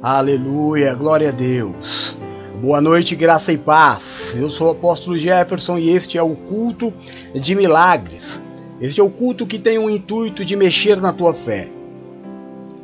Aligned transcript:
Aleluia, 0.00 0.94
glória 0.94 1.30
a 1.30 1.32
Deus. 1.32 2.16
Boa 2.62 2.80
noite, 2.80 3.16
graça 3.16 3.52
e 3.52 3.58
paz. 3.58 4.32
Eu 4.36 4.48
sou 4.48 4.68
o 4.68 4.70
apóstolo 4.70 5.18
Jefferson 5.18 5.76
e 5.76 5.90
este 5.90 6.16
é 6.16 6.22
o 6.22 6.36
culto 6.36 6.94
de 7.34 7.52
milagres. 7.56 8.40
Este 8.80 9.00
é 9.00 9.02
o 9.02 9.10
culto 9.10 9.44
que 9.44 9.58
tem 9.58 9.76
o 9.76 9.90
intuito 9.90 10.44
de 10.44 10.54
mexer 10.54 11.00
na 11.00 11.12
tua 11.12 11.34
fé. 11.34 11.68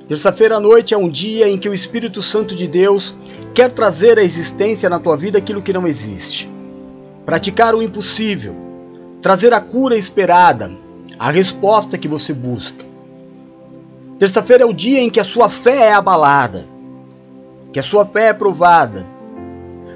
Terça-feira 0.09 0.57
à 0.57 0.61
noite 0.61 0.93
é 0.93 0.99
um 0.99 1.09
dia 1.09 1.49
em 1.49 1.57
que 1.57 1.69
o 1.69 1.75
Espírito 1.75 2.21
Santo 2.21 2.53
de 2.53 2.67
Deus 2.67 3.15
quer 3.55 3.71
trazer 3.71 4.19
à 4.19 4.25
existência 4.25 4.91
na 4.91 4.99
tua 4.99 5.17
vida 5.17 5.39
aquilo 5.39 5.63
que 5.63 5.73
não 5.73 5.87
existe. 5.87 6.51
Praticar 7.25 7.77
o 7.77 7.83
impossível, 7.83 8.57
trazer 9.23 9.55
a 9.55 9.61
cura 9.61 9.97
esperada, 9.97 10.73
a 11.17 11.31
resposta 11.31 11.97
que 11.97 12.09
você 12.09 12.33
busca. 12.33 12.85
Terça-feira 14.19 14.65
é 14.65 14.67
o 14.67 14.75
dia 14.75 15.01
em 15.01 15.09
que 15.09 15.21
a 15.21 15.25
sua 15.25 15.49
fé 15.49 15.85
é 15.85 15.93
abalada 15.93 16.74
que 17.75 17.81
a 17.81 17.83
sua 17.83 18.07
fé 18.07 18.29
é 18.29 18.33
provada. 18.33 19.05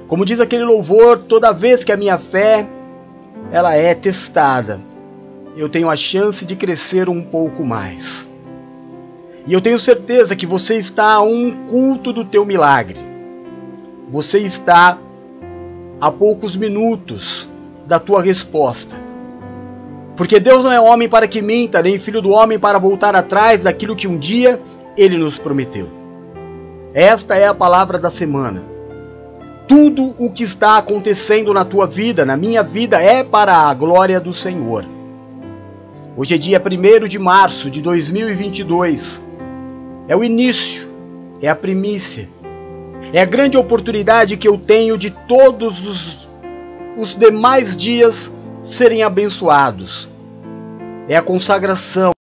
Como 0.05 0.25
diz 0.25 0.41
aquele 0.41 0.65
louvor, 0.65 1.17
toda 1.17 1.53
vez 1.53 1.81
que 1.81 1.93
a 1.93 1.97
minha 1.97 2.17
fé 2.17 2.67
ela 3.53 3.73
é 3.73 3.95
testada, 3.95 4.81
eu 5.55 5.69
tenho 5.69 5.89
a 5.89 5.95
chance 5.95 6.43
de 6.43 6.57
crescer 6.57 7.07
um 7.07 7.21
pouco 7.21 7.65
mais. 7.65 8.27
E 9.47 9.53
eu 9.53 9.61
tenho 9.61 9.79
certeza 9.79 10.35
que 10.35 10.45
você 10.45 10.75
está 10.75 11.13
a 11.13 11.21
um 11.21 11.51
culto 11.69 12.11
do 12.11 12.25
teu 12.25 12.45
milagre. 12.45 12.99
Você 14.09 14.39
está 14.39 14.97
a 16.01 16.11
poucos 16.11 16.57
minutos 16.57 17.47
da 17.87 17.97
tua 17.97 18.21
resposta. 18.21 18.97
Porque 20.17 20.37
Deus 20.37 20.65
não 20.65 20.71
é 20.73 20.81
homem 20.81 21.07
para 21.07 21.29
que 21.29 21.41
minta, 21.41 21.81
nem 21.81 21.97
filho 21.97 22.21
do 22.21 22.31
homem 22.31 22.59
para 22.59 22.77
voltar 22.77 23.15
atrás 23.15 23.63
daquilo 23.63 23.95
que 23.95 24.05
um 24.05 24.17
dia 24.17 24.59
ele 24.97 25.17
nos 25.17 25.39
prometeu. 25.39 25.98
Esta 26.93 27.35
é 27.35 27.47
a 27.47 27.53
palavra 27.53 27.99
da 27.99 28.09
semana. 28.09 28.63
Tudo 29.67 30.15
o 30.17 30.31
que 30.31 30.43
está 30.43 30.77
acontecendo 30.77 31.53
na 31.53 31.63
tua 31.63 31.85
vida, 31.85 32.25
na 32.25 32.35
minha 32.35 32.63
vida, 32.63 32.99
é 32.99 33.23
para 33.23 33.53
a 33.53 33.73
glória 33.73 34.19
do 34.19 34.33
Senhor. 34.33 34.83
Hoje 36.17 36.33
é 36.33 36.37
dia 36.37 36.59
1 36.59 37.07
de 37.07 37.19
março 37.19 37.69
de 37.69 37.79
2022. 37.79 39.21
É 40.07 40.15
o 40.15 40.23
início, 40.23 40.89
é 41.39 41.47
a 41.47 41.55
primícia, 41.55 42.27
é 43.13 43.21
a 43.21 43.25
grande 43.25 43.55
oportunidade 43.55 44.35
que 44.35 44.47
eu 44.47 44.57
tenho 44.57 44.97
de 44.97 45.11
todos 45.11 45.87
os, 45.87 46.29
os 46.97 47.15
demais 47.15 47.77
dias 47.77 48.31
serem 48.63 49.03
abençoados. 49.03 50.09
É 51.07 51.15
a 51.15 51.21
consagração. 51.21 52.18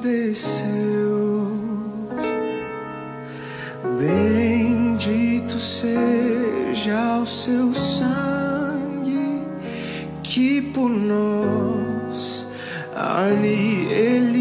Padeceu. 0.00 1.60
Bendito 3.98 5.58
seja 5.58 7.18
o 7.18 7.26
seu 7.26 7.74
sangue 7.74 9.42
que 10.22 10.62
por 10.62 10.88
nós 10.88 12.46
ali 12.96 13.88
ele 13.92 14.39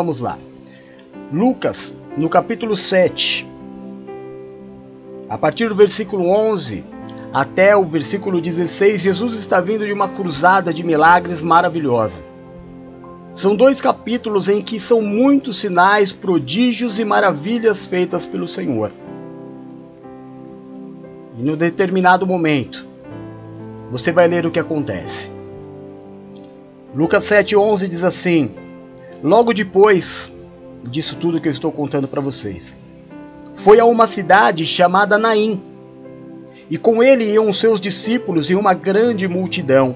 vamos 0.00 0.18
lá. 0.18 0.38
Lucas, 1.30 1.94
no 2.16 2.30
capítulo 2.30 2.74
7, 2.74 3.46
a 5.28 5.36
partir 5.36 5.68
do 5.68 5.74
versículo 5.74 6.26
11 6.26 6.82
até 7.34 7.76
o 7.76 7.84
versículo 7.84 8.40
16, 8.40 9.02
Jesus 9.02 9.34
está 9.34 9.60
vindo 9.60 9.84
de 9.84 9.92
uma 9.92 10.08
cruzada 10.08 10.72
de 10.72 10.82
milagres 10.82 11.42
maravilhosa. 11.42 12.18
São 13.30 13.54
dois 13.54 13.78
capítulos 13.78 14.48
em 14.48 14.62
que 14.62 14.80
são 14.80 15.02
muitos 15.02 15.58
sinais, 15.58 16.12
prodígios 16.12 16.98
e 16.98 17.04
maravilhas 17.04 17.84
feitas 17.84 18.24
pelo 18.24 18.48
Senhor. 18.48 18.90
E 21.38 21.42
no 21.42 21.58
determinado 21.58 22.26
momento, 22.26 22.88
você 23.90 24.10
vai 24.10 24.26
ler 24.26 24.46
o 24.46 24.50
que 24.50 24.58
acontece. 24.58 25.30
Lucas 26.94 27.22
7,11 27.24 27.86
diz 27.86 28.02
assim: 28.02 28.69
Logo 29.22 29.52
depois 29.52 30.32
disso 30.84 31.16
tudo 31.16 31.40
que 31.40 31.48
eu 31.48 31.52
estou 31.52 31.70
contando 31.70 32.08
para 32.08 32.20
vocês, 32.20 32.72
foi 33.54 33.78
a 33.78 33.84
uma 33.84 34.06
cidade 34.06 34.64
chamada 34.64 35.18
Naim, 35.18 35.60
e 36.70 36.78
com 36.78 37.02
ele 37.02 37.24
iam 37.24 37.52
seus 37.52 37.80
discípulos 37.80 38.48
e 38.48 38.54
uma 38.54 38.72
grande 38.72 39.28
multidão. 39.28 39.94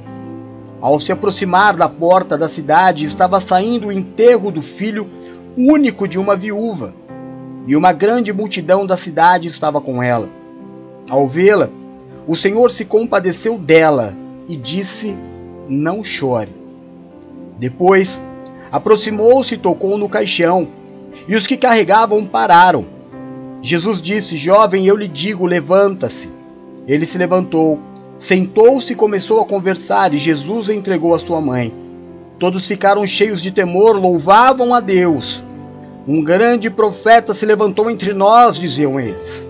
Ao 0.80 1.00
se 1.00 1.10
aproximar 1.10 1.74
da 1.74 1.88
porta 1.88 2.36
da 2.36 2.48
cidade, 2.48 3.06
estava 3.06 3.40
saindo 3.40 3.88
o 3.88 3.92
enterro 3.92 4.50
do 4.50 4.60
filho 4.60 5.08
único 5.56 6.06
de 6.06 6.18
uma 6.18 6.36
viúva, 6.36 6.92
e 7.66 7.74
uma 7.74 7.92
grande 7.92 8.30
multidão 8.32 8.84
da 8.84 8.96
cidade 8.96 9.48
estava 9.48 9.80
com 9.80 10.02
ela. 10.02 10.28
Ao 11.08 11.26
vê-la, 11.26 11.70
o 12.26 12.36
Senhor 12.36 12.70
se 12.70 12.84
compadeceu 12.84 13.56
dela 13.56 14.14
e 14.46 14.56
disse: 14.56 15.16
Não 15.66 16.04
chore. 16.04 16.54
Depois, 17.58 18.20
aproximou-se 18.74 19.54
e 19.54 19.56
tocou 19.56 19.96
no 19.96 20.08
caixão, 20.08 20.66
e 21.28 21.36
os 21.36 21.46
que 21.46 21.56
carregavam 21.56 22.26
pararam. 22.26 22.84
Jesus 23.62 24.02
disse: 24.02 24.36
Jovem, 24.36 24.84
eu 24.84 24.96
lhe 24.96 25.06
digo, 25.06 25.46
levanta-se. 25.46 26.28
Ele 26.84 27.06
se 27.06 27.16
levantou, 27.16 27.78
sentou-se 28.18 28.92
e 28.92 28.96
começou 28.96 29.40
a 29.40 29.46
conversar, 29.46 30.12
e 30.12 30.18
Jesus 30.18 30.70
entregou 30.70 31.14
a 31.14 31.20
sua 31.20 31.40
mãe. 31.40 31.72
Todos 32.36 32.66
ficaram 32.66 33.06
cheios 33.06 33.40
de 33.40 33.52
temor, 33.52 33.96
louvavam 33.96 34.74
a 34.74 34.80
Deus. 34.80 35.40
Um 36.04 36.20
grande 36.24 36.68
profeta 36.68 37.32
se 37.32 37.46
levantou 37.46 37.88
entre 37.88 38.12
nós, 38.12 38.58
diziam 38.58 38.98
eles. 38.98 39.46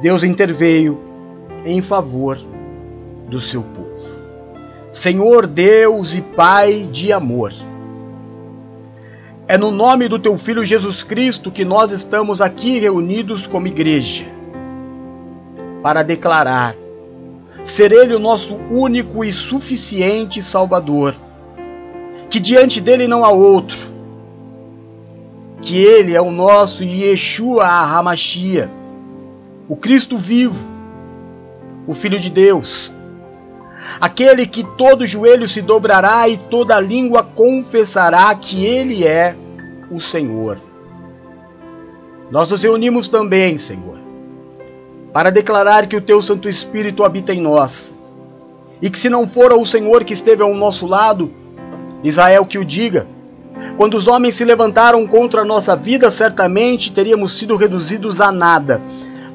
Deus 0.00 0.22
interveio 0.22 0.96
em 1.64 1.82
favor 1.82 2.38
do 3.28 3.40
seu 3.40 3.64
povo. 3.64 3.82
Senhor 4.92 5.44
Deus 5.44 6.14
e 6.14 6.20
Pai 6.20 6.88
de 6.92 7.12
amor. 7.12 7.52
É 9.52 9.58
no 9.58 9.70
nome 9.70 10.08
do 10.08 10.18
teu 10.18 10.38
filho 10.38 10.64
Jesus 10.64 11.02
Cristo 11.02 11.50
que 11.50 11.62
nós 11.62 11.92
estamos 11.92 12.40
aqui 12.40 12.78
reunidos 12.78 13.46
como 13.46 13.66
igreja 13.66 14.24
para 15.82 16.02
declarar 16.02 16.74
ser 17.62 17.92
Ele 17.92 18.14
o 18.14 18.18
nosso 18.18 18.54
único 18.70 19.22
e 19.22 19.30
suficiente 19.30 20.40
Salvador, 20.40 21.14
que 22.30 22.40
diante 22.40 22.80
dele 22.80 23.06
não 23.06 23.26
há 23.26 23.28
outro, 23.28 23.76
que 25.60 25.76
Ele 25.76 26.14
é 26.14 26.20
o 26.22 26.30
nosso 26.30 26.82
Yeshua 26.82 27.66
Hamashia, 27.66 28.70
o 29.68 29.76
Cristo 29.76 30.16
vivo, 30.16 30.66
o 31.86 31.92
Filho 31.92 32.18
de 32.18 32.30
Deus, 32.30 32.90
aquele 34.00 34.46
que 34.46 34.64
todo 34.78 35.04
joelho 35.04 35.46
se 35.46 35.60
dobrará 35.60 36.26
e 36.26 36.38
toda 36.38 36.80
língua 36.80 37.22
confessará 37.22 38.34
que 38.34 38.64
Ele 38.64 39.04
é 39.06 39.36
o 39.92 40.00
Senhor. 40.00 40.58
Nós 42.30 42.48
nos 42.48 42.62
reunimos 42.62 43.08
também, 43.08 43.58
Senhor, 43.58 43.98
para 45.12 45.30
declarar 45.30 45.86
que 45.86 45.96
o 45.96 46.00
Teu 46.00 46.22
Santo 46.22 46.48
Espírito 46.48 47.04
habita 47.04 47.34
em 47.34 47.42
nós 47.42 47.92
e 48.80 48.88
que 48.88 48.98
se 48.98 49.10
não 49.10 49.28
for 49.28 49.52
o 49.52 49.66
Senhor 49.66 50.02
que 50.02 50.14
esteve 50.14 50.42
ao 50.42 50.54
nosso 50.54 50.86
lado, 50.86 51.30
Israel 52.02 52.46
que 52.46 52.58
o 52.58 52.64
diga, 52.64 53.06
quando 53.76 53.94
os 53.94 54.08
homens 54.08 54.34
se 54.34 54.44
levantaram 54.44 55.06
contra 55.06 55.42
a 55.42 55.44
nossa 55.44 55.76
vida, 55.76 56.10
certamente 56.10 56.92
teríamos 56.92 57.36
sido 57.36 57.54
reduzidos 57.56 58.20
a 58.20 58.32
nada. 58.32 58.80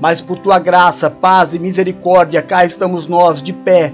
Mas 0.01 0.21
por 0.21 0.39
tua 0.39 0.59
graça, 0.59 1.09
paz 1.09 1.53
e 1.53 1.59
misericórdia, 1.59 2.41
cá 2.41 2.65
estamos 2.65 3.07
nós 3.07 3.41
de 3.41 3.53
pé, 3.53 3.93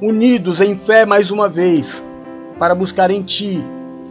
unidos 0.00 0.60
em 0.60 0.74
fé 0.74 1.06
mais 1.06 1.30
uma 1.30 1.48
vez, 1.48 2.04
para 2.58 2.74
buscar 2.74 3.10
em 3.10 3.22
ti 3.22 3.62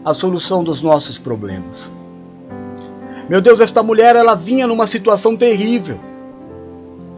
a 0.04 0.14
solução 0.14 0.64
dos 0.64 0.82
nossos 0.82 1.18
problemas. 1.18 1.92
Meu 3.30 3.40
Deus, 3.40 3.60
esta 3.60 3.84
mulher 3.84 4.16
ela 4.16 4.36
vinha 4.36 4.68
numa 4.68 4.88
situação 4.88 5.38
terrível, 5.38 5.98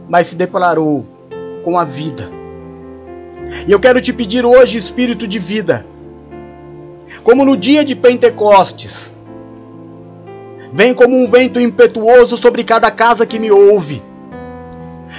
mas 0.08 0.28
se 0.28 0.36
deparou 0.36 1.04
com 1.64 1.78
a 1.78 1.84
vida. 1.84 2.30
E 3.66 3.72
eu 3.72 3.80
quero 3.80 4.00
te 4.00 4.12
pedir 4.12 4.44
hoje, 4.44 4.78
espírito 4.78 5.26
de 5.26 5.38
vida, 5.38 5.86
como 7.22 7.44
no 7.44 7.56
dia 7.56 7.84
de 7.84 7.94
Pentecostes, 7.94 9.10
vem 10.72 10.92
como 10.92 11.16
um 11.16 11.26
vento 11.26 11.58
impetuoso 11.58 12.36
sobre 12.36 12.62
cada 12.64 12.90
casa 12.90 13.24
que 13.24 13.38
me 13.38 13.50
ouve. 13.50 14.02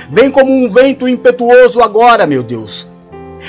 Vem 0.10 0.30
como 0.30 0.52
um 0.52 0.70
vento 0.70 1.08
impetuoso 1.08 1.82
agora, 1.82 2.28
meu 2.28 2.44
Deus. 2.44 2.88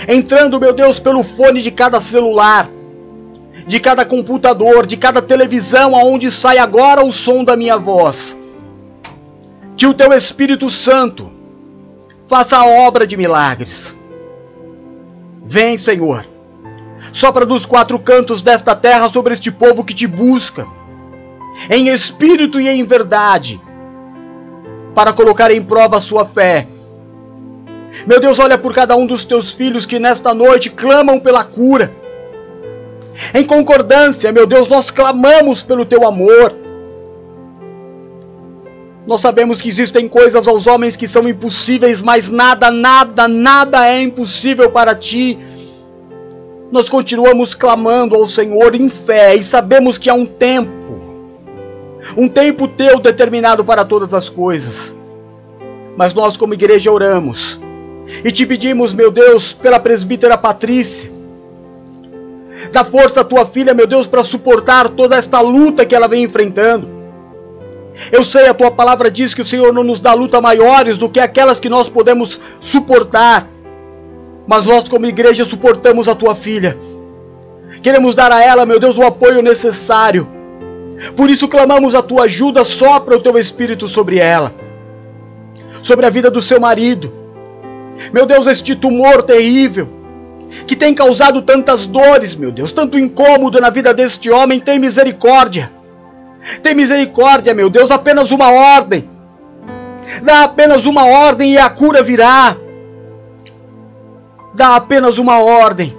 Entrando, 0.09 0.61
meu 0.61 0.73
Deus, 0.73 0.99
pelo 0.99 1.23
fone 1.23 1.61
de 1.61 1.71
cada 1.71 2.01
celular, 2.01 2.69
de 3.67 3.79
cada 3.79 4.05
computador, 4.05 4.87
de 4.87 4.97
cada 4.97 5.23
televisão, 5.23 5.95
aonde 5.95 6.31
sai 6.31 6.59
agora 6.59 7.05
o 7.05 7.13
som 7.13 7.45
da 7.45 7.57
minha 7.57 7.77
voz. 7.77 8.37
Que 9.77 9.87
o 9.87 9.95
teu 9.95 10.13
Espírito 10.13 10.69
Santo 10.69 11.31
faça 12.27 12.57
a 12.57 12.67
obra 12.67 13.07
de 13.07 13.17
milagres. 13.17 13.95
Vem, 15.45 15.79
Senhor. 15.79 16.27
Sopra 17.13 17.47
dos 17.47 17.65
quatro 17.65 17.99
cantos 17.99 18.43
desta 18.43 18.75
terra 18.75 19.09
sobre 19.09 19.33
este 19.33 19.51
povo 19.51 19.85
que 19.85 19.95
te 19.95 20.07
busca 20.07 20.67
em 21.71 21.89
espírito 21.89 22.61
e 22.61 22.69
em 22.69 22.85
verdade, 22.85 23.61
para 24.95 25.13
colocar 25.13 25.51
em 25.51 25.63
prova 25.63 25.97
a 25.97 26.01
sua 26.01 26.25
fé. 26.25 26.67
Meu 28.07 28.21
Deus, 28.21 28.39
olha 28.39 28.59
por 28.59 28.75
cada 28.75 28.95
um 28.95 29.07
dos 29.07 29.25
teus 29.25 29.53
filhos 29.53 29.87
que 29.87 29.99
nesta 29.99 30.35
noite 30.35 30.71
clamam 30.71 31.19
pela 31.19 31.43
cura. 31.43 31.93
Em 33.35 33.45
concordância, 33.45 34.33
meu 34.33 34.47
Deus, 34.47 34.69
nós 34.69 34.91
clamamos 34.91 35.63
pelo 35.63 35.85
teu 35.85 36.07
amor. 36.07 36.55
Nós 39.07 39.21
sabemos 39.21 39.61
que 39.61 39.69
existem 39.69 40.09
coisas 40.09 40.49
aos 40.49 40.67
homens 40.67 40.97
que 40.97 41.07
são 41.07 41.29
impossíveis, 41.29 42.03
mas 42.03 42.29
nada, 42.29 42.71
nada, 42.71 43.29
nada 43.29 43.89
é 43.89 44.03
impossível 44.03 44.71
para 44.71 44.95
ti. 44.95 45.39
Nós 46.73 46.89
continuamos 46.89 47.55
clamando 47.55 48.17
ao 48.17 48.27
Senhor 48.27 48.75
em 48.75 48.91
fé 48.91 49.37
e 49.37 49.45
sabemos 49.45 49.97
que 49.97 50.11
há 50.11 50.15
um 50.15 50.27
tempo 50.27 50.77
um 52.17 52.29
tempo 52.29 52.69
teu 52.69 53.01
determinado 53.01 53.65
para 53.65 53.85
todas 53.85 54.13
as 54.15 54.29
coisas. 54.29 54.95
Mas 55.97 56.13
nós, 56.13 56.37
como 56.37 56.55
igreja, 56.55 56.93
oramos 56.93 57.59
e 58.25 58.31
te 58.31 58.47
pedimos, 58.47 58.93
meu 58.93 59.11
Deus, 59.11 59.53
pela 59.53 59.81
presbítera 59.81 60.37
Patrícia, 60.37 61.11
dá 62.73 62.85
força 62.85 63.21
à 63.21 63.25
tua 63.25 63.47
filha, 63.47 63.75
meu 63.75 63.87
Deus, 63.87 64.07
para 64.07 64.25
suportar 64.25 64.89
toda 64.89 65.17
esta 65.17 65.41
luta 65.41 65.85
que 65.85 65.95
ela 65.95 66.09
vem 66.09 66.25
enfrentando. 66.25 66.89
Eu 68.13 68.25
sei, 68.25 68.47
a 68.47 68.55
tua 68.55 68.71
palavra 68.71 69.11
diz 69.11 69.35
que 69.35 69.43
o 69.43 69.45
Senhor 69.45 69.73
não 69.73 69.83
nos 69.83 70.01
dá 70.01 70.13
luta 70.13 70.41
maiores 70.41 70.99
do 70.99 71.09
que 71.09 71.21
aquelas 71.21 71.59
que 71.59 71.69
nós 71.69 71.89
podemos 71.89 72.41
suportar. 72.61 73.49
Mas 74.47 74.67
nós, 74.67 74.89
como 74.89 75.07
igreja, 75.07 75.45
suportamos 75.45 76.07
a 76.07 76.15
tua 76.15 76.35
filha. 76.35 76.77
Queremos 77.83 78.15
dar 78.15 78.31
a 78.31 78.43
ela, 78.43 78.67
meu 78.67 78.79
Deus, 78.79 78.99
o 78.99 79.03
apoio 79.03 79.43
necessário 79.43 80.37
por 81.15 81.31
isso 81.31 81.47
clamamos 81.49 81.95
a 81.95 82.03
tua 82.03 82.25
ajuda, 82.25 82.65
sopra 82.65 83.17
o 83.17 83.21
teu 83.21 83.39
espírito 83.39 83.87
sobre 83.87 84.19
ela, 84.19 84.55
sobre 85.83 86.07
a 86.07 86.11
vida 86.11 86.31
do 86.31 86.41
seu 86.41 86.59
marido. 86.59 87.13
Meu 88.13 88.27
Deus, 88.27 88.47
este 88.47 88.75
tumor 88.75 89.23
terrível 89.23 89.89
que 90.67 90.77
tem 90.77 90.95
causado 90.95 91.43
tantas 91.43 91.87
dores, 91.87 92.35
meu 92.35 92.51
Deus, 92.51 92.73
tanto 92.73 92.99
incômodo 92.99 93.61
na 93.61 93.71
vida 93.71 93.93
deste 93.93 94.31
homem, 94.31 94.61
tem 94.61 94.79
misericórdia. 94.79 95.71
Tem 96.63 96.75
misericórdia, 96.75 97.55
meu 97.55 97.69
Deus, 97.69 97.91
apenas 97.91 98.31
uma 98.31 98.51
ordem. 98.51 99.09
Dá 100.23 100.45
apenas 100.45 100.87
uma 100.87 101.05
ordem 101.05 101.55
e 101.55 101.59
a 101.59 101.69
cura 101.69 102.03
virá. 102.03 102.57
Dá 104.55 104.77
apenas 104.77 105.19
uma 105.19 105.39
ordem 105.41 105.97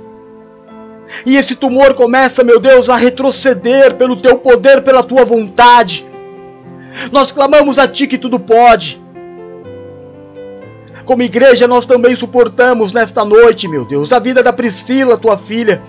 e 1.26 1.36
esse 1.36 1.56
tumor 1.56 1.94
começa, 1.94 2.44
meu 2.44 2.60
Deus, 2.60 2.90
a 2.90 2.96
retroceder 2.96 3.96
pelo 3.96 4.16
teu 4.16 4.38
poder, 4.38 4.82
pela 4.84 5.04
tua 5.04 5.24
vontade. 5.24 6.06
Nós 7.12 7.32
clamamos 7.32 7.78
a 7.80 7.88
ti 7.88 8.08
que 8.08 8.18
tudo 8.18 8.40
pode. 8.40 9.02
Como 11.08 11.22
igreja, 11.22 11.70
nós 11.70 11.86
também 11.86 12.14
suportamos 12.14 12.92
nesta 12.92 13.24
noite, 13.24 13.66
meu 13.66 13.86
Deus, 13.86 14.12
a 14.12 14.20
vida 14.20 14.44
da 14.44 14.52
Priscila, 14.52 15.18
tua 15.18 15.38
filha, 15.38 15.82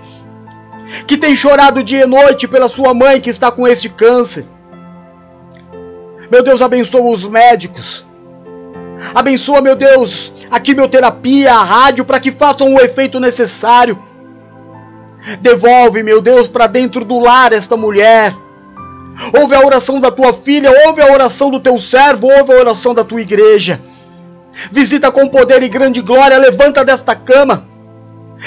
que 1.08 1.16
tem 1.16 1.34
chorado 1.34 1.82
dia 1.82 2.04
e 2.04 2.06
noite 2.06 2.46
pela 2.46 2.68
sua 2.68 2.94
mãe 2.94 3.20
que 3.20 3.28
está 3.28 3.50
com 3.50 3.66
este 3.66 3.88
câncer. 3.88 4.46
Meu 6.30 6.40
Deus, 6.40 6.62
abençoa 6.62 7.10
os 7.12 7.26
médicos. 7.26 8.06
Abençoa, 9.12 9.60
meu 9.60 9.74
Deus, 9.74 10.32
a 10.48 10.60
quimioterapia, 10.60 11.52
a 11.52 11.64
rádio, 11.64 12.04
para 12.04 12.20
que 12.20 12.30
façam 12.30 12.72
o 12.72 12.80
efeito 12.80 13.18
necessário. 13.18 13.98
Devolve, 15.40 16.00
meu 16.00 16.22
Deus, 16.22 16.46
para 16.46 16.68
dentro 16.68 17.04
do 17.04 17.18
lar 17.18 17.52
esta 17.52 17.76
mulher. 17.76 18.32
Ouve 19.36 19.52
a 19.56 19.66
oração 19.66 19.98
da 19.98 20.12
tua 20.12 20.32
filha, 20.32 20.70
ouve 20.86 21.02
a 21.02 21.12
oração 21.12 21.50
do 21.50 21.58
teu 21.58 21.76
servo, 21.76 22.28
ouve 22.28 22.52
a 22.52 22.56
oração 22.56 22.94
da 22.94 23.02
tua 23.02 23.20
igreja. 23.20 23.80
Visita 24.70 25.10
com 25.10 25.28
poder 25.28 25.62
e 25.62 25.68
grande 25.68 26.00
glória, 26.00 26.38
levanta 26.38 26.84
desta 26.84 27.14
cama. 27.14 27.66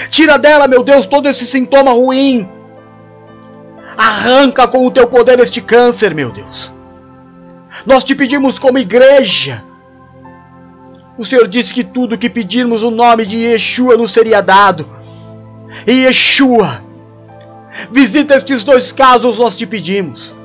Tira 0.09 0.37
dela, 0.37 0.67
meu 0.67 0.83
Deus, 0.83 1.05
todo 1.05 1.27
esse 1.27 1.45
sintoma 1.45 1.91
ruim. 1.91 2.47
Arranca 3.97 4.67
com 4.67 4.85
o 4.85 4.91
teu 4.91 5.07
poder 5.07 5.39
este 5.39 5.61
câncer, 5.61 6.13
meu 6.13 6.31
Deus. 6.31 6.71
Nós 7.85 8.03
te 8.03 8.15
pedimos 8.15 8.57
como 8.57 8.77
igreja. 8.77 9.63
O 11.17 11.25
Senhor 11.25 11.47
disse 11.47 11.73
que 11.73 11.83
tudo 11.83 12.17
que 12.17 12.29
pedirmos 12.29 12.83
o 12.83 12.91
nome 12.91 13.25
de 13.25 13.37
Yeshua 13.37 13.97
nos 13.97 14.11
seria 14.11 14.41
dado 14.41 15.01
e 15.85 16.03
Yeshua. 16.05 16.83
Visita 17.91 18.35
estes 18.35 18.63
dois 18.63 18.91
casos, 18.91 19.37
nós 19.39 19.55
te 19.55 19.65
pedimos. 19.65 20.35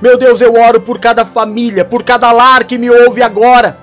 Meu 0.00 0.16
Deus, 0.16 0.40
eu 0.40 0.54
oro 0.54 0.80
por 0.80 0.98
cada 0.98 1.24
família, 1.24 1.84
por 1.84 2.02
cada 2.02 2.30
lar 2.30 2.64
que 2.64 2.78
me 2.78 2.90
ouve 2.90 3.22
agora. 3.22 3.78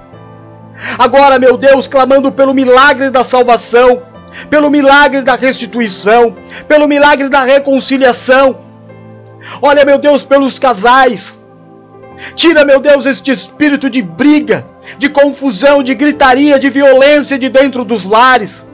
Agora, 0.98 1.40
meu 1.40 1.58
Deus, 1.58 1.88
clamando 1.88 2.32
pelo 2.32 2.54
milagre 2.54 3.10
da 3.10 3.24
salvação, 3.24 4.04
pelo 4.50 4.70
milagre 4.70 5.22
da 5.22 5.36
restituição, 5.36 6.36
pelo 6.68 6.88
milagre 6.88 7.30
da 7.30 7.44
reconciliação. 7.44 8.60
Olha, 9.62 9.84
meu 9.84 9.98
Deus, 9.98 10.24
pelos 10.24 10.60
casais. 10.60 11.40
Tira, 12.36 12.66
meu 12.66 12.80
Deus, 12.80 13.06
este 13.06 13.32
espírito 13.32 13.90
de 13.90 14.02
briga, 14.02 14.66
de 14.98 15.10
confusão, 15.10 15.84
de 15.84 15.94
gritaria, 15.94 16.60
de 16.60 16.70
violência 16.70 17.38
de 17.38 17.50
dentro 17.50 17.84
dos 17.84 18.06
lares. 18.06 18.66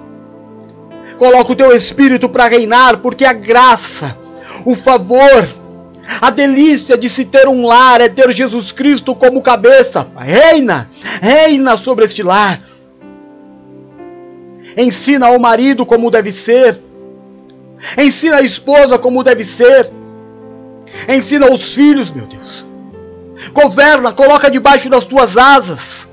Coloca 1.18 1.52
o 1.52 1.56
teu 1.56 1.75
espírito 1.75 2.28
para 2.28 2.48
reinar, 2.48 2.98
porque 2.98 3.25
a 3.25 3.34
graça, 3.34 4.18
o 4.66 4.75
favor, 4.75 5.48
a 6.22 6.29
delícia 6.29 6.98
de 6.98 7.10
se 7.10 7.25
ter 7.25 7.48
um 7.48 7.65
lar 7.65 8.01
é 8.01 8.10
ter 8.10 8.31
Jesus 8.31 8.72
Cristo 8.72 9.15
como 9.15 9.41
cabeça. 9.41 10.05
Reina, 10.17 10.89
reina 11.22 11.77
sobre 11.77 12.05
este 12.05 12.22
lar. 12.22 12.60
Ensina 14.75 15.27
ao 15.27 15.39
marido 15.39 15.86
como 15.86 16.12
deve 16.12 16.31
ser. 16.31 16.79
Ensina 17.98 18.38
a 18.38 18.41
esposa 18.41 18.98
como 18.98 19.24
deve 19.24 19.43
ser. 19.43 19.89
Ensina 21.07 21.51
os 21.51 21.74
filhos, 21.74 22.12
meu 22.12 22.25
Deus. 22.25 22.65
Governa, 23.53 24.12
coloca 24.12 24.50
debaixo 24.50 24.89
das 24.89 25.05
tuas 25.05 25.38
asas. 25.38 26.10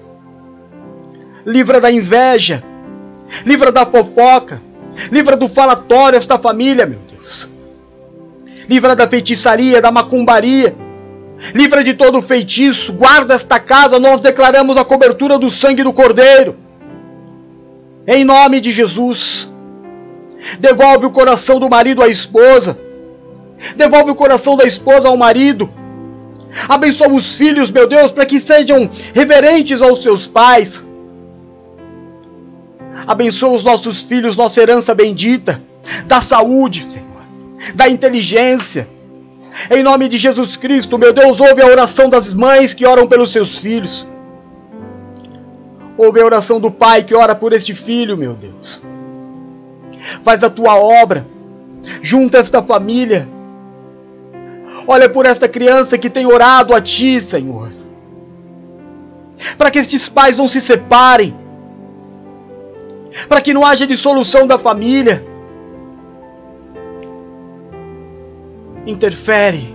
Livra 1.45 1.81
da 1.81 1.91
inveja. 1.91 2.63
Livra 3.45 3.73
da 3.73 3.87
fofoca. 3.87 4.61
Livra 5.11 5.37
do 5.37 5.49
falatório 5.49 6.17
esta 6.17 6.39
família, 6.39 6.87
meu 6.87 6.99
Deus. 7.09 7.49
Livra 8.71 8.95
da 8.95 9.09
feitiçaria, 9.09 9.83
da 9.83 9.91
macumbaria. 9.91 10.77
Livra 11.53 11.83
de 11.83 11.93
todo 11.93 12.23
feitiço. 12.23 12.93
Guarda 12.93 13.35
esta 13.35 13.59
casa. 13.59 13.99
Nós 13.99 14.21
declaramos 14.21 14.77
a 14.77 14.85
cobertura 14.85 15.37
do 15.37 15.51
sangue 15.51 15.83
do 15.83 15.93
Cordeiro. 15.93 16.55
Em 18.07 18.23
nome 18.23 18.61
de 18.61 18.71
Jesus. 18.71 19.51
Devolve 20.61 21.07
o 21.07 21.11
coração 21.11 21.59
do 21.59 21.69
marido 21.69 22.01
à 22.01 22.07
esposa. 22.07 22.79
Devolve 23.75 24.13
o 24.13 24.15
coração 24.15 24.57
da 24.57 24.65
esposa 24.65 25.09
ao 25.09 25.17
marido. 25.17 25.69
Abençoa 26.69 27.09
os 27.09 27.35
filhos, 27.35 27.73
meu 27.73 27.89
Deus, 27.89 28.13
para 28.13 28.25
que 28.25 28.39
sejam 28.39 28.89
reverentes 29.13 29.83
aos 29.83 30.01
seus 30.01 30.29
pais. 30.29 30.81
Abençoa 33.05 33.57
os 33.57 33.65
nossos 33.65 34.01
filhos, 34.01 34.37
nossa 34.37 34.61
herança 34.61 34.95
bendita, 34.95 35.61
da 36.07 36.23
saúde, 36.23 36.87
da 37.75 37.89
inteligência. 37.89 38.89
Em 39.71 39.83
nome 39.83 40.09
de 40.09 40.17
Jesus 40.17 40.57
Cristo, 40.57 40.99
meu 40.99 41.13
Deus, 41.13 41.41
ouve 41.41 41.61
a 41.61 41.67
oração 41.67 42.09
das 42.09 42.33
mães 42.33 42.73
que 42.73 42.87
oram 42.87 43.07
pelos 43.07 43.31
seus 43.31 43.59
filhos. 43.59 44.07
Ouve 45.99 46.21
a 46.21 46.25
oração 46.25 46.59
do 46.59 46.71
pai 46.71 47.03
que 47.03 47.15
ora 47.15 47.35
por 47.35 47.53
este 47.53 47.75
filho, 47.75 48.17
meu 48.17 48.33
Deus. 48.33 48.83
Faz 50.23 50.43
a 50.43 50.49
tua 50.49 50.77
obra. 50.77 51.27
Junta 52.03 52.39
esta 52.39 52.63
família 52.63 53.29
Olha 54.87 55.09
por 55.09 55.25
esta 55.25 55.49
criança 55.49 55.97
que 55.97 56.11
tem 56.11 56.27
orado 56.27 56.75
a 56.75 56.81
Ti, 56.81 57.21
Senhor. 57.21 57.71
Para 59.57 59.71
que 59.71 59.79
estes 59.79 60.09
pais 60.09 60.37
não 60.37 60.49
se 60.49 60.61
separem. 60.61 61.33
Para 63.29 63.41
que 63.41 63.55
não 63.55 63.65
haja 63.65 63.87
dissolução 63.87 64.49
da 64.49 64.59
família. 64.59 65.25
Interfere. 68.87 69.75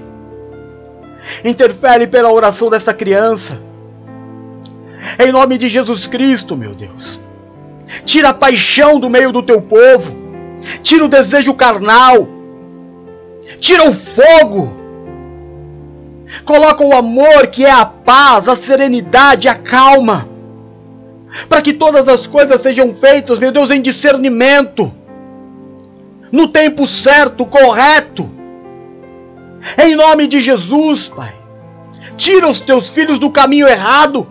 Interfere 1.44 2.08
pela 2.08 2.32
oração 2.32 2.70
dessa 2.70 2.94
criança. 2.94 3.62
Em 5.20 5.32
nome 5.32 5.58
de 5.58 5.70
Jesus 5.70 6.08
Cristo, 6.08 6.56
meu 6.56 6.74
Deus. 6.74 7.20
Tira 8.04 8.30
a 8.30 8.34
paixão 8.34 9.00
do 9.00 9.10
meio 9.10 9.32
do 9.32 9.44
teu 9.44 9.62
povo. 9.62 10.16
Tira 10.82 11.06
o 11.06 11.10
desejo 11.10 11.54
carnal. 11.54 12.28
Tira 13.60 13.84
o 13.84 13.94
fogo 13.94 14.86
Coloca 16.44 16.84
o 16.84 16.96
amor, 16.96 17.48
que 17.48 17.66
é 17.66 17.72
a 17.72 17.86
paz, 17.86 18.48
a 18.48 18.56
serenidade, 18.56 19.48
a 19.48 19.56
calma. 19.56 20.28
Para 21.48 21.62
que 21.62 21.74
todas 21.74 22.08
as 22.08 22.28
coisas 22.28 22.62
sejam 22.62 22.94
feitas, 22.94 23.40
meu 23.40 23.52
Deus, 23.52 23.70
em 23.72 23.82
discernimento. 23.82 24.92
No 26.32 26.48
tempo 26.48 26.86
certo, 26.88 27.46
correto. 27.46 28.30
Em 29.78 29.96
nome 29.96 30.28
de 30.28 30.42
Jesus, 30.42 31.10
Pai. 31.10 31.34
Tira 32.18 32.48
os 32.48 32.62
teus 32.62 32.90
filhos 32.90 33.20
do 33.20 33.30
caminho 33.30 33.68
errado. 33.68 34.28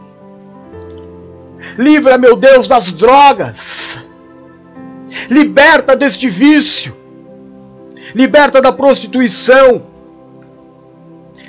Livra, 1.79 2.17
meu 2.19 2.37
Deus, 2.37 2.69
das 2.69 2.93
drogas. 2.93 3.99
Liberta 5.29 5.97
deste 5.97 6.29
vício. 6.29 6.97
Liberta 8.15 8.61
da 8.61 8.73
prostituição 8.73 9.95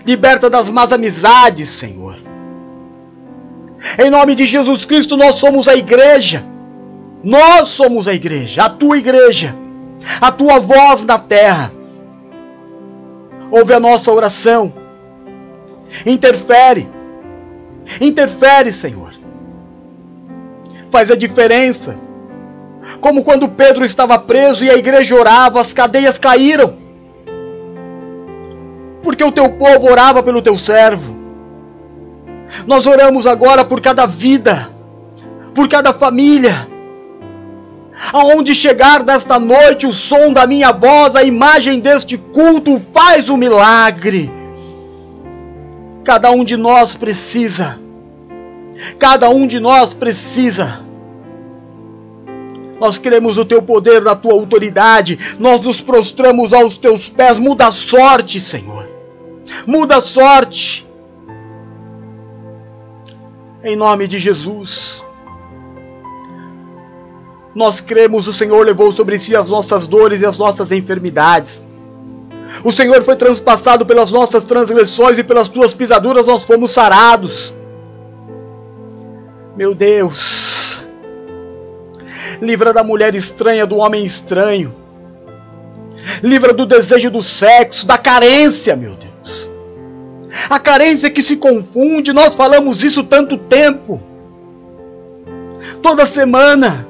Liberta 0.05 0.49
das 0.51 0.69
más 0.69 0.93
amizades, 0.93 1.67
Senhor. 1.67 2.15
Em 3.97 4.09
nome 4.09 4.35
de 4.35 4.45
Jesus 4.45 4.85
Cristo, 4.85 5.17
nós 5.17 5.35
somos 5.35 5.67
a 5.67 5.75
igreja. 5.75 6.45
Nós 7.23 7.69
somos 7.69 8.07
a 8.07 8.13
igreja, 8.13 8.65
a 8.65 8.69
tua 8.69 8.99
igreja, 8.99 9.55
a 10.21 10.31
tua 10.31 10.59
voz 10.59 11.03
na 11.03 11.17
terra. 11.17 11.71
Ouve 13.51 13.73
a 13.73 13.79
nossa 13.79 14.11
oração. 14.11 14.73
Interfere. 16.05 16.87
Interfere, 18.01 18.73
Senhor. 18.73 19.13
Faz 20.89 21.11
a 21.11 21.15
diferença. 21.15 21.95
Como 23.01 23.23
quando 23.23 23.49
Pedro 23.49 23.85
estava 23.85 24.17
preso 24.17 24.63
e 24.63 24.69
a 24.69 24.75
igreja 24.75 25.15
orava, 25.15 25.61
as 25.61 25.73
cadeias 25.73 26.17
caíram 26.17 26.85
porque 29.05 29.23
o 29.23 29.31
teu 29.31 29.47
povo 29.49 29.87
orava 29.87 30.23
pelo 30.23 30.41
teu 30.41 30.57
servo. 30.57 31.15
Nós 32.65 32.87
oramos 32.87 33.27
agora 33.27 33.63
por 33.63 33.79
cada 33.79 34.07
vida, 34.07 34.67
por 35.53 35.69
cada 35.69 35.93
família. 35.93 36.67
Aonde 38.11 38.53
chegar 38.53 39.03
desta 39.03 39.39
noite 39.39 39.87
o 39.87 39.93
som 39.93 40.33
da 40.33 40.45
minha 40.45 40.71
voz, 40.71 41.15
a 41.15 41.23
imagem 41.23 41.79
deste 41.79 42.17
culto 42.17 42.79
faz 42.93 43.29
o 43.29 43.37
milagre. 43.37 44.31
Cada 46.03 46.31
um 46.31 46.43
de 46.43 46.57
nós 46.57 46.95
precisa. 46.95 47.79
Cada 48.99 49.29
um 49.29 49.47
de 49.47 49.59
nós 49.59 49.93
precisa. 49.93 50.81
Nós 52.79 52.97
queremos 52.97 53.37
o 53.37 53.45
teu 53.45 53.61
poder, 53.61 54.03
da 54.03 54.15
tua 54.15 54.33
autoridade. 54.33 55.17
Nós 55.39 55.61
nos 55.61 55.79
prostramos 55.79 56.53
aos 56.53 56.77
teus 56.77 57.09
pés. 57.09 57.39
Muda 57.39 57.67
a 57.67 57.71
sorte, 57.71 58.39
Senhor 58.39 58.95
muda 59.65 59.97
a 59.97 60.01
sorte. 60.01 60.85
Em 63.63 63.75
nome 63.75 64.07
de 64.07 64.19
Jesus. 64.19 65.04
Nós 67.55 67.79
cremos, 67.79 68.27
o 68.27 68.33
Senhor 68.33 68.65
levou 68.65 68.91
sobre 68.91 69.17
si 69.17 69.35
as 69.35 69.49
nossas 69.49 69.87
dores 69.87 70.21
e 70.21 70.25
as 70.25 70.37
nossas 70.37 70.71
enfermidades. 70.71 71.61
O 72.63 72.71
Senhor 72.71 73.01
foi 73.03 73.15
transpassado 73.15 73.85
pelas 73.85 74.11
nossas 74.11 74.43
transgressões 74.43 75.17
e 75.17 75.23
pelas 75.23 75.49
tuas 75.49 75.73
pisaduras 75.73 76.25
nós 76.25 76.43
fomos 76.43 76.71
sarados. 76.71 77.53
Meu 79.55 79.73
Deus, 79.73 80.81
livra 82.41 82.73
da 82.73 82.83
mulher 82.83 83.15
estranha, 83.15 83.65
do 83.65 83.77
homem 83.77 84.03
estranho. 84.03 84.75
Livra 86.21 86.53
do 86.53 86.65
desejo 86.65 87.09
do 87.09 87.23
sexo, 87.23 87.87
da 87.87 87.97
carência, 87.97 88.75
meu 88.75 88.95
Deus 88.95 89.05
a 90.49 90.59
carência 90.59 91.09
que 91.09 91.21
se 91.21 91.37
confunde, 91.37 92.13
nós 92.13 92.35
falamos 92.35 92.83
isso 92.83 93.03
tanto 93.03 93.37
tempo. 93.37 94.01
Toda 95.81 96.05
semana. 96.05 96.87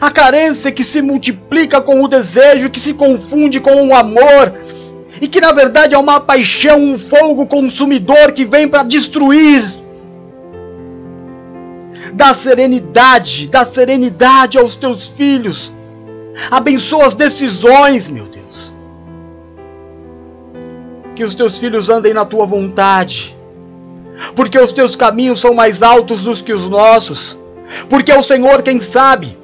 A 0.00 0.10
carência 0.10 0.72
que 0.72 0.82
se 0.82 1.02
multiplica 1.02 1.80
com 1.80 2.02
o 2.02 2.08
desejo, 2.08 2.70
que 2.70 2.80
se 2.80 2.94
confunde 2.94 3.60
com 3.60 3.88
o 3.88 3.94
amor, 3.94 4.54
e 5.20 5.28
que 5.28 5.40
na 5.40 5.52
verdade 5.52 5.94
é 5.94 5.98
uma 5.98 6.20
paixão, 6.20 6.78
um 6.78 6.98
fogo 6.98 7.46
consumidor 7.46 8.32
que 8.32 8.44
vem 8.44 8.66
para 8.66 8.82
destruir. 8.82 9.62
Dá 12.12 12.34
serenidade, 12.34 13.48
dá 13.48 13.64
serenidade 13.64 14.58
aos 14.58 14.76
teus 14.76 15.08
filhos. 15.08 15.72
Abençoa 16.50 17.06
as 17.06 17.14
decisões, 17.14 18.08
meu 18.08 18.24
Deus 18.24 18.44
que 21.14 21.22
os 21.22 21.34
teus 21.34 21.58
filhos 21.58 21.88
andem 21.88 22.12
na 22.12 22.24
tua 22.24 22.44
vontade, 22.44 23.36
porque 24.34 24.58
os 24.58 24.72
teus 24.72 24.96
caminhos 24.96 25.40
são 25.40 25.54
mais 25.54 25.82
altos 25.82 26.24
do 26.24 26.44
que 26.44 26.52
os 26.52 26.68
nossos, 26.68 27.38
porque 27.88 28.10
é 28.10 28.18
o 28.18 28.22
Senhor 28.22 28.62
quem 28.62 28.80
sabe 28.80 29.36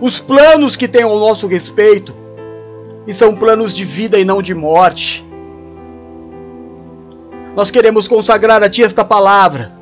os 0.00 0.20
planos 0.20 0.76
que 0.76 0.88
tem 0.88 1.02
ao 1.02 1.18
nosso 1.18 1.46
respeito, 1.46 2.14
e 3.06 3.12
são 3.12 3.34
planos 3.36 3.74
de 3.74 3.84
vida 3.84 4.18
e 4.18 4.24
não 4.24 4.40
de 4.40 4.54
morte. 4.54 5.24
Nós 7.54 7.70
queremos 7.70 8.08
consagrar 8.08 8.62
a 8.62 8.68
Ti 8.68 8.82
esta 8.82 9.04
palavra. 9.04 9.72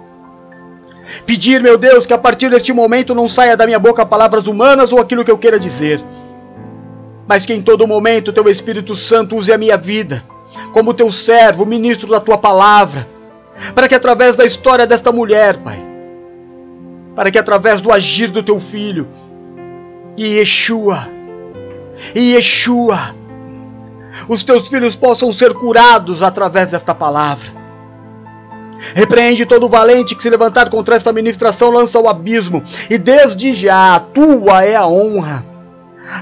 Pedir, 1.24 1.62
meu 1.62 1.78
Deus, 1.78 2.04
que 2.04 2.12
a 2.12 2.18
partir 2.18 2.50
deste 2.50 2.72
momento 2.72 3.14
não 3.14 3.28
saia 3.28 3.56
da 3.56 3.66
minha 3.66 3.78
boca 3.78 4.04
palavras 4.04 4.46
humanas 4.46 4.92
ou 4.92 5.00
aquilo 5.00 5.24
que 5.24 5.30
eu 5.30 5.38
queira 5.38 5.58
dizer, 5.58 6.02
mas 7.26 7.46
que 7.46 7.54
em 7.54 7.62
todo 7.62 7.86
momento 7.86 8.32
Teu 8.32 8.48
Espírito 8.48 8.94
Santo 8.94 9.36
use 9.36 9.52
a 9.52 9.58
minha 9.58 9.76
vida 9.76 10.22
como 10.72 10.94
teu 10.94 11.10
servo, 11.10 11.66
ministro 11.66 12.08
da 12.08 12.20
tua 12.20 12.38
palavra, 12.38 13.06
para 13.74 13.88
que 13.88 13.94
através 13.94 14.36
da 14.36 14.44
história 14.44 14.86
desta 14.86 15.12
mulher, 15.12 15.56
Pai, 15.58 15.78
para 17.14 17.30
que 17.30 17.38
através 17.38 17.80
do 17.80 17.92
agir 17.92 18.30
do 18.30 18.42
teu 18.42 18.58
filho, 18.58 19.06
e 20.16 20.38
Yeshua, 20.38 21.08
Yeshua, 22.14 23.14
os 24.28 24.42
teus 24.42 24.68
filhos 24.68 24.94
possam 24.96 25.32
ser 25.32 25.54
curados 25.54 26.22
através 26.22 26.70
desta 26.70 26.94
palavra. 26.94 27.62
Repreende 28.94 29.46
todo 29.46 29.68
valente 29.68 30.14
que 30.14 30.22
se 30.22 30.28
levantar 30.28 30.68
contra 30.68 30.96
esta 30.96 31.12
ministração, 31.12 31.70
lança 31.70 31.98
ao 31.98 32.08
abismo, 32.08 32.62
e 32.90 32.98
desde 32.98 33.52
já 33.52 34.00
tua 34.12 34.64
é 34.64 34.74
a 34.74 34.86
honra, 34.86 35.46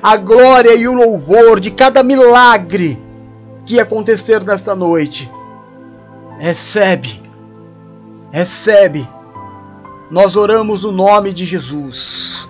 a 0.02 0.16
glória 0.16 0.74
e 0.74 0.86
o 0.86 0.92
louvor 0.92 1.58
de 1.58 1.70
cada 1.70 2.02
milagre 2.02 3.02
que 3.64 3.80
acontecer 3.80 4.44
nesta 4.44 4.74
noite. 4.74 5.30
Recebe, 6.38 7.20
recebe. 8.30 9.08
Nós 10.10 10.36
oramos 10.36 10.84
no 10.84 10.92
nome 10.92 11.32
de 11.32 11.44
Jesus. 11.44 12.49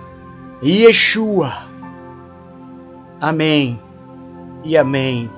Yeshua. 0.63 1.65
Amém 3.19 3.79
e 4.63 4.77
amém. 4.77 5.29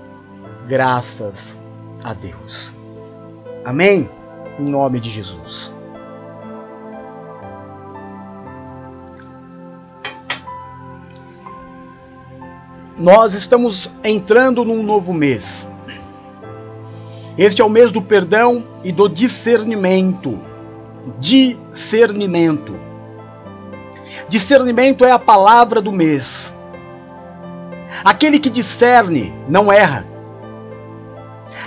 Graças 0.68 1.58
a 2.03 2.13
Deus. 2.13 2.74
Amém? 3.63 4.10
Em 4.60 4.63
nome 4.63 5.00
de 5.00 5.10
Jesus. 5.10 5.72
Nós 12.98 13.34
estamos 13.34 13.89
entrando 14.03 14.65
num 14.65 14.84
novo 14.84 15.13
mês. 15.13 15.70
Este 17.38 17.62
é 17.62 17.65
o 17.65 17.70
mês 17.70 17.94
do 17.94 18.01
perdão 18.01 18.63
e 18.84 18.92
do 18.92 19.08
discernimento. 19.08 20.39
Discernimento. 21.18 22.83
Discernimento 24.27 25.05
é 25.05 25.12
a 25.12 25.19
palavra 25.19 25.81
do 25.81 25.91
mês. 25.91 26.53
Aquele 28.03 28.39
que 28.39 28.50
discerne 28.50 29.33
não 29.48 29.72
erra. 29.72 30.05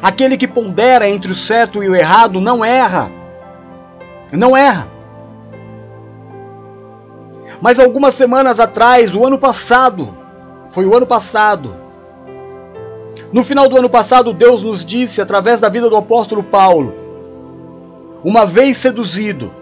Aquele 0.02 0.36
que 0.36 0.46
pondera 0.46 1.08
entre 1.08 1.32
o 1.32 1.34
certo 1.34 1.82
e 1.82 1.88
o 1.88 1.94
errado 1.94 2.40
não 2.40 2.64
erra. 2.64 3.10
Não 4.32 4.56
erra. 4.56 4.88
Mas 7.60 7.78
algumas 7.78 8.14
semanas 8.14 8.60
atrás, 8.60 9.14
o 9.14 9.24
ano 9.24 9.38
passado, 9.38 10.16
foi 10.70 10.84
o 10.84 10.94
ano 10.94 11.06
passado. 11.06 11.74
No 13.32 13.42
final 13.42 13.68
do 13.68 13.78
ano 13.78 13.88
passado, 13.88 14.32
Deus 14.32 14.62
nos 14.62 14.84
disse, 14.84 15.20
através 15.20 15.60
da 15.60 15.68
vida 15.68 15.88
do 15.88 15.96
apóstolo 15.96 16.42
Paulo: 16.42 16.94
uma 18.22 18.44
vez 18.44 18.76
seduzido, 18.76 19.52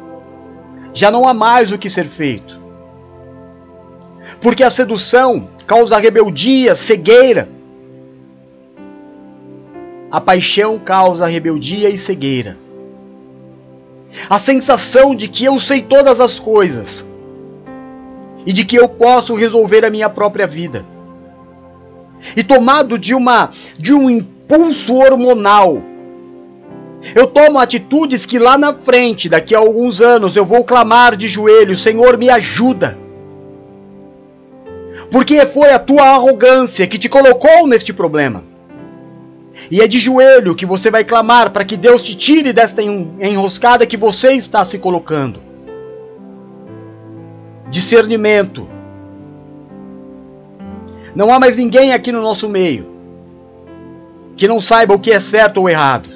já 0.93 1.11
não 1.11 1.29
há 1.29 1.33
mais 1.33 1.71
o 1.71 1.79
que 1.79 1.89
ser 1.89 2.07
feito. 2.07 2.64
Porque 4.45 4.63
a 4.63 4.71
sedução 4.71 5.49
causa 5.67 5.97
rebeldia, 5.97 6.75
cegueira. 6.75 7.49
A 10.11 10.21
paixão 10.21 10.79
causa 10.79 11.27
rebeldia 11.27 11.89
e 11.89 11.97
cegueira. 11.97 12.59
A 14.29 14.39
sensação 14.39 15.15
de 15.15 15.29
que 15.29 15.47
eu 15.47 15.59
sei 15.59 15.81
todas 15.81 16.21
as 16.21 16.39
coisas 16.39 17.07
e 18.45 18.53
de 18.53 18.67
que 18.67 18.77
eu 18.77 18.87
posso 18.87 19.35
resolver 19.35 19.83
a 19.83 19.89
minha 19.89 20.11
própria 20.11 20.47
vida 20.47 20.85
e 22.37 22.45
tomado 22.45 22.99
de 22.99 23.15
uma 23.15 23.49
de 23.79 23.95
um 23.95 24.11
impulso 24.11 24.97
hormonal. 24.97 25.81
Eu 27.15 27.27
tomo 27.29 27.59
atitudes 27.59 28.27
que 28.27 28.39
lá 28.39 28.59
na 28.59 28.75
frente, 28.75 29.27
daqui 29.27 29.55
a 29.55 29.59
alguns 29.59 30.03
anos, 30.03 30.37
eu 30.37 30.45
vou 30.45 30.65
clamar 30.65 31.17
de 31.17 31.29
joelho: 31.29 31.79
Senhor, 31.79 32.19
me 32.19 32.29
ajuda. 32.29 33.04
Porque 35.15 35.47
foi 35.47 35.71
a 35.71 35.79
tua 35.79 36.09
arrogância 36.09 36.89
que 36.89 36.99
te 36.99 37.09
colocou 37.09 37.69
neste 37.69 37.93
problema. 37.93 38.43
E 39.71 39.81
é 39.81 39.87
de 39.87 40.01
joelho 40.01 40.57
que 40.57 40.67
você 40.67 40.91
vai 40.91 41.05
clamar 41.05 41.51
para 41.51 41.65
que 41.65 41.77
Deus 41.77 42.03
te 42.03 42.17
tire 42.17 42.53
desta 42.53 42.83
enroscada 42.83 43.87
que 43.87 43.97
você 43.97 44.33
está 44.33 44.65
se 44.65 44.77
colocando. 44.77 45.41
Discernimento 47.71 48.67
não 51.15 51.33
há 51.33 51.39
mais 51.39 51.59
ninguém 51.59 51.93
aqui 51.93 52.11
no 52.11 52.21
nosso 52.21 52.49
meio 52.49 52.85
que 54.37 54.49
não 54.49 54.61
saiba 54.61 54.95
o 54.95 54.99
que 54.99 55.13
é 55.13 55.21
certo 55.21 55.59
ou 55.59 55.71
errado. 55.71 56.11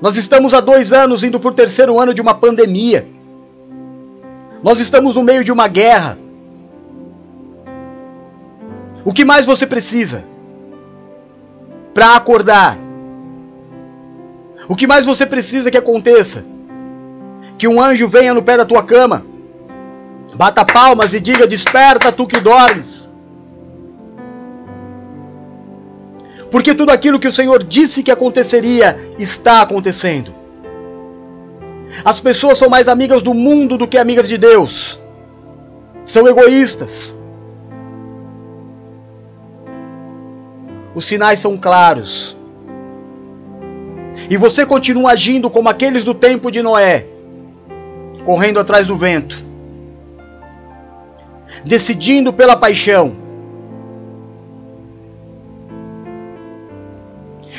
Nós 0.00 0.16
estamos 0.16 0.52
há 0.52 0.58
dois 0.58 0.92
anos 0.92 1.22
indo 1.22 1.38
para 1.38 1.50
o 1.50 1.54
terceiro 1.54 2.00
ano 2.00 2.12
de 2.12 2.20
uma 2.20 2.34
pandemia. 2.34 3.06
Nós 4.64 4.80
estamos 4.80 5.14
no 5.14 5.22
meio 5.22 5.44
de 5.44 5.52
uma 5.52 5.68
guerra. 5.68 6.23
O 9.04 9.12
que 9.12 9.24
mais 9.24 9.44
você 9.44 9.66
precisa 9.66 10.24
para 11.92 12.16
acordar? 12.16 12.78
O 14.68 14.74
que 14.74 14.86
mais 14.86 15.04
você 15.04 15.26
precisa 15.26 15.70
que 15.70 15.76
aconteça? 15.76 16.44
Que 17.58 17.68
um 17.68 17.80
anjo 17.80 18.08
venha 18.08 18.32
no 18.32 18.42
pé 18.42 18.56
da 18.56 18.64
tua 18.64 18.82
cama, 18.82 19.24
bata 20.34 20.64
palmas 20.64 21.12
e 21.12 21.20
diga: 21.20 21.46
Desperta, 21.46 22.10
tu 22.10 22.26
que 22.26 22.40
dormes. 22.40 23.04
Porque 26.50 26.74
tudo 26.74 26.90
aquilo 26.90 27.18
que 27.18 27.28
o 27.28 27.32
Senhor 27.32 27.62
disse 27.62 28.02
que 28.02 28.10
aconteceria 28.10 28.98
está 29.18 29.60
acontecendo. 29.60 30.32
As 32.04 32.20
pessoas 32.20 32.58
são 32.58 32.68
mais 32.68 32.88
amigas 32.88 33.22
do 33.22 33.34
mundo 33.34 33.76
do 33.76 33.86
que 33.86 33.98
amigas 33.98 34.28
de 34.28 34.38
Deus. 34.38 34.98
São 36.04 36.26
egoístas. 36.26 37.13
Os 40.94 41.04
sinais 41.04 41.40
são 41.40 41.56
claros. 41.56 42.36
E 44.30 44.36
você 44.36 44.64
continua 44.64 45.12
agindo 45.12 45.50
como 45.50 45.68
aqueles 45.68 46.04
do 46.04 46.14
tempo 46.14 46.50
de 46.50 46.62
Noé, 46.62 47.06
correndo 48.24 48.60
atrás 48.60 48.86
do 48.86 48.96
vento, 48.96 49.44
decidindo 51.64 52.32
pela 52.32 52.56
paixão 52.56 53.24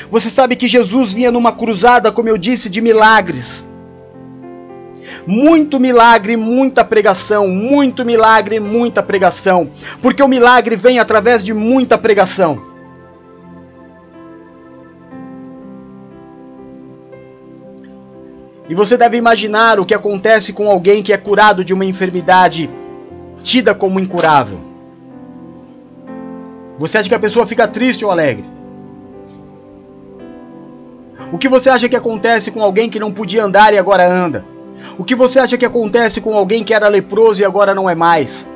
Você 0.09 0.29
sabe 0.29 0.55
que 0.55 0.67
Jesus 0.67 1.13
vinha 1.13 1.31
numa 1.31 1.51
cruzada, 1.51 2.11
como 2.11 2.29
eu 2.29 2.37
disse, 2.37 2.69
de 2.69 2.79
milagres. 2.79 3.65
Muito 5.25 5.79
milagre, 5.79 6.37
muita 6.37 6.85
pregação, 6.85 7.47
muito 7.47 8.05
milagre, 8.05 8.59
muita 8.59 9.01
pregação, 9.01 9.69
porque 10.01 10.21
o 10.21 10.27
milagre 10.27 10.75
vem 10.75 10.99
através 10.99 11.43
de 11.43 11.53
muita 11.53 11.97
pregação. 11.97 12.74
E 18.67 18.73
você 18.73 18.97
deve 18.97 19.17
imaginar 19.17 19.79
o 19.79 19.85
que 19.85 19.93
acontece 19.93 20.51
com 20.51 20.69
alguém 20.69 21.03
que 21.03 21.13
é 21.13 21.17
curado 21.17 21.63
de 21.63 21.73
uma 21.73 21.85
enfermidade 21.85 22.69
tida 23.43 23.75
como 23.75 23.99
incurável. 23.99 24.59
Você 26.79 26.97
acha 26.97 27.07
que 27.07 27.15
a 27.15 27.19
pessoa 27.19 27.45
fica 27.45 27.67
triste 27.67 28.03
ou 28.03 28.11
alegre? 28.11 28.45
O 31.31 31.37
que 31.37 31.47
você 31.47 31.69
acha 31.69 31.87
que 31.87 31.95
acontece 31.95 32.51
com 32.51 32.61
alguém 32.61 32.89
que 32.89 32.99
não 32.99 33.11
podia 33.11 33.43
andar 33.43 33.73
e 33.73 33.77
agora 33.77 34.07
anda? 34.07 34.43
O 34.97 35.03
que 35.03 35.15
você 35.15 35.39
acha 35.39 35.57
que 35.57 35.65
acontece 35.65 36.19
com 36.19 36.35
alguém 36.35 36.63
que 36.63 36.73
era 36.73 36.87
leproso 36.87 37.41
e 37.41 37.45
agora 37.45 37.73
não 37.73 37.89
é 37.89 37.95
mais? 37.95 38.47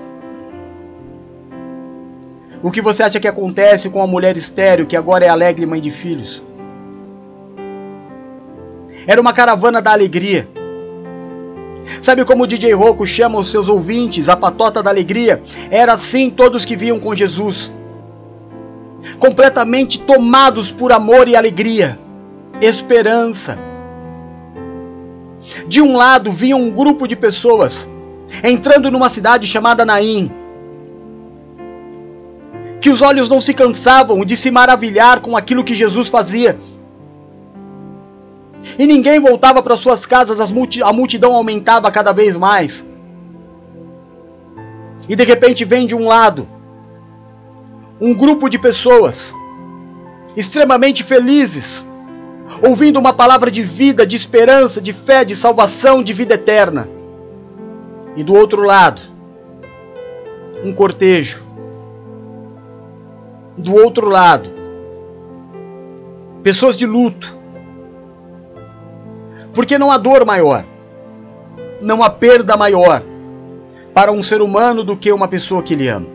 O 2.62 2.72
que 2.72 2.82
você 2.82 3.04
acha 3.04 3.20
que 3.20 3.28
acontece 3.28 3.90
com 3.90 4.02
a 4.02 4.08
mulher 4.08 4.36
estéril 4.36 4.86
que 4.86 4.98
agora 4.98 5.26
é 5.26 5.30
alegre 5.30 5.66
mãe 5.66 5.80
de 5.80 5.92
filhos? 5.92 6.44
Era 9.08 9.20
uma 9.20 9.34
caravana 9.34 9.82
da 9.82 9.92
alegria. 9.92 10.48
Sabe 12.02 12.24
como 12.24 12.44
o 12.44 12.48
DJ 12.48 12.74
Rocco 12.74 13.06
chama 13.06 13.40
os 13.40 13.50
seus 13.50 13.68
ouvintes, 13.68 14.30
a 14.30 14.36
patota 14.36 14.82
da 14.84 14.90
alegria? 14.90 15.42
Era 15.72 15.94
assim 15.94 16.30
todos 16.30 16.66
que 16.66 16.76
viam 16.76 17.00
com 17.00 17.16
Jesus. 17.16 17.72
Completamente 19.18 20.00
tomados 20.00 20.72
por 20.72 20.92
amor 20.92 21.28
e 21.28 21.36
alegria 21.36 21.98
esperança. 22.62 23.58
De 25.68 25.82
um 25.82 25.96
lado 25.96 26.32
vinha 26.32 26.56
um 26.56 26.70
grupo 26.70 27.08
de 27.08 27.16
pessoas 27.16 27.88
entrando 28.44 28.92
numa 28.92 29.10
cidade 29.10 29.48
chamada 29.48 29.86
Naim, 29.86 30.32
que 32.82 32.90
os 32.90 33.02
olhos 33.02 33.28
não 33.28 33.42
se 33.42 33.54
cansavam 33.54 34.24
de 34.24 34.38
se 34.38 34.52
maravilhar 34.52 35.22
com 35.22 35.36
aquilo 35.36 35.64
que 35.64 35.74
Jesus 35.74 36.08
fazia. 36.08 36.60
E 38.78 38.86
ninguém 38.86 39.20
voltava 39.20 39.62
para 39.62 39.78
suas 39.78 40.06
casas, 40.06 40.40
a 40.40 40.94
multidão 40.94 41.34
aumentava 41.34 41.92
cada 41.92 42.12
vez 42.12 42.36
mais. 42.36 42.86
E 45.08 45.16
de 45.16 45.24
repente 45.24 45.66
vem 45.66 45.88
de 45.88 45.96
um 45.96 46.08
lado 46.08 46.48
um 48.02 48.14
grupo 48.14 48.48
de 48.48 48.58
pessoas 48.58 49.34
extremamente 50.36 51.04
felizes, 51.04 51.86
ouvindo 52.64 52.98
uma 52.98 53.12
palavra 53.12 53.52
de 53.52 53.62
vida, 53.62 54.06
de 54.06 54.16
esperança, 54.16 54.80
de 54.80 54.94
fé, 54.94 55.26
de 55.26 55.36
salvação, 55.36 56.02
de 56.02 56.14
vida 56.14 56.36
eterna. 56.36 56.88
E 58.16 58.24
do 58.24 58.34
outro 58.34 58.64
lado, 58.64 59.02
um 60.64 60.72
cortejo. 60.72 61.44
Do 63.58 63.76
outro 63.76 64.08
lado, 64.08 64.50
pessoas 66.42 66.78
de 66.78 66.86
luto. 66.86 67.38
Porque 69.60 69.78
não 69.78 69.92
há 69.92 69.98
dor 69.98 70.26
maior, 70.26 70.64
não 71.82 72.02
há 72.02 72.10
perda 72.10 72.56
maior 72.56 73.04
para 73.94 74.10
um 74.10 74.24
ser 74.24 74.42
humano 74.42 74.86
do 74.86 74.96
que 74.96 75.12
uma 75.12 75.28
pessoa 75.28 75.62
que 75.62 75.74
ele 75.74 75.90
ama. 75.90 76.08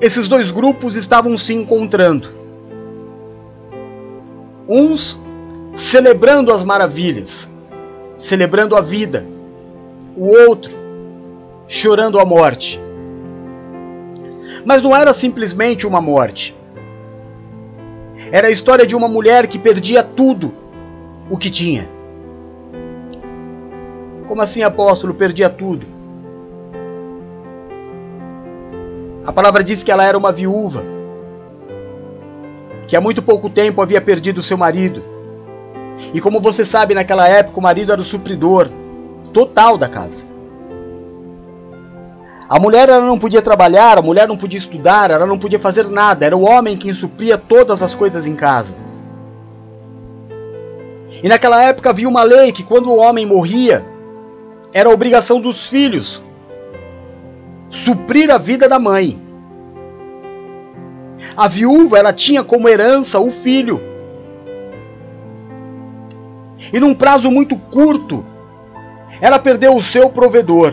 esses 0.00 0.26
dois 0.26 0.50
grupos 0.50 0.96
estavam 0.96 1.36
se 1.36 1.54
encontrando. 1.54 2.28
Uns 4.68 5.16
celebrando 5.76 6.52
as 6.52 6.64
maravilhas, 6.64 7.48
celebrando 8.16 8.74
a 8.74 8.80
vida, 8.80 9.24
o 10.16 10.26
outro 10.26 10.74
chorando 11.68 12.18
a 12.18 12.24
morte. 12.24 12.80
Mas 14.64 14.82
não 14.82 14.96
era 14.96 15.14
simplesmente 15.14 15.86
uma 15.86 16.00
morte. 16.00 16.57
Era 18.30 18.48
a 18.48 18.50
história 18.50 18.86
de 18.86 18.94
uma 18.94 19.08
mulher 19.08 19.46
que 19.46 19.58
perdia 19.58 20.02
tudo 20.02 20.52
o 21.30 21.36
que 21.36 21.50
tinha. 21.50 21.88
Como 24.26 24.42
assim, 24.42 24.62
apóstolo, 24.62 25.14
perdia 25.14 25.48
tudo? 25.48 25.86
A 29.24 29.32
palavra 29.32 29.62
diz 29.62 29.82
que 29.82 29.90
ela 29.90 30.04
era 30.04 30.16
uma 30.16 30.32
viúva, 30.32 30.82
que 32.86 32.96
há 32.96 33.00
muito 33.00 33.22
pouco 33.22 33.48
tempo 33.50 33.82
havia 33.82 34.00
perdido 34.00 34.42
seu 34.42 34.56
marido. 34.56 35.02
E 36.14 36.20
como 36.20 36.40
você 36.40 36.64
sabe, 36.64 36.94
naquela 36.94 37.28
época 37.28 37.58
o 37.58 37.62
marido 37.62 37.92
era 37.92 38.00
o 38.00 38.04
supridor 38.04 38.68
total 39.32 39.76
da 39.76 39.88
casa. 39.88 40.27
A 42.48 42.58
mulher 42.58 42.88
ela 42.88 43.04
não 43.04 43.18
podia 43.18 43.42
trabalhar, 43.42 43.98
a 43.98 44.02
mulher 44.02 44.26
não 44.26 44.36
podia 44.36 44.58
estudar, 44.58 45.10
ela 45.10 45.26
não 45.26 45.38
podia 45.38 45.58
fazer 45.58 45.86
nada. 45.88 46.24
Era 46.24 46.36
o 46.36 46.42
homem 46.42 46.78
quem 46.78 46.94
supria 46.94 47.36
todas 47.36 47.82
as 47.82 47.94
coisas 47.94 48.24
em 48.24 48.34
casa. 48.34 48.74
E 51.22 51.28
naquela 51.28 51.62
época 51.62 51.90
havia 51.90 52.08
uma 52.08 52.22
lei 52.22 52.50
que 52.50 52.62
quando 52.62 52.90
o 52.90 52.96
homem 52.96 53.26
morria, 53.26 53.84
era 54.72 54.88
obrigação 54.88 55.40
dos 55.40 55.66
filhos 55.68 56.22
suprir 57.68 58.30
a 58.30 58.38
vida 58.38 58.66
da 58.66 58.78
mãe. 58.78 59.20
A 61.36 61.46
viúva 61.48 61.98
ela 61.98 62.14
tinha 62.14 62.42
como 62.42 62.68
herança 62.68 63.18
o 63.18 63.30
filho. 63.30 63.82
E 66.72 66.80
num 66.80 66.94
prazo 66.94 67.30
muito 67.30 67.56
curto, 67.56 68.24
ela 69.20 69.38
perdeu 69.38 69.76
o 69.76 69.82
seu 69.82 70.08
provedor 70.08 70.72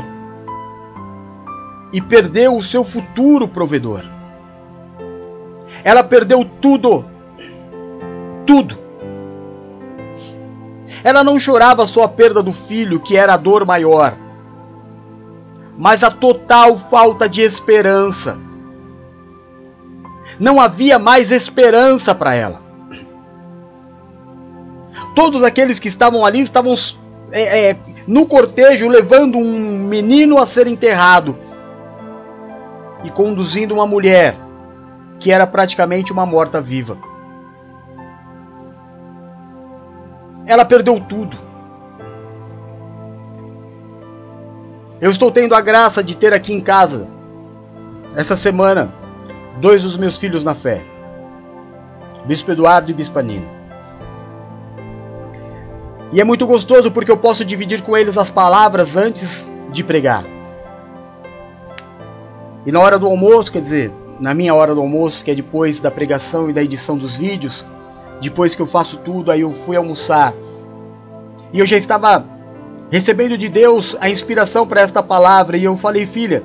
e 1.95 2.01
perdeu 2.01 2.57
o 2.57 2.61
seu 2.61 2.83
futuro 2.83 3.47
provedor. 3.47 4.03
Ela 5.81 6.03
perdeu 6.03 6.43
tudo. 6.43 7.05
Tudo. 8.45 8.77
Ela 11.05 11.23
não 11.23 11.39
chorava 11.39 11.85
só 11.85 12.03
a 12.03 12.09
perda 12.09 12.43
do 12.43 12.51
filho, 12.51 12.99
que 12.99 13.15
era 13.15 13.35
a 13.35 13.37
dor 13.37 13.65
maior, 13.65 14.13
mas 15.77 16.03
a 16.03 16.11
total 16.11 16.77
falta 16.77 17.29
de 17.29 17.41
esperança. 17.41 18.37
Não 20.37 20.59
havia 20.59 20.99
mais 20.99 21.31
esperança 21.31 22.13
para 22.13 22.35
ela. 22.35 22.61
Todos 25.15 25.43
aqueles 25.43 25.79
que 25.79 25.87
estavam 25.87 26.25
ali 26.25 26.41
estavam 26.41 26.73
é, 27.31 27.69
é, 27.69 27.77
no 28.05 28.25
cortejo 28.25 28.89
levando 28.89 29.37
um 29.37 29.87
menino 29.87 30.37
a 30.37 30.45
ser 30.45 30.67
enterrado 30.67 31.44
e 33.05 33.11
conduzindo 33.11 33.75
uma 33.75 33.85
mulher 33.85 34.35
que 35.19 35.31
era 35.31 35.45
praticamente 35.45 36.11
uma 36.11 36.25
morta-viva. 36.25 36.97
Ela 40.45 40.65
perdeu 40.65 40.99
tudo. 40.99 41.37
Eu 44.99 45.11
estou 45.11 45.31
tendo 45.31 45.53
a 45.53 45.61
graça 45.61 46.03
de 46.03 46.15
ter 46.15 46.33
aqui 46.33 46.51
em 46.51 46.59
casa, 46.59 47.07
essa 48.15 48.35
semana, 48.35 48.91
dois 49.59 49.83
dos 49.83 49.97
meus 49.97 50.17
filhos 50.17 50.43
na 50.43 50.55
fé, 50.55 50.81
Bispo 52.25 52.51
Eduardo 52.51 52.89
e 52.89 52.93
Bispa 52.93 53.21
Nina. 53.21 53.45
E 56.11 56.21
é 56.21 56.23
muito 56.23 56.47
gostoso 56.47 56.91
porque 56.91 57.11
eu 57.11 57.17
posso 57.17 57.45
dividir 57.45 57.81
com 57.81 57.95
eles 57.95 58.17
as 58.17 58.31
palavras 58.31 58.95
antes 58.95 59.49
de 59.71 59.83
pregar. 59.83 60.34
E 62.65 62.71
na 62.71 62.79
hora 62.79 62.97
do 62.97 63.05
almoço, 63.05 63.51
quer 63.51 63.61
dizer, 63.61 63.91
na 64.19 64.33
minha 64.33 64.53
hora 64.53 64.73
do 64.73 64.81
almoço, 64.81 65.23
que 65.23 65.29
é 65.29 65.35
depois 65.35 65.79
da 65.79 65.91
pregação 65.91 66.49
e 66.49 66.53
da 66.53 66.63
edição 66.63 66.97
dos 66.97 67.15
vídeos, 67.15 67.63
depois 68.21 68.55
que 68.55 68.61
eu 68.61 68.65
faço 68.65 68.97
tudo, 68.97 69.31
aí 69.31 69.41
eu 69.41 69.53
fui 69.65 69.75
almoçar. 69.75 70.33
E 71.53 71.59
eu 71.59 71.65
já 71.65 71.77
estava 71.77 72.25
recebendo 72.89 73.37
de 73.37 73.49
Deus 73.49 73.95
a 73.99 74.09
inspiração 74.09 74.65
para 74.65 74.81
esta 74.81 75.03
palavra, 75.03 75.57
e 75.57 75.63
eu 75.63 75.77
falei, 75.77 76.05
filha, 76.05 76.43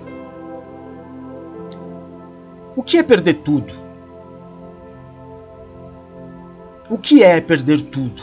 o 2.76 2.82
que 2.82 2.98
é 2.98 3.02
perder 3.02 3.34
tudo? 3.34 3.72
O 6.90 6.98
que 6.98 7.22
é 7.22 7.40
perder 7.40 7.80
tudo? 7.82 8.22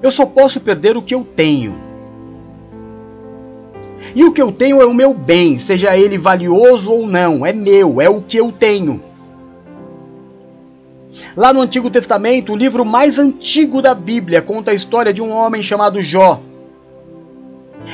Eu 0.00 0.12
só 0.12 0.24
posso 0.24 0.60
perder 0.60 0.96
o 0.96 1.02
que 1.02 1.14
eu 1.14 1.24
tenho. 1.24 1.87
E 4.14 4.24
o 4.24 4.32
que 4.32 4.40
eu 4.40 4.50
tenho 4.50 4.80
é 4.80 4.86
o 4.86 4.94
meu 4.94 5.12
bem, 5.12 5.58
seja 5.58 5.96
ele 5.96 6.16
valioso 6.16 6.90
ou 6.90 7.06
não, 7.06 7.44
é 7.44 7.52
meu, 7.52 8.00
é 8.00 8.08
o 8.08 8.22
que 8.22 8.36
eu 8.36 8.50
tenho. 8.50 9.02
Lá 11.36 11.52
no 11.52 11.60
Antigo 11.60 11.90
Testamento, 11.90 12.52
o 12.52 12.56
livro 12.56 12.84
mais 12.84 13.18
antigo 13.18 13.82
da 13.82 13.94
Bíblia 13.94 14.42
conta 14.42 14.70
a 14.70 14.74
história 14.74 15.12
de 15.12 15.22
um 15.22 15.30
homem 15.30 15.62
chamado 15.62 16.02
Jó. 16.02 16.40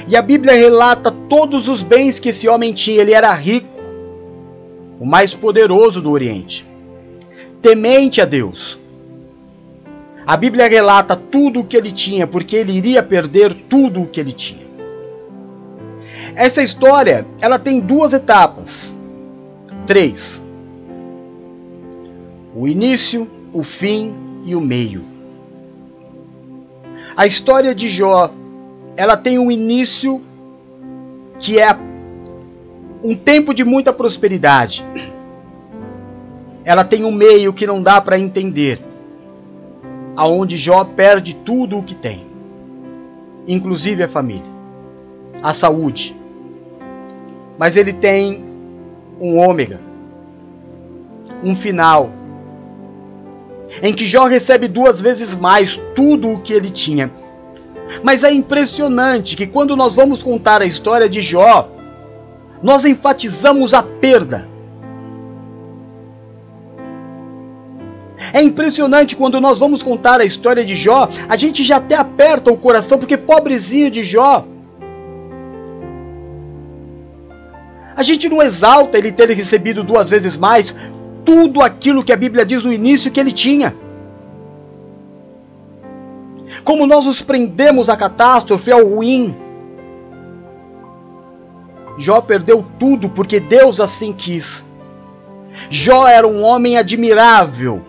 E 0.08 0.16
a 0.16 0.22
Bíblia 0.22 0.54
relata 0.54 1.10
todos 1.28 1.68
os 1.68 1.82
bens 1.82 2.18
que 2.18 2.30
esse 2.30 2.48
homem 2.48 2.72
tinha. 2.72 3.00
Ele 3.00 3.12
era 3.12 3.32
rico, 3.32 3.68
o 4.98 5.06
mais 5.06 5.34
poderoso 5.34 6.00
do 6.00 6.10
Oriente, 6.10 6.66
temente 7.60 8.20
a 8.20 8.24
Deus. 8.24 8.78
A 10.26 10.36
Bíblia 10.36 10.66
relata 10.66 11.14
tudo 11.14 11.60
o 11.60 11.64
que 11.64 11.76
ele 11.76 11.92
tinha, 11.92 12.26
porque 12.26 12.56
ele 12.56 12.72
iria 12.72 13.02
perder 13.02 13.52
tudo 13.68 14.02
o 14.02 14.06
que 14.06 14.18
ele 14.18 14.32
tinha. 14.32 14.63
Essa 16.34 16.62
história, 16.62 17.26
ela 17.40 17.58
tem 17.58 17.80
duas 17.80 18.12
etapas. 18.12 18.94
Três. 19.86 20.42
O 22.54 22.66
início, 22.68 23.28
o 23.52 23.62
fim 23.62 24.14
e 24.44 24.54
o 24.54 24.60
meio. 24.60 25.04
A 27.16 27.26
história 27.26 27.74
de 27.74 27.88
Jó, 27.88 28.30
ela 28.96 29.16
tem 29.16 29.38
um 29.38 29.50
início 29.50 30.20
que 31.38 31.58
é 31.58 31.76
um 33.02 33.14
tempo 33.14 33.52
de 33.52 33.64
muita 33.64 33.92
prosperidade. 33.92 34.84
Ela 36.64 36.84
tem 36.84 37.04
um 37.04 37.12
meio 37.12 37.52
que 37.52 37.66
não 37.66 37.82
dá 37.82 38.00
para 38.00 38.18
entender, 38.18 38.80
aonde 40.16 40.56
Jó 40.56 40.82
perde 40.84 41.34
tudo 41.34 41.78
o 41.78 41.82
que 41.82 41.94
tem, 41.94 42.24
inclusive 43.46 44.02
a 44.02 44.08
família, 44.08 44.50
a 45.44 45.52
saúde, 45.52 46.16
mas 47.58 47.76
ele 47.76 47.92
tem 47.92 48.42
um 49.20 49.36
ômega, 49.38 49.78
um 51.42 51.54
final, 51.54 52.10
em 53.82 53.92
que 53.92 54.08
Jó 54.08 54.24
recebe 54.24 54.68
duas 54.68 55.02
vezes 55.02 55.36
mais 55.36 55.78
tudo 55.94 56.32
o 56.32 56.40
que 56.40 56.54
ele 56.54 56.70
tinha. 56.70 57.12
Mas 58.02 58.24
é 58.24 58.32
impressionante 58.32 59.36
que 59.36 59.46
quando 59.46 59.76
nós 59.76 59.92
vamos 59.92 60.22
contar 60.22 60.62
a 60.62 60.64
história 60.64 61.10
de 61.10 61.20
Jó, 61.20 61.68
nós 62.62 62.86
enfatizamos 62.86 63.74
a 63.74 63.82
perda. 63.82 64.48
É 68.32 68.42
impressionante 68.42 69.14
quando 69.14 69.42
nós 69.42 69.58
vamos 69.58 69.82
contar 69.82 70.22
a 70.22 70.24
história 70.24 70.64
de 70.64 70.74
Jó, 70.74 71.06
a 71.28 71.36
gente 71.36 71.62
já 71.62 71.76
até 71.76 71.96
aperta 71.96 72.50
o 72.50 72.56
coração, 72.56 72.96
porque 72.96 73.18
pobrezinho 73.18 73.90
de 73.90 74.02
Jó, 74.02 74.46
A 77.96 78.02
gente 78.02 78.28
não 78.28 78.42
exalta 78.42 78.98
ele 78.98 79.12
ter 79.12 79.30
recebido 79.30 79.84
duas 79.84 80.10
vezes 80.10 80.36
mais 80.36 80.74
tudo 81.24 81.62
aquilo 81.62 82.04
que 82.04 82.12
a 82.12 82.16
Bíblia 82.16 82.44
diz 82.44 82.64
no 82.64 82.72
início 82.72 83.10
que 83.10 83.20
ele 83.20 83.32
tinha. 83.32 83.74
Como 86.62 86.86
nós 86.86 87.06
nos 87.06 87.22
prendemos 87.22 87.88
à 87.88 87.96
catástrofe, 87.96 88.70
ao 88.70 88.86
ruim. 88.86 89.34
Jó 91.98 92.20
perdeu 92.20 92.64
tudo 92.78 93.08
porque 93.08 93.38
Deus 93.38 93.80
assim 93.80 94.12
quis. 94.12 94.64
Jó 95.70 96.06
era 96.06 96.26
um 96.26 96.42
homem 96.42 96.76
admirável 96.76 97.82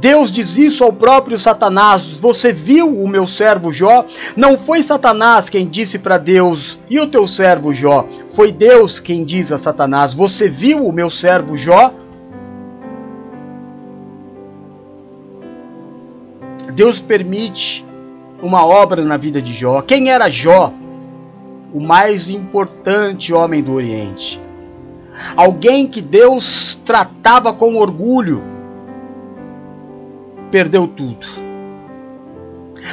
Deus 0.00 0.30
diz 0.30 0.56
isso 0.56 0.84
ao 0.84 0.92
próprio 0.92 1.38
Satanás: 1.38 2.16
Você 2.16 2.52
viu 2.52 3.02
o 3.02 3.08
meu 3.08 3.26
servo 3.26 3.72
Jó? 3.72 4.04
Não 4.36 4.58
foi 4.58 4.82
Satanás 4.82 5.48
quem 5.48 5.66
disse 5.66 5.98
para 5.98 6.18
Deus: 6.18 6.78
E 6.88 6.98
o 7.00 7.06
teu 7.06 7.26
servo 7.26 7.72
Jó? 7.72 8.06
Foi 8.30 8.52
Deus 8.52 8.98
quem 8.98 9.24
diz 9.24 9.50
a 9.52 9.58
Satanás: 9.58 10.14
Você 10.14 10.48
viu 10.48 10.84
o 10.84 10.92
meu 10.92 11.10
servo 11.10 11.56
Jó? 11.56 11.92
Deus 16.74 17.00
permite 17.00 17.84
uma 18.42 18.66
obra 18.66 19.02
na 19.02 19.16
vida 19.16 19.40
de 19.40 19.54
Jó. 19.54 19.80
Quem 19.80 20.10
era 20.10 20.28
Jó? 20.28 20.72
o 21.76 21.80
mais 21.80 22.30
importante 22.30 23.34
homem 23.34 23.62
do 23.62 23.74
Oriente. 23.74 24.40
Alguém 25.36 25.86
que 25.86 26.00
Deus 26.00 26.78
tratava 26.84 27.52
com 27.52 27.76
orgulho, 27.76 28.42
perdeu 30.50 30.86
tudo. 30.86 31.26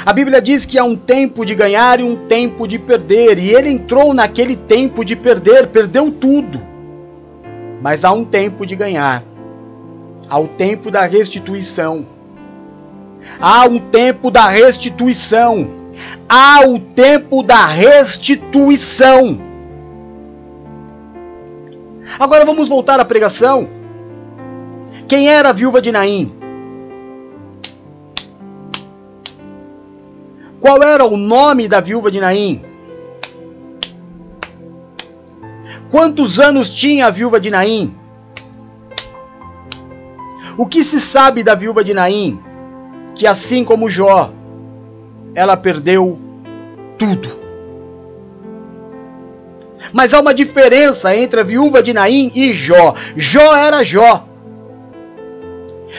A 0.05 0.11
Bíblia 0.11 0.41
diz 0.41 0.65
que 0.65 0.77
há 0.77 0.83
um 0.83 0.95
tempo 0.95 1.45
de 1.45 1.53
ganhar 1.55 1.99
e 1.99 2.03
um 2.03 2.27
tempo 2.27 2.67
de 2.67 2.79
perder, 2.79 3.37
e 3.37 3.49
ele 3.53 3.69
entrou 3.69 4.13
naquele 4.13 4.55
tempo 4.55 5.05
de 5.05 5.15
perder, 5.15 5.67
perdeu 5.67 6.11
tudo. 6.11 6.59
Mas 7.81 8.03
há 8.03 8.11
um 8.11 8.25
tempo 8.25 8.65
de 8.65 8.75
ganhar, 8.75 9.23
há 10.29 10.39
o 10.39 10.47
tempo 10.47 10.89
da 10.89 11.05
restituição. 11.05 12.05
Há 13.39 13.65
um 13.65 13.79
tempo 13.79 14.29
da 14.29 14.49
restituição. 14.49 15.69
Há 16.27 16.65
o 16.65 16.79
tempo 16.79 17.43
da 17.43 17.65
restituição. 17.65 19.39
Agora 22.19 22.45
vamos 22.45 22.67
voltar 22.67 22.99
à 22.99 23.05
pregação. 23.05 23.67
Quem 25.07 25.29
era 25.29 25.49
a 25.49 25.53
viúva 25.53 25.81
de 25.81 25.91
Naim? 25.91 26.42
Qual 30.63 30.81
era 30.81 31.03
o 31.03 31.17
nome 31.17 31.67
da 31.67 31.81
viúva 31.81 32.09
de 32.09 32.21
Naim? 32.21 32.63
Quantos 35.91 36.39
anos 36.39 36.69
tinha 36.69 37.07
a 37.07 37.09
viúva 37.09 37.37
de 37.37 37.51
Naim? 37.51 37.93
O 40.57 40.65
que 40.65 40.81
se 40.85 41.01
sabe 41.01 41.43
da 41.43 41.53
viúva 41.53 41.83
de 41.83 41.93
Naim? 41.93 42.39
Que 43.13 43.27
assim 43.27 43.65
como 43.65 43.89
Jó, 43.89 44.31
ela 45.35 45.57
perdeu 45.57 46.17
tudo. 46.97 47.27
Mas 49.91 50.13
há 50.13 50.21
uma 50.21 50.33
diferença 50.33 51.13
entre 51.13 51.41
a 51.41 51.43
viúva 51.43 51.83
de 51.83 51.91
Naim 51.91 52.31
e 52.33 52.53
Jó. 52.53 52.95
Jó 53.17 53.53
era 53.53 53.83
Jó. 53.83 54.23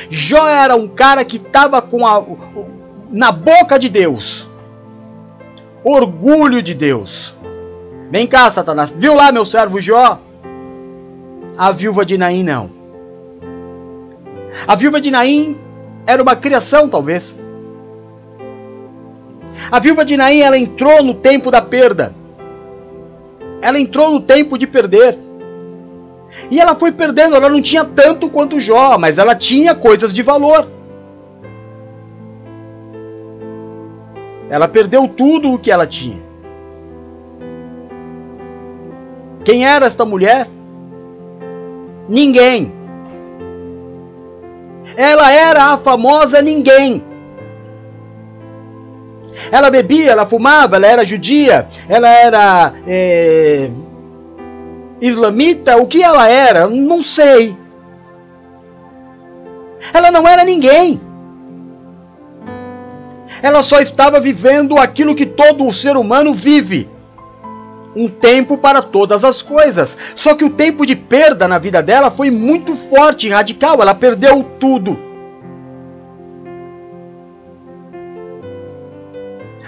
Jó 0.09 0.49
era 0.49 0.75
um 0.75 0.89
cara 0.89 1.23
que 1.23 1.37
estava 1.37 1.83
com 1.83 2.07
a 2.07 2.25
na 3.11 3.31
boca 3.31 3.79
de 3.79 3.91
Deus 3.91 4.54
orgulho 5.85 6.63
de 6.63 6.75
Deus. 6.75 7.35
Vem 8.11 8.27
cá, 8.27 8.51
Satanás. 8.51 8.91
Viu 8.91 9.15
lá 9.15 9.31
meu 9.31 9.45
servo 9.45 9.81
Jó? 9.81 10.19
A 11.57 11.71
viúva 11.71 12.05
de 12.05 12.17
Naim 12.17 12.43
não. 12.43 12.71
A 14.67 14.75
viúva 14.75 15.01
de 15.01 15.11
Naim 15.11 15.59
era 16.07 16.23
uma 16.23 16.35
criação, 16.35 16.89
talvez. 16.89 17.37
A 19.71 19.79
viúva 19.79 20.05
de 20.05 20.17
Naim, 20.17 20.41
ela 20.41 20.59
entrou 20.59 21.03
no 21.03 21.15
tempo 21.15 21.51
da 21.51 21.61
perda. 21.61 22.15
Ela 23.61 23.79
entrou 23.79 24.13
no 24.13 24.21
tempo 24.21 24.59
de 24.59 24.67
perder. 24.67 25.19
E 26.51 26.61
ela 26.61 26.75
foi 26.75 26.93
perdendo, 26.93 27.37
ela 27.37 27.49
não 27.49 27.63
tinha 27.63 27.85
tanto 27.85 28.29
quanto 28.29 28.61
Jó, 28.61 28.99
mas 28.99 29.19
ela 29.19 29.35
tinha 29.35 29.75
coisas 29.75 30.13
de 30.13 30.23
valor. 30.23 30.69
Ela 34.55 34.69
perdeu 34.69 35.09
tudo 35.09 35.53
o 35.53 35.59
que 35.59 35.69
ela 35.69 35.85
tinha. 35.85 36.23
Quem 39.45 39.67
era 39.67 39.87
esta 39.87 40.05
mulher? 40.05 40.47
Ninguém. 42.09 42.73
Ela 44.97 45.29
era 45.33 45.73
a 45.73 45.77
famosa 45.77 46.41
ninguém. 46.41 47.03
Ela 49.51 49.71
bebia, 49.71 50.13
ela 50.13 50.25
fumava, 50.25 50.77
ela 50.77 50.87
era 50.87 51.05
judia, 51.05 51.67
ela 51.89 52.09
era 52.09 52.75
é, 52.87 53.71
islamita. 55.01 55.79
O 55.79 55.89
que 55.89 56.01
ela 56.01 56.29
era? 56.29 56.69
Não 56.69 57.03
sei. 57.03 57.57
Ela 59.93 60.13
não 60.13 60.29
era 60.29 60.45
ninguém 60.45 61.01
ela 63.45 63.63
só 63.63 63.79
estava 63.79 64.19
vivendo 64.19 64.79
aquilo 64.79 65.15
que 65.15 65.27
todo 65.27 65.71
ser 65.71 65.99
humano 65.99 66.33
vive. 66.33 66.89
Um 67.95 68.09
tempo 68.09 68.57
para 68.57 68.81
todas 68.81 69.23
as 69.23 69.43
coisas. 69.43 69.99
Só 70.17 70.35
que 70.35 70.47
o 70.47 70.49
tempo 70.49 70.87
de 70.87 70.97
perda 70.97 71.47
na 71.47 71.59
vida 71.59 71.83
dela 71.83 72.11
foi 72.11 72.31
muito 72.31 72.75
forte 72.89 73.27
e 73.27 73.31
radical. 73.31 73.83
Ela 73.83 73.95
perdeu 73.95 74.43
tudo. 74.59 74.99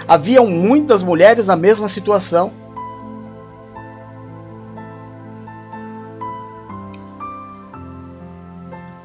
Haviam 0.07 0.47
muitas 0.47 1.03
mulheres 1.03 1.45
na 1.45 1.55
mesma 1.55 1.87
situação. 1.87 2.51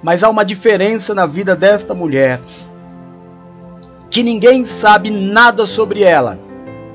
Mas 0.02 0.22
há 0.22 0.30
uma 0.30 0.46
diferença 0.46 1.14
na 1.14 1.26
vida 1.26 1.54
desta 1.54 1.92
mulher 1.92 2.40
que 4.12 4.22
ninguém 4.22 4.62
sabe 4.66 5.10
nada 5.10 5.64
sobre 5.64 6.02
ela, 6.02 6.38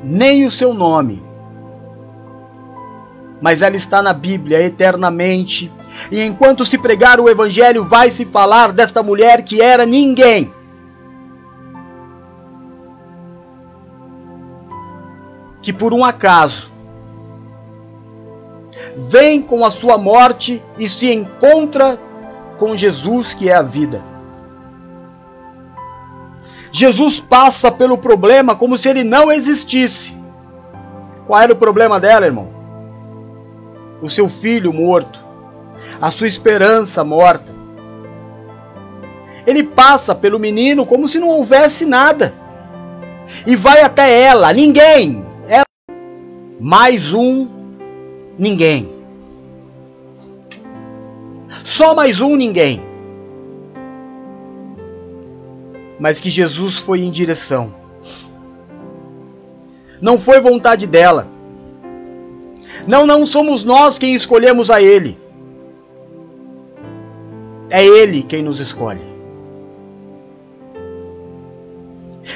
nem 0.04 0.46
o 0.46 0.52
seu 0.52 0.72
nome. 0.72 1.24
Mas 3.42 3.64
ela 3.64 3.76
está 3.76 4.04
na 4.04 4.14
Bíblia 4.14 4.62
eternamente, 4.62 5.74
e 6.12 6.22
enquanto 6.22 6.64
se 6.64 6.78
pregar 6.78 7.20
o 7.20 7.28
Evangelho, 7.28 7.84
vai 7.84 8.12
se 8.12 8.24
falar 8.24 8.72
desta 8.72 9.02
mulher 9.02 9.42
que 9.42 9.60
era 9.60 9.84
ninguém. 9.84 10.54
Que 15.60 15.74
por 15.74 15.96
um 15.96 16.06
acaso 16.06 16.72
vem 19.10 19.42
com 19.42 19.66
a 19.66 19.72
sua 19.72 19.98
morte 19.98 20.62
e 20.78 20.88
se 20.88 21.12
encontra 21.12 22.00
com 22.60 22.76
Jesus, 22.76 23.34
que 23.34 23.50
é 23.50 23.56
a 23.56 23.64
vida. 23.64 24.17
Jesus 26.78 27.20
passa 27.20 27.72
pelo 27.72 27.98
problema 27.98 28.56
como 28.56 28.78
se 28.78 28.88
ele 28.88 29.04
não 29.04 29.32
existisse. 29.32 30.16
Qual 31.26 31.42
era 31.42 31.52
o 31.52 31.56
problema 31.56 32.00
dela, 32.00 32.28
irmão? 32.28 32.50
O 34.00 34.08
seu 34.08 34.30
filho 34.30 34.72
morto, 34.72 35.20
a 36.00 36.12
sua 36.12 36.28
esperança 36.28 37.04
morta. 37.04 37.52
Ele 39.48 39.64
passa 39.64 40.14
pelo 40.14 40.38
menino 40.38 40.86
como 40.86 41.08
se 41.08 41.18
não 41.18 41.30
houvesse 41.30 41.84
nada. 41.84 42.32
E 43.48 43.56
vai 43.56 43.82
até 43.82 44.22
ela, 44.22 44.54
ninguém. 44.54 45.26
Ela, 45.48 45.66
mais 46.60 47.12
um, 47.12 47.48
ninguém. 48.38 48.88
Só 51.64 51.96
mais 51.96 52.22
um, 52.22 52.36
ninguém. 52.36 52.87
Mas 56.00 56.20
que 56.20 56.30
Jesus 56.30 56.78
foi 56.78 57.02
em 57.02 57.12
direção. 57.12 57.74
Não 60.02 60.20
foi 60.20 60.40
vontade 60.40 60.86
dela. 60.86 61.28
Não, 62.86 63.06
não 63.06 63.26
somos 63.26 63.64
nós 63.64 63.98
quem 63.98 64.16
escolhemos 64.16 64.70
a 64.70 64.82
Ele. 64.82 65.18
É 67.70 67.86
Ele 67.86 68.24
quem 68.24 68.42
nos 68.44 68.60
escolhe. 68.60 69.02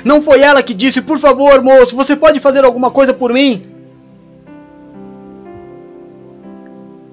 Não 0.04 0.22
foi 0.22 0.42
ela 0.42 0.64
que 0.64 0.74
disse, 0.74 1.02
por 1.02 1.20
favor, 1.20 1.62
moço, 1.62 1.96
você 1.96 2.16
pode 2.16 2.40
fazer 2.40 2.66
alguma 2.66 2.90
coisa 2.90 3.14
por 3.14 3.32
mim? 3.32 3.66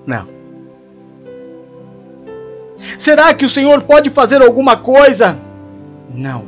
Não. 0.07 0.27
Será 2.99 3.35
que 3.35 3.45
o 3.45 3.49
Senhor 3.49 3.83
pode 3.83 4.09
fazer 4.09 4.41
alguma 4.41 4.77
coisa? 4.77 5.39
Não. 6.15 6.45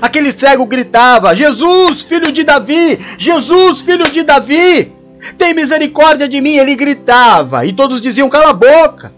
Aquele 0.00 0.32
cego 0.32 0.66
gritava: 0.66 1.34
Jesus, 1.34 2.02
filho 2.02 2.30
de 2.32 2.44
Davi! 2.44 2.98
Jesus, 3.18 3.80
filho 3.80 4.10
de 4.10 4.22
Davi! 4.22 4.92
Tem 5.38 5.54
misericórdia 5.54 6.28
de 6.28 6.40
mim! 6.40 6.56
Ele 6.56 6.74
gritava 6.74 7.64
e 7.66 7.72
todos 7.72 8.00
diziam: 8.00 8.28
Cala 8.28 8.50
a 8.50 8.54
boca! 8.54 9.12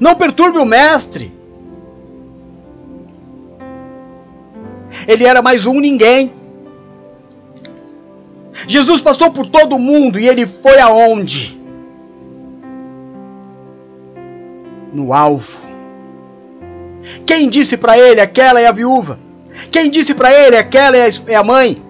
Não 0.00 0.14
perturbe 0.14 0.58
o 0.58 0.64
mestre! 0.64 1.32
Ele 5.06 5.24
era 5.24 5.42
mais 5.42 5.66
um 5.66 5.80
ninguém. 5.80 6.32
Jesus 8.68 9.00
passou 9.00 9.30
por 9.30 9.46
todo 9.46 9.78
mundo 9.78 10.18
e 10.18 10.28
ele 10.28 10.46
foi 10.46 10.78
aonde? 10.78 11.58
No 14.92 15.12
alvo. 15.12 15.61
Quem 17.26 17.48
disse 17.48 17.76
para 17.76 17.98
ele 17.98 18.20
aquela 18.20 18.60
é 18.60 18.66
a 18.66 18.72
viúva? 18.72 19.18
Quem 19.70 19.90
disse 19.90 20.14
para 20.14 20.32
ele 20.32 20.56
aquela 20.56 20.96
é, 20.96 21.08
é 21.26 21.34
a 21.34 21.44
mãe? 21.44 21.82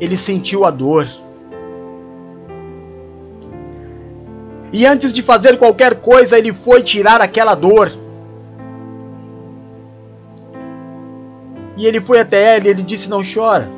Ele 0.00 0.16
sentiu 0.16 0.64
a 0.64 0.70
dor. 0.70 1.06
E 4.72 4.84
antes 4.84 5.12
de 5.12 5.22
fazer 5.22 5.56
qualquer 5.56 5.96
coisa, 6.00 6.36
ele 6.36 6.52
foi 6.52 6.82
tirar 6.82 7.20
aquela 7.20 7.54
dor. 7.54 7.90
E 11.78 11.86
ele 11.86 12.00
foi 12.00 12.20
até 12.20 12.56
ela 12.56 12.66
e 12.66 12.68
ele 12.68 12.82
disse: 12.82 13.08
Não 13.08 13.22
chora. 13.22 13.68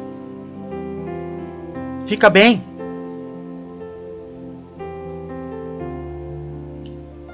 Fica 2.06 2.30
bem. 2.30 2.64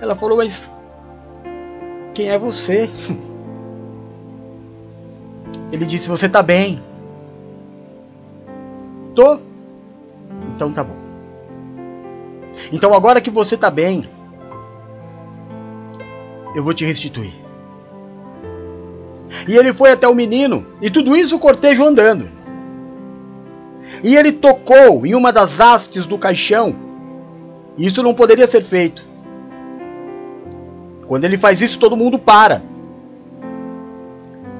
Ela 0.00 0.14
falou: 0.14 0.36
Mas 0.38 0.70
quem 2.14 2.30
é 2.30 2.38
você? 2.38 2.88
Ele 5.72 5.84
disse: 5.84 6.08
Você 6.08 6.28
tá 6.28 6.42
bem. 6.42 6.80
Tô. 9.14 9.38
Então 10.54 10.72
tá 10.72 10.84
bom. 10.84 10.96
Então 12.72 12.94
agora 12.94 13.20
que 13.20 13.30
você 13.30 13.56
tá 13.56 13.70
bem, 13.70 14.08
eu 16.54 16.62
vou 16.62 16.72
te 16.72 16.84
restituir. 16.84 17.34
E 19.48 19.56
ele 19.56 19.74
foi 19.74 19.90
até 19.90 20.06
o 20.08 20.14
menino, 20.14 20.64
e 20.80 20.88
tudo 20.88 21.16
isso 21.16 21.36
o 21.36 21.40
cortejo 21.40 21.84
andando. 21.84 22.30
E 24.02 24.16
ele 24.16 24.32
tocou 24.32 25.04
em 25.04 25.14
uma 25.14 25.32
das 25.32 25.60
hastes 25.60 26.06
do 26.06 26.16
caixão. 26.16 26.74
Isso 27.76 28.02
não 28.02 28.14
poderia 28.14 28.46
ser 28.46 28.62
feito. 28.62 29.04
Quando 31.06 31.24
ele 31.24 31.36
faz 31.36 31.60
isso, 31.60 31.78
todo 31.78 31.96
mundo 31.96 32.18
para. 32.18 32.62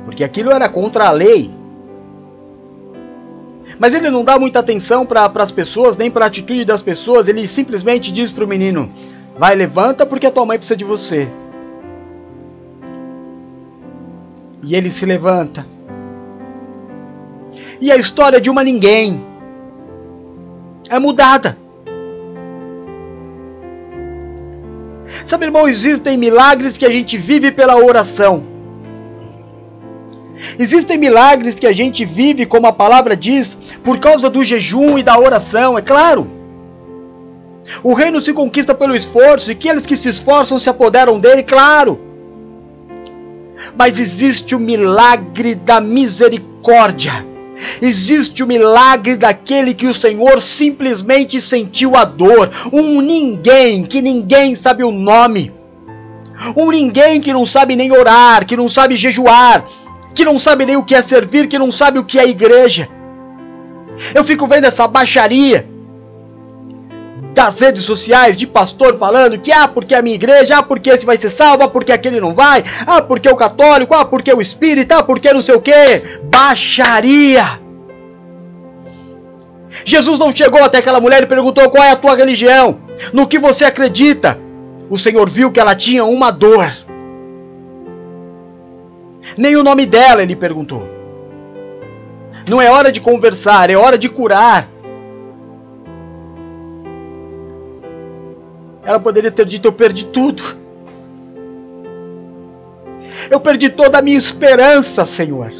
Porque 0.04 0.22
aquilo 0.22 0.50
era 0.50 0.68
contra 0.68 1.08
a 1.08 1.10
lei. 1.10 1.50
Mas 3.78 3.94
ele 3.94 4.10
não 4.10 4.24
dá 4.24 4.38
muita 4.38 4.60
atenção 4.60 5.04
para 5.04 5.30
as 5.34 5.50
pessoas, 5.50 5.96
nem 5.96 6.10
para 6.10 6.26
a 6.26 6.28
atitude 6.28 6.64
das 6.64 6.82
pessoas. 6.82 7.26
Ele 7.26 7.46
simplesmente 7.48 8.12
diz 8.12 8.30
para 8.30 8.44
o 8.44 8.48
menino: 8.48 8.90
Vai, 9.38 9.54
levanta, 9.54 10.06
porque 10.06 10.26
a 10.26 10.30
tua 10.30 10.46
mãe 10.46 10.58
precisa 10.58 10.76
de 10.76 10.84
você. 10.84 11.28
E 14.62 14.74
ele 14.74 14.90
se 14.90 15.04
levanta. 15.04 15.66
E 17.80 17.90
a 17.90 17.96
história 17.96 18.40
de 18.40 18.48
uma 18.48 18.62
ninguém 18.62 19.24
é 20.88 20.98
mudada. 20.98 21.63
Sabe, 25.26 25.46
irmão, 25.46 25.68
existem 25.68 26.16
milagres 26.16 26.76
que 26.76 26.84
a 26.84 26.90
gente 26.90 27.16
vive 27.16 27.50
pela 27.50 27.76
oração. 27.76 28.44
Existem 30.58 30.98
milagres 30.98 31.58
que 31.58 31.66
a 31.66 31.72
gente 31.72 32.04
vive, 32.04 32.44
como 32.44 32.66
a 32.66 32.72
palavra 32.72 33.16
diz, 33.16 33.56
por 33.82 33.98
causa 33.98 34.28
do 34.28 34.44
jejum 34.44 34.98
e 34.98 35.02
da 35.02 35.18
oração, 35.18 35.78
é 35.78 35.82
claro. 35.82 36.30
O 37.82 37.94
reino 37.94 38.20
se 38.20 38.32
conquista 38.32 38.74
pelo 38.74 38.94
esforço 38.94 39.50
e 39.50 39.52
aqueles 39.52 39.86
que 39.86 39.96
se 39.96 40.08
esforçam 40.08 40.58
se 40.58 40.68
apoderam 40.68 41.18
dele, 41.18 41.42
claro 41.42 41.98
mas 43.76 43.98
existe 43.98 44.54
o 44.54 44.60
milagre 44.60 45.54
da 45.54 45.80
misericórdia. 45.80 47.33
Existe 47.80 48.42
o 48.42 48.46
milagre 48.46 49.16
daquele 49.16 49.74
que 49.74 49.86
o 49.86 49.94
Senhor 49.94 50.40
simplesmente 50.40 51.40
sentiu 51.40 51.96
a 51.96 52.04
dor. 52.04 52.50
Um 52.72 53.00
ninguém 53.00 53.84
que 53.84 54.02
ninguém 54.02 54.54
sabe 54.54 54.84
o 54.84 54.90
nome. 54.90 55.52
Um 56.56 56.70
ninguém 56.70 57.20
que 57.20 57.32
não 57.32 57.46
sabe 57.46 57.76
nem 57.76 57.92
orar, 57.92 58.44
que 58.44 58.56
não 58.56 58.68
sabe 58.68 58.96
jejuar, 58.96 59.64
que 60.14 60.24
não 60.24 60.38
sabe 60.38 60.66
nem 60.66 60.76
o 60.76 60.84
que 60.84 60.94
é 60.94 61.02
servir, 61.02 61.46
que 61.46 61.58
não 61.58 61.70
sabe 61.70 61.98
o 61.98 62.04
que 62.04 62.18
é 62.18 62.28
igreja. 62.28 62.88
Eu 64.14 64.24
fico 64.24 64.46
vendo 64.46 64.64
essa 64.64 64.88
baixaria 64.88 65.73
das 67.34 67.58
redes 67.58 67.82
sociais 67.82 68.36
de 68.36 68.46
pastor 68.46 68.96
falando 68.96 69.38
que 69.38 69.50
ah, 69.52 69.66
porque 69.66 69.94
a 69.94 70.00
minha 70.00 70.14
igreja, 70.14 70.58
ah, 70.58 70.62
porque 70.62 70.88
esse 70.88 71.04
vai 71.04 71.16
ser 71.16 71.30
salvo, 71.30 71.64
ah, 71.64 71.68
porque 71.68 71.92
aquele 71.92 72.20
não 72.20 72.32
vai, 72.32 72.64
ah, 72.86 73.02
porque 73.02 73.28
o 73.28 73.36
católico, 73.36 73.92
ah, 73.92 74.04
porque 74.04 74.32
o 74.32 74.40
espírita, 74.40 74.98
ah, 74.98 75.02
porque 75.02 75.32
não 75.32 75.40
sei 75.40 75.56
o 75.56 75.60
que. 75.60 75.72
Baixaria! 76.22 77.60
Jesus 79.84 80.18
não 80.20 80.34
chegou 80.34 80.62
até 80.62 80.78
aquela 80.78 81.00
mulher 81.00 81.24
e 81.24 81.26
perguntou 81.26 81.68
qual 81.68 81.82
é 81.82 81.90
a 81.90 81.96
tua 81.96 82.14
religião, 82.14 82.78
no 83.12 83.26
que 83.26 83.38
você 83.38 83.64
acredita. 83.64 84.38
O 84.88 84.96
Senhor 84.96 85.28
viu 85.28 85.50
que 85.50 85.58
ela 85.58 85.74
tinha 85.74 86.04
uma 86.04 86.30
dor. 86.30 86.70
Nem 89.36 89.56
o 89.56 89.64
nome 89.64 89.84
dela 89.86 90.22
ele 90.22 90.36
perguntou. 90.36 90.88
Não 92.46 92.60
é 92.60 92.70
hora 92.70 92.92
de 92.92 93.00
conversar, 93.00 93.70
é 93.70 93.74
hora 93.74 93.98
de 93.98 94.08
curar. 94.08 94.68
Ela 98.84 99.00
poderia 99.00 99.30
ter 99.30 99.46
dito: 99.46 99.66
Eu 99.66 99.72
perdi 99.72 100.06
tudo. 100.06 100.42
Eu 103.30 103.40
perdi 103.40 103.70
toda 103.70 103.98
a 103.98 104.02
minha 104.02 104.18
esperança, 104.18 105.06
Senhor. 105.06 105.52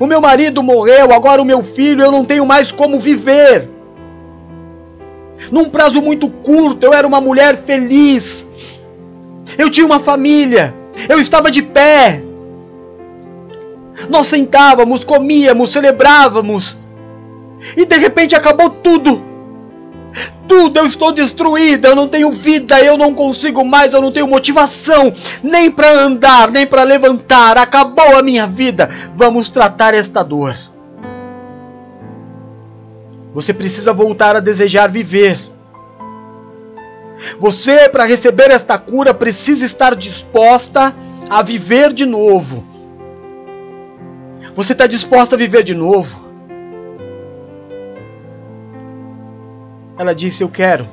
O 0.00 0.06
meu 0.06 0.20
marido 0.20 0.62
morreu, 0.62 1.12
agora 1.12 1.40
o 1.40 1.44
meu 1.44 1.62
filho, 1.62 2.02
eu 2.02 2.10
não 2.10 2.24
tenho 2.24 2.44
mais 2.44 2.72
como 2.72 2.98
viver. 2.98 3.68
Num 5.50 5.66
prazo 5.66 6.02
muito 6.02 6.28
curto, 6.28 6.84
eu 6.84 6.92
era 6.92 7.06
uma 7.06 7.20
mulher 7.20 7.62
feliz. 7.64 8.46
Eu 9.56 9.70
tinha 9.70 9.86
uma 9.86 10.00
família. 10.00 10.74
Eu 11.08 11.20
estava 11.20 11.50
de 11.50 11.62
pé. 11.62 12.22
Nós 14.08 14.26
sentávamos, 14.26 15.04
comíamos, 15.04 15.70
celebrávamos. 15.70 16.76
E 17.76 17.84
de 17.84 17.96
repente 17.96 18.34
acabou 18.34 18.70
tudo 18.70 19.22
tudo, 20.48 20.78
eu 20.78 20.86
estou 20.86 21.12
destruída, 21.12 21.88
eu 21.88 21.96
não 21.96 22.08
tenho 22.08 22.32
vida, 22.32 22.80
eu 22.80 22.96
não 22.96 23.14
consigo 23.14 23.64
mais, 23.64 23.92
eu 23.92 24.00
não 24.00 24.12
tenho 24.12 24.26
motivação, 24.26 25.12
nem 25.42 25.70
para 25.70 25.90
andar, 25.90 26.50
nem 26.50 26.66
para 26.66 26.82
levantar, 26.82 27.58
acabou 27.58 28.16
a 28.16 28.22
minha 28.22 28.46
vida. 28.46 28.88
Vamos 29.14 29.48
tratar 29.48 29.94
esta 29.94 30.22
dor. 30.22 30.56
Você 33.34 33.52
precisa 33.52 33.92
voltar 33.92 34.34
a 34.36 34.40
desejar 34.40 34.88
viver. 34.88 35.38
Você, 37.38 37.88
para 37.88 38.04
receber 38.04 38.50
esta 38.50 38.78
cura, 38.78 39.12
precisa 39.12 39.64
estar 39.64 39.94
disposta 39.94 40.94
a 41.28 41.42
viver 41.42 41.92
de 41.92 42.06
novo. 42.06 42.64
Você 44.54 44.72
está 44.72 44.86
disposta 44.86 45.34
a 45.34 45.38
viver 45.38 45.62
de 45.62 45.74
novo? 45.74 46.25
Ela 49.98 50.14
disse: 50.14 50.42
Eu 50.42 50.48
quero. 50.48 50.86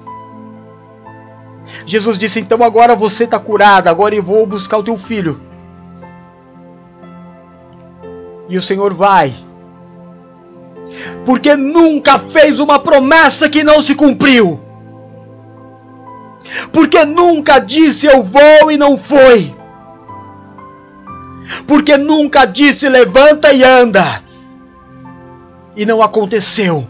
Jesus 1.85 2.17
disse: 2.17 2.39
Então 2.39 2.63
agora 2.63 2.95
você 2.95 3.25
está 3.25 3.39
curada, 3.39 3.89
agora 3.89 4.15
eu 4.15 4.23
vou 4.23 4.45
buscar 4.45 4.77
o 4.77 4.83
teu 4.83 4.97
filho. 4.97 5.39
E 8.49 8.57
o 8.57 8.61
Senhor 8.61 8.93
vai. 8.93 9.33
Porque 11.25 11.55
nunca 11.55 12.19
fez 12.19 12.59
uma 12.59 12.79
promessa 12.79 13.49
que 13.49 13.63
não 13.63 13.81
se 13.81 13.95
cumpriu. 13.95 14.59
Porque 16.71 17.03
nunca 17.05 17.59
disse 17.59 18.05
eu 18.05 18.21
vou 18.21 18.71
e 18.71 18.77
não 18.77 18.97
foi. 18.97 19.55
Porque 21.65 21.97
nunca 21.97 22.45
disse 22.45 22.87
levanta 22.89 23.53
e 23.53 23.63
anda. 23.63 24.21
E 25.75 25.85
não 25.85 26.01
aconteceu. 26.01 26.87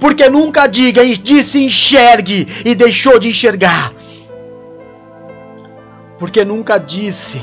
Porque 0.00 0.28
nunca 0.28 0.66
diga 0.66 1.04
disse 1.04 1.62
enxergue 1.62 2.46
e 2.64 2.74
deixou 2.74 3.18
de 3.18 3.28
enxergar. 3.28 3.92
Porque 6.18 6.44
nunca 6.44 6.78
disse 6.78 7.40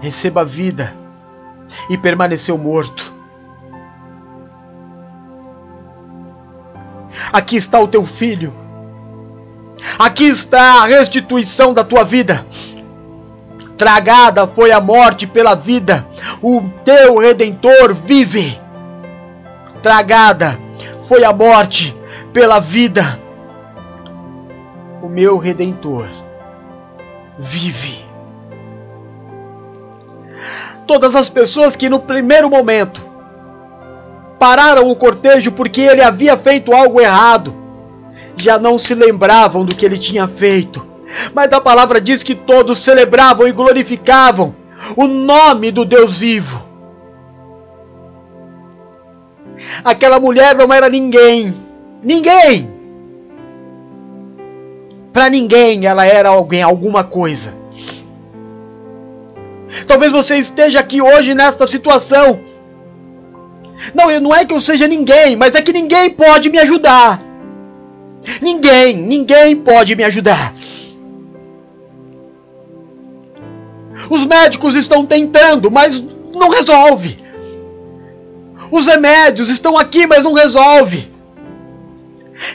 receba 0.00 0.44
vida 0.44 0.94
e 1.88 1.96
permaneceu 1.96 2.58
morto. 2.58 3.12
Aqui 7.32 7.56
está 7.56 7.80
o 7.80 7.88
teu 7.88 8.04
filho. 8.04 8.52
Aqui 9.98 10.24
está 10.24 10.82
a 10.82 10.86
restituição 10.86 11.72
da 11.72 11.82
tua 11.82 12.04
vida. 12.04 12.46
Tragada 13.76 14.46
foi 14.46 14.72
a 14.72 14.80
morte 14.80 15.26
pela 15.26 15.54
vida. 15.54 16.06
O 16.42 16.62
teu 16.84 17.18
redentor 17.18 17.94
vive 17.94 18.60
tragada 19.84 20.58
foi 21.02 21.24
a 21.24 21.32
morte 21.32 21.94
pela 22.32 22.58
vida. 22.58 23.20
O 25.02 25.08
meu 25.10 25.36
redentor 25.36 26.08
vive. 27.38 28.02
Todas 30.86 31.14
as 31.14 31.28
pessoas 31.28 31.76
que 31.76 31.90
no 31.90 32.00
primeiro 32.00 32.48
momento 32.48 33.02
pararam 34.38 34.88
o 34.88 34.96
cortejo 34.96 35.52
porque 35.52 35.82
ele 35.82 36.02
havia 36.02 36.34
feito 36.38 36.72
algo 36.72 36.98
errado, 36.98 37.54
já 38.36 38.58
não 38.58 38.78
se 38.78 38.94
lembravam 38.94 39.66
do 39.66 39.74
que 39.74 39.84
ele 39.84 39.98
tinha 39.98 40.26
feito. 40.26 40.82
Mas 41.34 41.52
a 41.52 41.60
palavra 41.60 42.00
diz 42.00 42.22
que 42.22 42.34
todos 42.34 42.78
celebravam 42.78 43.46
e 43.46 43.52
glorificavam 43.52 44.54
o 44.96 45.06
nome 45.06 45.70
do 45.70 45.84
Deus 45.84 46.16
vivo. 46.16 46.63
Aquela 49.84 50.18
mulher 50.18 50.54
não 50.54 50.72
era 50.72 50.88
ninguém. 50.88 51.54
Ninguém! 52.02 52.72
Para 55.12 55.28
ninguém 55.28 55.86
ela 55.86 56.04
era 56.04 56.28
alguém, 56.28 56.62
alguma 56.62 57.04
coisa. 57.04 57.54
Talvez 59.86 60.12
você 60.12 60.36
esteja 60.36 60.80
aqui 60.80 61.00
hoje 61.00 61.34
nesta 61.34 61.66
situação. 61.66 62.40
Não, 63.94 64.20
não 64.20 64.34
é 64.34 64.44
que 64.44 64.54
eu 64.54 64.60
seja 64.60 64.88
ninguém, 64.88 65.36
mas 65.36 65.54
é 65.54 65.62
que 65.62 65.72
ninguém 65.72 66.10
pode 66.10 66.50
me 66.50 66.58
ajudar. 66.58 67.22
Ninguém, 68.40 68.96
ninguém 68.96 69.56
pode 69.56 69.94
me 69.94 70.04
ajudar. 70.04 70.54
Os 74.08 74.24
médicos 74.24 74.74
estão 74.74 75.04
tentando, 75.04 75.70
mas 75.70 76.02
não 76.32 76.50
resolve. 76.50 77.23
Os 78.70 78.86
remédios 78.86 79.48
estão 79.48 79.76
aqui, 79.76 80.06
mas 80.06 80.24
não 80.24 80.32
resolve. 80.32 81.10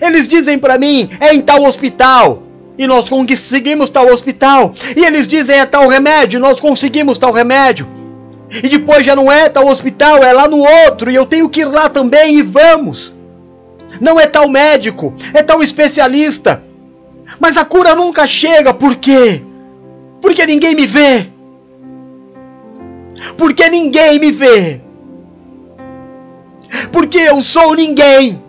Eles 0.01 0.27
dizem 0.27 0.59
para 0.59 0.77
mim, 0.77 1.09
é 1.19 1.33
em 1.33 1.41
tal 1.41 1.63
hospital. 1.63 2.43
E 2.77 2.87
nós 2.87 3.09
conseguimos 3.09 3.89
tal 3.89 4.07
hospital. 4.07 4.73
E 4.95 5.05
eles 5.05 5.27
dizem 5.27 5.59
é 5.59 5.65
tal 5.65 5.87
remédio, 5.87 6.39
nós 6.39 6.59
conseguimos 6.59 7.17
tal 7.17 7.31
remédio. 7.31 7.87
E 8.51 8.67
depois 8.67 9.05
já 9.05 9.15
não 9.15 9.31
é 9.31 9.47
tal 9.47 9.67
hospital, 9.67 10.23
é 10.23 10.33
lá 10.33 10.47
no 10.47 10.57
outro, 10.59 11.11
e 11.11 11.15
eu 11.15 11.25
tenho 11.25 11.49
que 11.49 11.61
ir 11.61 11.65
lá 11.65 11.87
também 11.87 12.39
e 12.39 12.41
vamos. 12.41 13.13
Não 14.01 14.19
é 14.19 14.25
tal 14.25 14.47
médico, 14.47 15.13
é 15.33 15.43
tal 15.43 15.61
especialista. 15.61 16.63
Mas 17.39 17.57
a 17.57 17.65
cura 17.65 17.95
nunca 17.95 18.25
chega, 18.25 18.73
por 18.73 18.95
quê? 18.95 19.41
Porque 20.21 20.45
ninguém 20.45 20.75
me 20.75 20.87
vê. 20.87 21.27
Porque 23.37 23.69
ninguém 23.69 24.19
me 24.19 24.31
vê. 24.31 24.81
Porque 26.91 27.17
eu 27.17 27.41
sou 27.41 27.75
ninguém. 27.75 28.41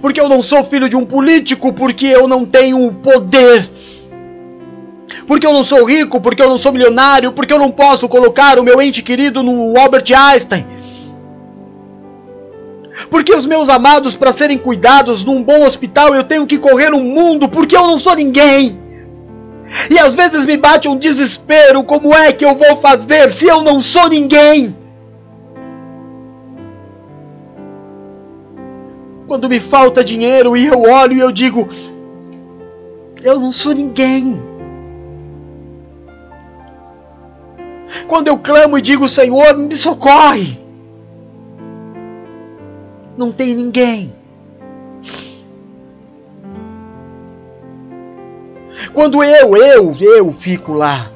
Porque 0.00 0.20
eu 0.20 0.28
não 0.28 0.42
sou 0.42 0.64
filho 0.64 0.88
de 0.88 0.96
um 0.96 1.04
político, 1.04 1.72
porque 1.72 2.06
eu 2.06 2.28
não 2.28 2.44
tenho 2.44 2.92
poder 2.92 3.68
porque 5.26 5.46
eu 5.46 5.52
não 5.52 5.64
sou 5.64 5.84
rico, 5.84 6.20
porque 6.20 6.40
eu 6.40 6.48
não 6.48 6.58
sou 6.58 6.72
milionário, 6.72 7.32
porque 7.32 7.52
eu 7.52 7.58
não 7.58 7.70
posso 7.70 8.08
colocar 8.08 8.58
o 8.58 8.62
meu 8.62 8.80
ente 8.80 9.02
querido 9.02 9.42
no 9.42 9.78
Albert 9.78 10.04
Einstein. 10.14 10.64
Porque 13.10 13.34
os 13.34 13.46
meus 13.46 13.68
amados, 13.68 14.16
para 14.16 14.32
serem 14.32 14.56
cuidados 14.56 15.24
num 15.24 15.42
bom 15.42 15.64
hospital, 15.64 16.14
eu 16.14 16.24
tenho 16.24 16.46
que 16.46 16.58
correr 16.58 16.94
o 16.94 17.00
mundo, 17.00 17.48
porque 17.48 17.76
eu 17.76 17.86
não 17.86 17.98
sou 17.98 18.14
ninguém. 18.14 18.78
E 19.90 19.98
às 19.98 20.14
vezes 20.14 20.44
me 20.44 20.56
bate 20.56 20.88
um 20.88 20.96
desespero: 20.96 21.84
como 21.84 22.14
é 22.14 22.32
que 22.32 22.44
eu 22.44 22.54
vou 22.54 22.76
fazer 22.76 23.30
se 23.30 23.46
eu 23.46 23.62
não 23.62 23.80
sou 23.80 24.08
ninguém? 24.08 24.76
Quando 29.26 29.48
me 29.48 29.58
falta 29.58 30.04
dinheiro 30.04 30.56
e 30.56 30.66
eu 30.66 30.82
olho 30.82 31.14
e 31.14 31.20
eu 31.20 31.32
digo: 31.32 31.68
eu 33.22 33.40
não 33.40 33.50
sou 33.50 33.74
ninguém. 33.74 34.40
Quando 38.06 38.28
eu 38.28 38.38
clamo 38.38 38.78
e 38.78 38.82
digo, 38.82 39.08
Senhor, 39.08 39.56
me 39.56 39.76
socorre. 39.76 40.58
Não 43.16 43.32
tem 43.32 43.54
ninguém. 43.54 44.12
Quando 48.92 49.22
eu, 49.22 49.56
eu, 49.56 49.96
eu 50.00 50.32
fico 50.32 50.72
lá. 50.72 51.10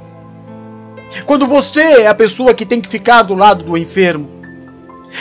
Quando 1.27 1.47
você 1.47 1.81
é 1.81 2.07
a 2.07 2.15
pessoa 2.15 2.55
que 2.55 2.65
tem 2.65 2.81
que 2.81 2.89
ficar 2.89 3.23
do 3.23 3.35
lado 3.35 3.65
do 3.65 3.77
enfermo. 3.77 4.29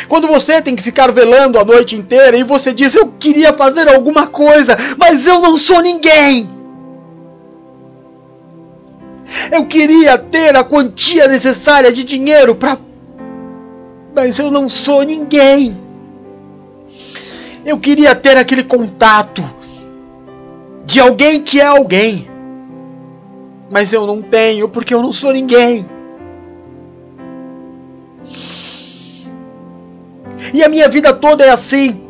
Quando 0.08 0.28
você 0.28 0.62
tem 0.62 0.76
que 0.76 0.84
ficar 0.84 1.12
velando 1.12 1.58
a 1.58 1.66
noite 1.66 1.96
inteira 1.96 2.38
e 2.38 2.44
você 2.44 2.72
diz: 2.72 2.94
Eu 2.94 3.12
queria 3.20 3.52
fazer 3.54 3.90
alguma 3.90 4.28
coisa, 4.28 4.78
mas 4.98 5.26
eu 5.26 5.42
não 5.42 5.58
sou 5.58 5.82
ninguém. 5.82 6.50
Eu 9.52 9.66
queria 9.66 10.18
ter 10.18 10.56
a 10.56 10.64
quantia 10.64 11.28
necessária 11.28 11.92
de 11.92 12.04
dinheiro 12.04 12.56
para. 12.56 12.78
Mas 14.16 14.38
eu 14.38 14.52
não 14.52 14.70
sou 14.70 15.04
ninguém. 15.04 15.78
Eu 17.66 17.80
queria 17.80 18.16
ter 18.16 18.38
aquele 18.38 18.64
contato 18.64 19.44
de 20.86 21.00
alguém 21.00 21.42
que 21.42 21.60
é 21.60 21.66
alguém. 21.66 22.28
Mas 23.72 23.93
eu 23.93 24.07
não 24.07 24.22
tenho 24.22 24.67
porque 24.67 24.93
eu 24.93 25.01
não 25.01 25.11
sou 25.11 25.32
ninguém. 25.32 25.86
E 30.53 30.63
a 30.63 30.70
minha 30.70 30.89
vida 30.89 31.13
toda 31.13 31.43
é 31.45 31.49
assim. 31.49 32.01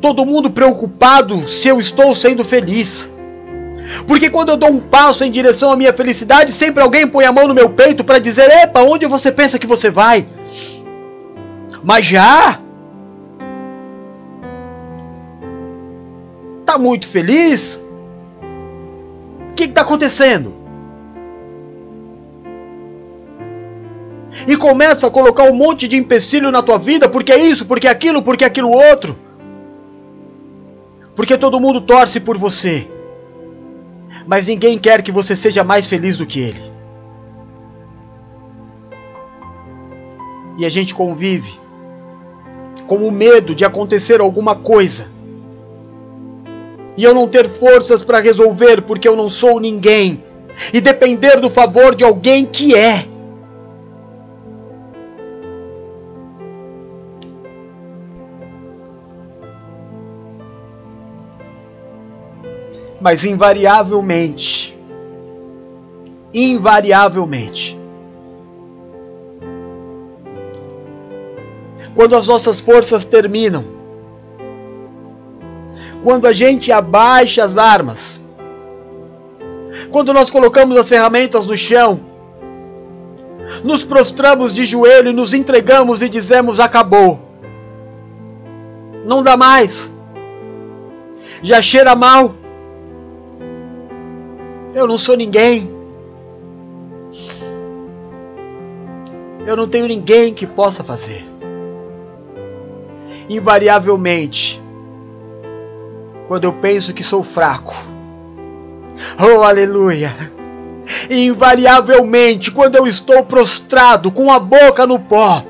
Todo 0.00 0.24
mundo 0.24 0.50
preocupado 0.50 1.48
se 1.48 1.68
eu 1.68 1.78
estou 1.80 2.14
sendo 2.14 2.44
feliz. 2.44 3.08
Porque 4.06 4.30
quando 4.30 4.50
eu 4.50 4.56
dou 4.56 4.70
um 4.70 4.80
passo 4.80 5.24
em 5.24 5.30
direção 5.30 5.70
à 5.70 5.76
minha 5.76 5.92
felicidade, 5.92 6.52
sempre 6.52 6.82
alguém 6.82 7.06
põe 7.06 7.24
a 7.24 7.32
mão 7.32 7.48
no 7.48 7.54
meu 7.54 7.70
peito 7.70 8.04
para 8.04 8.18
dizer: 8.18 8.50
Epa, 8.50 8.80
onde 8.82 9.06
você 9.06 9.32
pensa 9.32 9.58
que 9.58 9.66
você 9.66 9.90
vai? 9.90 10.26
Mas 11.82 12.06
já? 12.06 12.60
Tá 16.64 16.78
muito 16.78 17.06
feliz? 17.06 17.80
Que 19.58 19.64
está 19.64 19.82
acontecendo? 19.82 20.54
E 24.46 24.56
começa 24.56 25.06
a 25.06 25.10
colocar 25.10 25.44
um 25.44 25.54
monte 25.54 25.86
de 25.86 25.96
empecilho 25.96 26.50
na 26.50 26.62
tua 26.62 26.78
vida, 26.78 27.08
porque 27.08 27.32
é 27.32 27.36
isso, 27.36 27.66
porque 27.66 27.86
é 27.86 27.90
aquilo, 27.90 28.22
porque 28.22 28.44
é 28.44 28.46
aquilo 28.46 28.70
outro. 28.70 29.18
Porque 31.14 31.36
todo 31.36 31.60
mundo 31.60 31.80
torce 31.80 32.20
por 32.20 32.38
você 32.38 32.86
mas 34.28 34.46
ninguém 34.46 34.78
quer 34.78 35.00
que 35.00 35.10
você 35.10 35.34
seja 35.34 35.64
mais 35.64 35.86
feliz 35.86 36.18
do 36.18 36.26
que 36.26 36.38
ele. 36.38 36.60
E 40.58 40.66
a 40.66 40.68
gente 40.68 40.94
convive 40.94 41.58
com 42.86 42.96
o 42.96 43.10
medo 43.10 43.54
de 43.54 43.64
acontecer 43.64 44.20
alguma 44.20 44.54
coisa. 44.54 45.08
E 46.98 47.04
eu 47.04 47.14
não 47.14 47.28
ter 47.28 47.48
forças 47.48 48.02
para 48.02 48.18
resolver 48.18 48.82
porque 48.82 49.06
eu 49.06 49.14
não 49.14 49.28
sou 49.28 49.60
ninguém. 49.60 50.24
E 50.74 50.80
depender 50.80 51.40
do 51.40 51.48
favor 51.48 51.94
de 51.94 52.02
alguém 52.02 52.44
que 52.44 52.74
é. 52.74 53.06
Mas 63.00 63.24
invariavelmente, 63.24 64.76
invariavelmente, 66.34 67.78
quando 71.94 72.16
as 72.16 72.26
nossas 72.26 72.60
forças 72.60 73.06
terminam, 73.06 73.77
quando 76.02 76.26
a 76.26 76.32
gente 76.32 76.70
abaixa 76.70 77.44
as 77.44 77.56
armas, 77.58 78.20
quando 79.90 80.12
nós 80.12 80.30
colocamos 80.30 80.76
as 80.76 80.88
ferramentas 80.88 81.46
no 81.46 81.56
chão, 81.56 82.00
nos 83.64 83.84
prostramos 83.84 84.52
de 84.52 84.64
joelho 84.64 85.10
e 85.10 85.12
nos 85.12 85.34
entregamos 85.34 86.02
e 86.02 86.08
dizemos: 86.08 86.60
acabou. 86.60 87.20
Não 89.04 89.22
dá 89.22 89.36
mais. 89.36 89.90
Já 91.42 91.62
cheira 91.62 91.94
mal. 91.94 92.34
Eu 94.74 94.86
não 94.86 94.98
sou 94.98 95.16
ninguém. 95.16 95.70
Eu 99.46 99.56
não 99.56 99.66
tenho 99.66 99.86
ninguém 99.86 100.34
que 100.34 100.46
possa 100.46 100.84
fazer. 100.84 101.24
Invariavelmente, 103.30 104.60
quando 106.28 106.44
eu 106.44 106.52
penso 106.52 106.92
que 106.92 107.02
sou 107.02 107.22
fraco, 107.24 107.74
oh 109.18 109.42
aleluia! 109.42 110.14
Invariavelmente, 111.10 112.50
quando 112.50 112.76
eu 112.76 112.86
estou 112.86 113.24
prostrado, 113.24 114.12
com 114.12 114.30
a 114.30 114.38
boca 114.38 114.86
no 114.86 114.98
pó, 114.98 115.42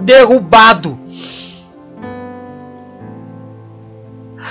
derrubado, 0.00 0.98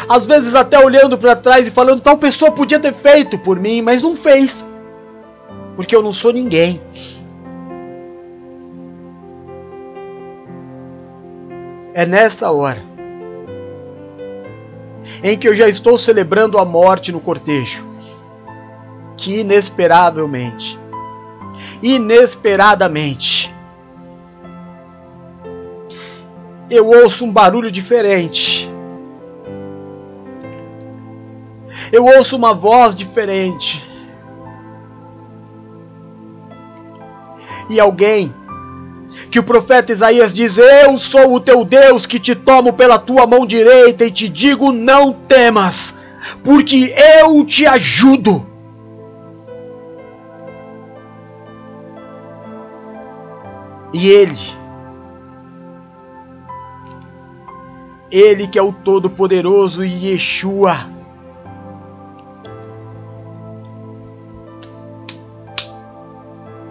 às 0.08 0.28
vezes 0.28 0.54
até 0.54 0.78
olhando 0.78 1.18
para 1.18 1.36
trás 1.36 1.68
e 1.68 1.72
falando 1.72 2.02
tal 2.02 2.18
pessoa 2.18 2.52
podia 2.52 2.80
ter 2.80 2.94
feito 2.94 3.38
por 3.40 3.60
mim, 3.60 3.82
mas 3.82 4.04
não 4.04 4.16
fez. 4.16 4.66
Porque 5.76 5.96
eu 5.96 6.04
não 6.04 6.14
sou 6.14 6.32
ninguém. 6.32 6.80
É 11.96 12.06
nessa 12.06 12.52
hora 12.52 12.93
em 15.24 15.38
que 15.38 15.48
eu 15.48 15.56
já 15.56 15.68
estou 15.68 15.98
celebrando 15.98 16.58
a 16.58 16.66
morte 16.66 17.12
no 17.12 17.20
cortejo, 17.20 17.86
que 19.18 19.40
inesperavelmente, 19.40 20.80
inesperadamente, 21.82 23.54
eu 26.70 26.88
ouço 26.88 27.26
um 27.26 27.32
barulho 27.32 27.72
diferente. 27.72 28.70
Eu 31.92 32.06
ouço 32.06 32.36
uma 32.36 32.54
voz 32.54 32.96
diferente. 32.96 33.94
e 37.70 37.80
alguém 37.80 38.34
que 39.30 39.40
o 39.40 39.44
profeta 39.44 39.92
Isaías 39.92 40.34
diz: 40.34 40.58
Eu 40.58 40.98
sou 40.98 41.34
o 41.34 41.40
teu 41.40 41.66
Deus 41.66 42.06
que 42.06 42.20
te 42.20 42.36
tomo 42.36 42.74
pela 42.74 43.00
tua 43.00 43.26
mão 43.26 43.46
direita 43.46 44.06
e 44.06 44.12
te 44.12 44.30
digo: 44.30 44.72
não 44.72 45.12
temas, 45.12 45.94
porque 46.44 46.94
eu 47.24 47.44
te 47.44 47.66
ajudo. 47.66 48.46
E 53.92 54.08
Ele, 54.10 54.38
Ele 58.12 58.48
que 58.48 58.58
é 58.58 58.62
o 58.62 58.74
Todo-Poderoso 58.74 59.84
Yeshua, 59.84 60.90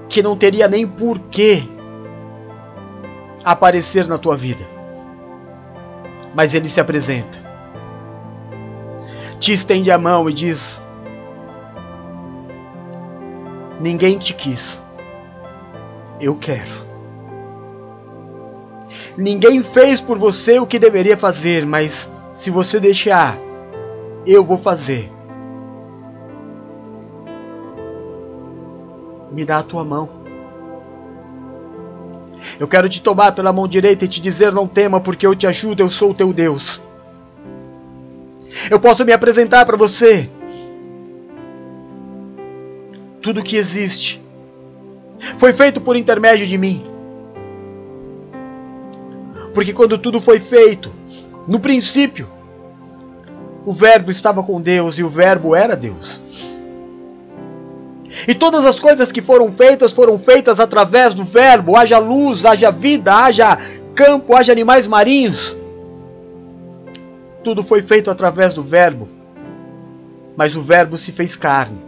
que 0.08 0.22
não 0.22 0.36
teria 0.36 0.68
nem 0.68 0.86
porquê 0.86 1.71
aparecer 3.44 4.06
na 4.06 4.18
tua 4.18 4.36
vida. 4.36 4.64
Mas 6.34 6.54
ele 6.54 6.68
se 6.68 6.80
apresenta, 6.80 7.38
te 9.38 9.52
estende 9.52 9.90
a 9.90 9.98
mão 9.98 10.28
e 10.30 10.32
diz: 10.32 10.80
Ninguém 13.80 14.18
te 14.18 14.32
quis, 14.32 14.82
eu 16.20 16.36
quero. 16.36 16.82
Ninguém 19.16 19.62
fez 19.62 20.00
por 20.00 20.16
você 20.16 20.58
o 20.58 20.66
que 20.66 20.78
deveria 20.78 21.16
fazer, 21.16 21.66
mas 21.66 22.10
se 22.34 22.50
você 22.50 22.80
deixar, 22.80 23.36
eu 24.24 24.42
vou 24.42 24.56
fazer. 24.56 25.12
me 29.32 29.44
dá 29.44 29.58
a 29.58 29.62
tua 29.62 29.84
mão. 29.84 30.21
Eu 32.62 32.68
quero 32.68 32.88
te 32.88 33.02
tomar 33.02 33.32
pela 33.32 33.52
mão 33.52 33.66
direita 33.66 34.04
e 34.04 34.08
te 34.08 34.20
dizer: 34.20 34.52
não 34.52 34.68
tema, 34.68 35.00
porque 35.00 35.26
eu 35.26 35.34
te 35.34 35.48
ajudo, 35.48 35.82
eu 35.82 35.90
sou 35.90 36.12
o 36.12 36.14
teu 36.14 36.32
Deus. 36.32 36.80
Eu 38.70 38.78
posso 38.78 39.04
me 39.04 39.12
apresentar 39.12 39.66
para 39.66 39.76
você. 39.76 40.30
Tudo 43.20 43.42
que 43.42 43.56
existe 43.56 44.22
foi 45.38 45.52
feito 45.52 45.80
por 45.80 45.96
intermédio 45.96 46.46
de 46.46 46.56
mim. 46.56 46.84
Porque 49.52 49.72
quando 49.72 49.98
tudo 49.98 50.20
foi 50.20 50.38
feito, 50.38 50.92
no 51.48 51.58
princípio, 51.58 52.28
o 53.66 53.72
Verbo 53.72 54.12
estava 54.12 54.40
com 54.40 54.60
Deus 54.60 54.98
e 54.98 55.02
o 55.02 55.08
Verbo 55.08 55.56
era 55.56 55.74
Deus. 55.74 56.20
E 58.28 58.34
todas 58.34 58.64
as 58.64 58.78
coisas 58.78 59.10
que 59.10 59.22
foram 59.22 59.52
feitas 59.52 59.92
foram 59.92 60.18
feitas 60.18 60.60
através 60.60 61.14
do 61.14 61.24
Verbo. 61.24 61.76
Haja 61.76 61.98
luz, 61.98 62.44
haja 62.44 62.70
vida, 62.70 63.14
haja 63.14 63.58
campo, 63.94 64.34
haja 64.34 64.52
animais 64.52 64.86
marinhos. 64.86 65.56
Tudo 67.42 67.62
foi 67.62 67.82
feito 67.82 68.10
através 68.10 68.54
do 68.54 68.62
Verbo. 68.62 69.08
Mas 70.36 70.56
o 70.56 70.62
Verbo 70.62 70.96
se 70.96 71.12
fez 71.12 71.36
carne 71.36 71.78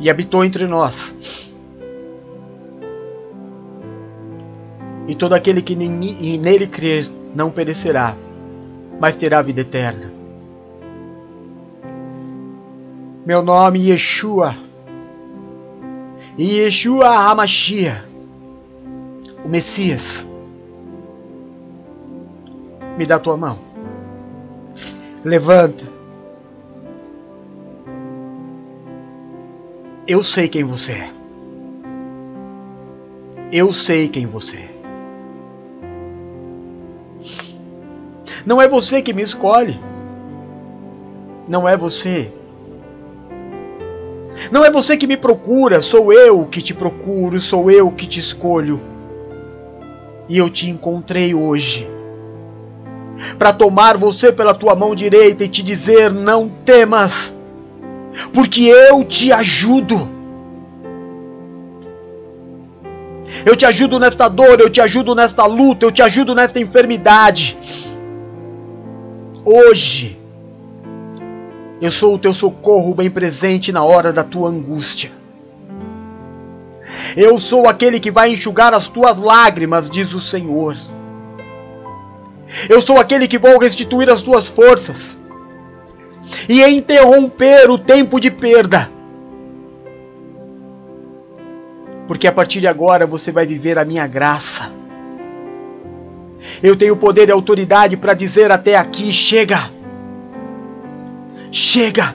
e 0.00 0.08
habitou 0.08 0.44
entre 0.44 0.66
nós. 0.66 1.14
E 5.06 5.14
todo 5.14 5.34
aquele 5.34 5.60
que 5.60 5.74
nele 5.74 6.66
crer 6.66 7.08
não 7.34 7.50
perecerá, 7.50 8.14
mas 9.00 9.16
terá 9.16 9.42
vida 9.42 9.60
eterna. 9.60 10.19
Meu 13.24 13.42
nome 13.42 13.78
é 13.78 13.92
Yeshua. 13.92 14.56
Yeshua 16.38 17.08
Hamashia, 17.08 18.02
o 19.44 19.48
Messias. 19.48 20.26
Me 22.96 23.04
dá 23.04 23.18
tua 23.18 23.36
mão. 23.36 23.58
Levanta. 25.22 25.84
Eu 30.08 30.22
sei 30.22 30.48
quem 30.48 30.64
você 30.64 30.92
é. 30.92 31.10
Eu 33.52 33.70
sei 33.70 34.08
quem 34.08 34.26
você 34.26 34.56
é. 34.56 34.80
Não 38.46 38.62
é 38.62 38.66
você 38.66 39.02
que 39.02 39.12
me 39.12 39.22
escolhe. 39.22 39.78
Não 41.46 41.68
é 41.68 41.76
você 41.76 42.32
não 44.50 44.64
é 44.64 44.70
você 44.70 44.96
que 44.96 45.06
me 45.06 45.16
procura, 45.16 45.82
sou 45.82 46.12
eu 46.12 46.44
que 46.46 46.62
te 46.62 46.72
procuro, 46.72 47.40
sou 47.40 47.70
eu 47.70 47.90
que 47.90 48.06
te 48.06 48.20
escolho. 48.20 48.80
E 50.28 50.38
eu 50.38 50.48
te 50.48 50.70
encontrei 50.70 51.34
hoje 51.34 51.88
para 53.38 53.52
tomar 53.52 53.96
você 53.96 54.32
pela 54.32 54.54
tua 54.54 54.74
mão 54.74 54.94
direita 54.94 55.44
e 55.44 55.48
te 55.48 55.62
dizer: 55.62 56.12
não 56.12 56.48
temas, 56.48 57.34
porque 58.32 58.62
eu 58.62 59.04
te 59.04 59.32
ajudo. 59.32 60.20
Eu 63.44 63.56
te 63.56 63.64
ajudo 63.64 63.98
nesta 63.98 64.28
dor, 64.28 64.60
eu 64.60 64.68
te 64.68 64.80
ajudo 64.80 65.14
nesta 65.14 65.46
luta, 65.46 65.86
eu 65.86 65.92
te 65.92 66.02
ajudo 66.02 66.34
nesta 66.34 66.60
enfermidade. 66.60 67.56
Hoje, 69.44 70.19
eu 71.80 71.90
sou 71.90 72.14
o 72.14 72.18
teu 72.18 72.34
socorro 72.34 72.94
bem 72.94 73.10
presente 73.10 73.72
na 73.72 73.82
hora 73.82 74.12
da 74.12 74.22
tua 74.22 74.50
angústia. 74.50 75.10
Eu 77.16 77.38
sou 77.38 77.66
aquele 77.66 77.98
que 77.98 78.10
vai 78.10 78.32
enxugar 78.32 78.74
as 78.74 78.86
tuas 78.88 79.18
lágrimas, 79.18 79.88
diz 79.88 80.12
o 80.12 80.20
Senhor. 80.20 80.76
Eu 82.68 82.80
sou 82.80 82.98
aquele 82.98 83.26
que 83.26 83.38
vou 83.38 83.58
restituir 83.58 84.10
as 84.10 84.22
tuas 84.22 84.48
forças 84.48 85.16
e 86.48 86.62
interromper 86.62 87.70
o 87.70 87.78
tempo 87.78 88.20
de 88.20 88.30
perda. 88.30 88.90
Porque 92.06 92.26
a 92.26 92.32
partir 92.32 92.60
de 92.60 92.66
agora 92.66 93.06
você 93.06 93.32
vai 93.32 93.46
viver 93.46 93.78
a 93.78 93.84
minha 93.84 94.06
graça. 94.06 94.70
Eu 96.62 96.76
tenho 96.76 96.96
poder 96.96 97.28
e 97.28 97.32
autoridade 97.32 97.96
para 97.96 98.14
dizer 98.14 98.50
até 98.50 98.76
aqui: 98.76 99.12
chega. 99.12 99.79
Chega! 101.50 102.14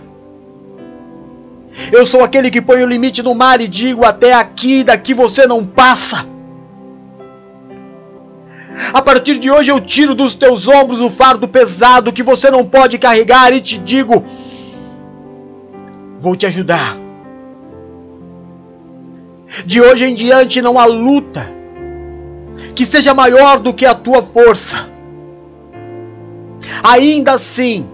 Eu 1.91 2.05
sou 2.05 2.23
aquele 2.23 2.49
que 2.49 2.61
põe 2.61 2.81
o 2.81 2.87
limite 2.87 3.21
no 3.21 3.35
mar 3.35 3.59
e 3.59 3.67
digo 3.67 4.05
até 4.05 4.33
aqui, 4.33 4.83
daqui 4.83 5.13
você 5.13 5.45
não 5.45 5.65
passa. 5.65 6.25
A 8.93 9.01
partir 9.01 9.37
de 9.37 9.51
hoje 9.51 9.71
eu 9.71 9.79
tiro 9.79 10.15
dos 10.15 10.35
teus 10.35 10.67
ombros 10.67 11.01
o 11.01 11.09
fardo 11.09 11.47
pesado 11.47 12.13
que 12.13 12.23
você 12.23 12.49
não 12.49 12.65
pode 12.65 12.97
carregar 12.97 13.53
e 13.53 13.61
te 13.61 13.77
digo: 13.77 14.23
vou 16.19 16.35
te 16.35 16.45
ajudar. 16.45 16.97
De 19.65 19.81
hoje 19.81 20.05
em 20.05 20.13
diante 20.13 20.61
não 20.61 20.77
há 20.77 20.85
luta 20.85 21.55
que 22.73 22.85
seja 22.85 23.13
maior 23.13 23.59
do 23.59 23.73
que 23.73 23.85
a 23.85 23.93
tua 23.93 24.21
força. 24.21 24.89
Ainda 26.83 27.33
assim, 27.33 27.87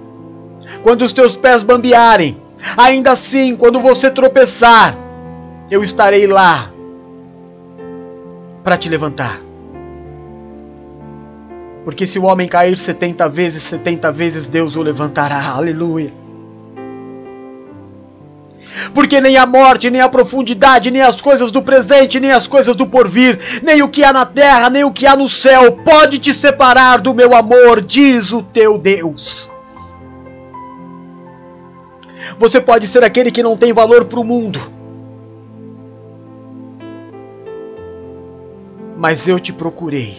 quando 0.84 1.04
os 1.04 1.14
teus 1.14 1.36
pés 1.36 1.64
bambearem. 1.64 2.38
Ainda 2.78 3.12
assim, 3.12 3.56
quando 3.56 3.80
você 3.80 4.10
tropeçar, 4.10 4.96
eu 5.70 5.84
estarei 5.84 6.28
lá 6.28 6.72
para 8.64 8.78
te 8.78 8.90
levantar. 8.90 9.42
Porque 11.84 12.06
se 12.06 12.20
o 12.20 12.24
homem 12.24 12.48
cair 12.48 12.78
setenta 12.78 13.28
vezes, 13.28 13.64
setenta 13.64 14.12
vezes 14.12 14.48
Deus 14.48 14.76
o 14.76 14.82
levantará. 14.82 15.52
Aleluia. 15.56 16.14
Porque 18.94 19.20
nem 19.20 19.38
a 19.38 19.46
morte, 19.46 19.90
nem 19.90 20.02
a 20.02 20.10
profundidade, 20.10 20.92
nem 20.92 21.02
as 21.02 21.20
coisas 21.20 21.52
do 21.52 21.62
presente, 21.62 22.20
nem 22.20 22.32
as 22.32 22.48
coisas 22.48 22.76
do 22.76 22.86
porvir, 22.86 23.40
nem 23.62 23.82
o 23.82 23.90
que 23.90 24.04
há 24.04 24.14
na 24.14 24.26
terra, 24.26 24.70
nem 24.70 24.84
o 24.84 24.92
que 24.92 25.08
há 25.08 25.16
no 25.16 25.28
céu, 25.28 25.74
pode 25.84 26.20
te 26.20 26.34
separar 26.34 27.02
do 27.02 27.14
meu 27.14 27.36
amor, 27.36 27.82
diz 27.82 28.32
o 28.32 28.42
teu 28.42 28.78
Deus. 28.78 29.51
Você 32.38 32.60
pode 32.60 32.88
ser 32.88 33.04
aquele 33.04 33.32
que 33.32 33.44
não 33.44 33.58
tem 33.58 33.74
valor 33.74 34.06
para 34.06 34.20
o 34.20 34.24
mundo. 34.24 34.60
Mas 38.98 39.28
eu 39.28 39.40
te 39.40 39.52
procurei. 39.52 40.18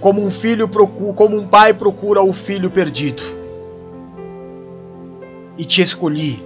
Como 0.00 0.22
um 0.22 0.30
filho 0.30 0.68
procura, 0.68 1.14
como 1.14 1.36
um 1.36 1.46
pai 1.46 1.72
procura 1.72 2.22
o 2.22 2.32
filho 2.32 2.70
perdido. 2.70 3.22
E 5.56 5.64
te 5.64 5.82
escolhi. 5.82 6.42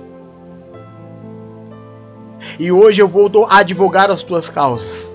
E 2.58 2.70
hoje 2.70 3.02
eu 3.02 3.08
vou 3.08 3.46
advogar 3.48 4.10
as 4.10 4.22
tuas 4.22 4.48
causas. 4.48 5.08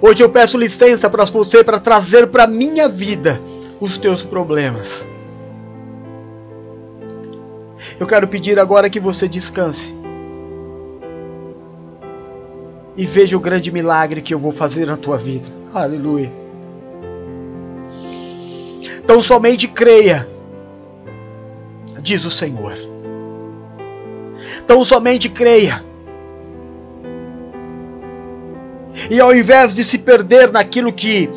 Hoje 0.00 0.22
eu 0.22 0.30
peço 0.30 0.56
licença 0.56 1.10
para 1.10 1.24
você 1.24 1.62
para 1.62 1.80
trazer 1.80 2.28
para 2.28 2.46
minha 2.46 2.88
vida 2.88 3.40
os 3.80 3.98
teus 3.98 4.22
problemas. 4.22 5.04
Eu 7.98 8.06
quero 8.06 8.28
pedir 8.28 8.58
agora 8.58 8.90
que 8.90 9.00
você 9.00 9.28
descanse. 9.28 10.00
e 13.00 13.06
veja 13.06 13.34
o 13.34 13.40
grande 13.40 13.72
milagre 13.72 14.20
que 14.20 14.34
eu 14.34 14.38
vou 14.38 14.52
fazer 14.52 14.86
na 14.86 14.96
tua 14.96 15.16
vida. 15.16 15.48
Aleluia. 15.72 16.30
Então 19.02 19.22
somente 19.22 19.66
creia, 19.66 20.28
diz 22.00 22.24
o 22.24 22.30
Senhor. 22.30 22.74
Então 24.62 24.84
somente 24.84 25.28
creia. 25.28 25.82
E 29.10 29.18
ao 29.18 29.34
invés 29.34 29.74
de 29.74 29.82
se 29.82 29.96
perder 29.96 30.50
naquilo 30.52 30.92
que 30.92 31.30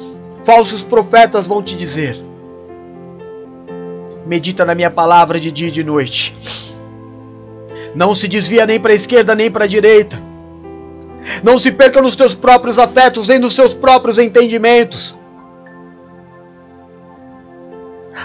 falsos 0.43 0.83
profetas 0.83 1.47
vão 1.47 1.63
te 1.63 1.75
dizer, 1.75 2.21
medita 4.25 4.65
na 4.65 4.75
minha 4.75 4.89
palavra 4.89 5.39
de 5.39 5.51
dia 5.51 5.67
e 5.67 5.71
de 5.71 5.83
noite. 5.83 6.35
Não 7.95 8.15
se 8.15 8.27
desvia 8.27 8.65
nem 8.65 8.79
para 8.79 8.91
a 8.91 8.95
esquerda 8.95 9.35
nem 9.35 9.51
para 9.51 9.65
a 9.65 9.67
direita. 9.67 10.21
Não 11.43 11.57
se 11.57 11.71
perca 11.71 12.01
nos 12.01 12.15
teus 12.15 12.35
próprios 12.35 12.79
afetos, 12.79 13.27
nem 13.27 13.39
nos 13.39 13.53
seus 13.53 13.73
próprios 13.73 14.17
entendimentos. 14.17 15.15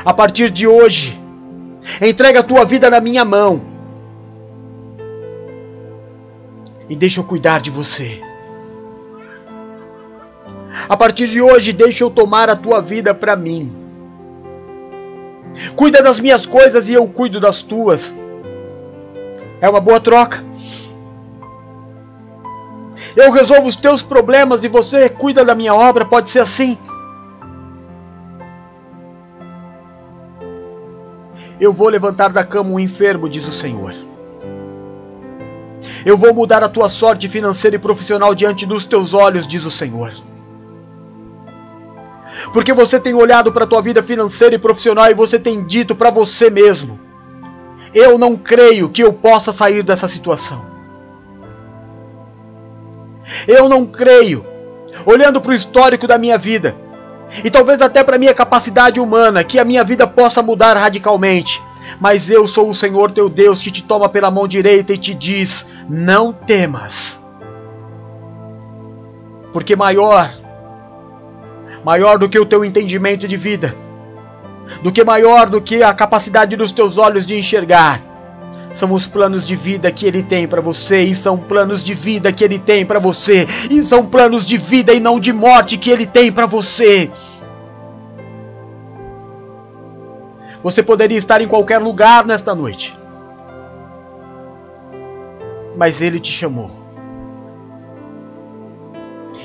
A 0.05 0.13
partir 0.15 0.51
de 0.51 0.67
hoje, 0.67 1.19
entrega 2.01 2.41
a 2.41 2.43
tua 2.43 2.65
vida 2.65 2.89
na 2.89 3.01
minha 3.01 3.25
mão. 3.25 3.63
E 6.89 6.97
deixa 6.97 7.21
eu 7.21 7.25
cuidar 7.25 7.61
de 7.61 7.71
você. 7.71 8.23
A 10.89 10.97
partir 10.97 11.29
de 11.29 11.41
hoje, 11.41 11.73
deixa 11.73 12.05
eu 12.05 12.11
tomar 12.11 12.49
a 12.49 12.57
tua 12.57 12.81
vida 12.81 13.15
para 13.15 13.37
mim. 13.37 13.88
Cuida 15.75 16.03
das 16.03 16.21
minhas 16.21 16.47
coisas 16.47 16.89
e 16.89 16.95
eu 16.95 17.07
cuido 17.09 17.41
das 17.41 17.63
tuas. 17.63 18.15
É 19.61 19.69
uma 19.69 19.81
boa 19.81 20.01
troca. 20.01 20.45
Eu 23.17 23.33
resolvo 23.33 23.67
os 23.67 23.77
teus 23.77 24.03
problemas 24.03 24.63
e 24.63 24.69
você 24.69 25.09
cuida 25.09 25.45
da 25.45 25.55
minha 25.55 25.75
obra, 25.75 26.05
pode 26.05 26.31
ser 26.31 26.41
assim. 26.41 26.79
Eu 31.61 31.73
vou 31.73 31.89
levantar 31.89 32.29
da 32.29 32.45
cama 32.45 32.71
um 32.71 32.79
enfermo, 32.79 33.29
diz 33.29 33.47
o 33.49 33.53
Senhor. 33.53 33.93
Eu 36.05 36.17
vou 36.17 36.33
mudar 36.33 36.63
a 36.63 36.69
tua 36.69 36.89
sorte 36.89 37.29
financeira 37.29 37.77
e 37.77 37.79
profissional 37.79 38.35
diante 38.35 38.65
dos 38.65 38.87
teus 38.87 39.13
olhos, 39.13 39.47
diz 39.47 39.65
o 39.65 39.71
Senhor. 39.71 40.13
Porque 42.53 42.73
você 42.73 43.01
tem 43.01 43.15
olhado 43.15 43.53
para 43.53 43.65
a 43.65 43.67
tua 43.67 43.83
vida 43.83 44.03
financeira 44.03 44.55
e 44.55 44.59
profissional 44.59 45.11
e 45.11 45.15
você 45.15 45.39
tem 45.39 45.65
dito 45.65 45.95
para 45.95 46.11
você 46.11 46.49
mesmo: 46.51 46.99
Eu 47.95 48.19
não 48.19 48.37
creio 48.37 48.89
que 48.89 49.03
eu 49.03 49.13
possa 49.13 49.53
sair 49.53 49.83
dessa 49.83 50.09
situação. 50.09 50.67
Eu 53.47 53.69
não 53.69 53.85
creio, 53.85 54.47
olhando 55.05 55.41
para 55.41 55.51
o 55.51 55.55
histórico 55.55 56.07
da 56.07 56.17
minha 56.17 56.39
vida, 56.39 56.75
e 57.45 57.51
talvez 57.51 57.81
até 57.83 58.03
para 58.03 58.17
a 58.17 58.19
minha 58.19 58.33
capacidade 58.33 58.99
humana, 58.99 59.45
que 59.45 59.59
a 59.59 59.65
minha 59.65 59.85
vida 59.85 60.07
possa 60.07 60.43
mudar 60.43 60.77
radicalmente. 60.77 61.63
Mas 62.01 62.31
eu 62.31 62.47
sou 62.47 62.69
o 62.69 62.75
Senhor 62.75 63.11
teu 63.11 63.29
Deus 63.29 63.63
que 63.63 63.71
te 63.71 63.83
toma 63.83 64.09
pela 64.09 64.31
mão 64.31 64.47
direita 64.47 64.93
e 64.93 64.99
te 64.99 65.15
diz: 65.15 65.67
Não 65.89 66.33
temas. 66.33 67.21
Porque 69.53 69.75
maior 69.75 70.31
maior 71.89 72.19
do 72.19 72.29
que 72.29 72.39
o 72.39 72.45
teu 72.45 72.67
entendimento 72.67 73.27
de 73.27 73.35
vida, 73.39 73.75
do 74.83 74.93
que 74.93 75.03
maior 75.03 75.49
do 75.49 75.59
que 75.59 75.83
a 75.83 75.95
capacidade 75.95 76.55
dos 76.55 76.71
teus 76.71 76.99
olhos 76.99 77.27
de 77.27 77.35
enxergar. 77.35 77.99
São 78.75 78.93
os 78.93 79.07
planos 79.07 79.47
de 79.47 79.57
vida 79.57 79.91
que 79.91 80.05
ele 80.05 80.23
tem 80.23 80.47
para 80.47 80.61
você, 80.61 81.01
e 81.05 81.15
são 81.15 81.39
planos 81.39 81.83
de 81.83 81.95
vida 81.95 82.31
que 82.31 82.45
ele 82.45 82.59
tem 82.59 82.85
para 82.85 82.99
você, 82.99 83.47
e 83.71 83.83
são 83.83 84.05
planos 84.05 84.47
de 84.47 84.59
vida 84.59 84.93
e 84.93 85.01
não 85.01 85.19
de 85.19 85.33
morte 85.33 85.79
que 85.79 85.89
ele 85.89 86.05
tem 86.05 86.31
para 86.31 86.45
você. 86.45 87.11
Você 90.63 90.83
poderia 90.83 91.17
estar 91.17 91.41
em 91.41 91.49
qualquer 91.49 91.79
lugar 91.79 92.27
nesta 92.27 92.55
noite, 92.55 92.95
mas 95.75 96.03
ele 96.03 96.21
te 96.21 96.31
chamou. 96.31 96.78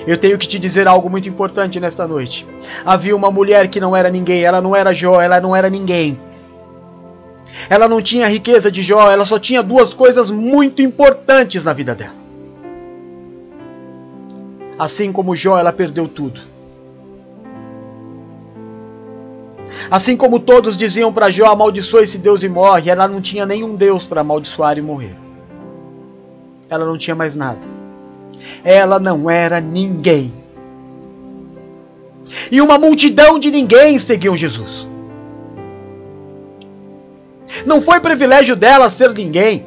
Eu 0.05 0.17
tenho 0.17 0.37
que 0.37 0.47
te 0.47 0.59
dizer 0.59 0.87
algo 0.87 1.09
muito 1.09 1.29
importante 1.29 1.79
nesta 1.79 2.07
noite. 2.07 2.45
Havia 2.85 3.15
uma 3.15 3.31
mulher 3.31 3.67
que 3.69 3.79
não 3.79 3.95
era 3.95 4.09
ninguém, 4.09 4.43
ela 4.43 4.61
não 4.61 4.75
era 4.75 4.93
Jó, 4.93 5.21
ela 5.21 5.39
não 5.39 5.55
era 5.55 5.69
ninguém. 5.69 6.19
Ela 7.69 7.87
não 7.87 8.01
tinha 8.01 8.25
a 8.25 8.29
riqueza 8.29 8.71
de 8.71 8.81
Jó, 8.81 9.09
ela 9.09 9.25
só 9.25 9.39
tinha 9.39 9.63
duas 9.63 9.93
coisas 9.93 10.29
muito 10.29 10.81
importantes 10.81 11.63
na 11.63 11.71
vida 11.71 11.95
dela. 11.95 12.23
Assim 14.77 15.11
como 15.11 15.35
Jó, 15.35 15.57
ela 15.57 15.71
perdeu 15.71 16.07
tudo. 16.07 16.41
Assim 19.89 20.17
como 20.17 20.39
todos 20.39 20.75
diziam 20.75 21.13
para 21.13 21.29
Jó: 21.29 21.45
amaldiçoe 21.45 22.03
esse 22.03 22.17
Deus 22.17 22.43
e 22.43 22.49
morre, 22.49 22.89
ela 22.89 23.07
não 23.07 23.21
tinha 23.21 23.45
nenhum 23.45 23.75
Deus 23.75 24.05
para 24.05 24.21
amaldiçoar 24.21 24.77
e 24.77 24.81
morrer. 24.81 25.15
Ela 26.69 26.85
não 26.85 26.97
tinha 26.97 27.15
mais 27.15 27.35
nada. 27.35 27.72
Ela 28.63 28.99
não 28.99 29.29
era 29.29 29.59
ninguém. 29.59 30.33
E 32.51 32.61
uma 32.61 32.77
multidão 32.77 33.39
de 33.39 33.51
ninguém 33.51 33.99
seguiam 33.99 34.35
Jesus. 34.35 34.87
Não 37.65 37.81
foi 37.81 37.99
privilégio 37.99 38.55
dela 38.55 38.89
ser 38.89 39.13
ninguém. 39.13 39.65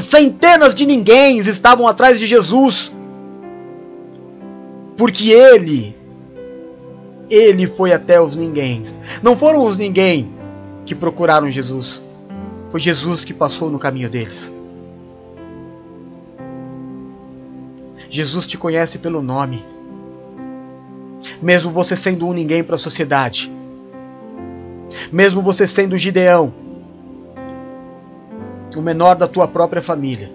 Centenas 0.00 0.74
de 0.74 0.84
ninguém 0.84 1.38
estavam 1.38 1.86
atrás 1.86 2.18
de 2.18 2.26
Jesus. 2.26 2.92
Porque 4.96 5.30
ele, 5.30 5.96
ele 7.30 7.66
foi 7.66 7.92
até 7.92 8.20
os 8.20 8.36
ninguém. 8.36 8.82
Não 9.22 9.36
foram 9.36 9.62
os 9.64 9.76
ninguém 9.76 10.32
que 10.84 10.94
procuraram 10.94 11.50
Jesus. 11.50 12.02
Foi 12.70 12.80
Jesus 12.80 13.24
que 13.24 13.32
passou 13.32 13.70
no 13.70 13.78
caminho 13.78 14.10
deles. 14.10 14.53
Jesus 18.14 18.46
te 18.46 18.56
conhece 18.56 18.96
pelo 18.96 19.20
nome. 19.20 19.64
Mesmo 21.42 21.72
você 21.72 21.96
sendo 21.96 22.28
um 22.28 22.32
ninguém 22.32 22.62
para 22.62 22.76
a 22.76 22.78
sociedade. 22.78 23.52
Mesmo 25.10 25.42
você 25.42 25.66
sendo 25.66 25.98
Gideão, 25.98 26.54
o 28.76 28.80
menor 28.80 29.16
da 29.16 29.26
tua 29.26 29.48
própria 29.48 29.82
família. 29.82 30.30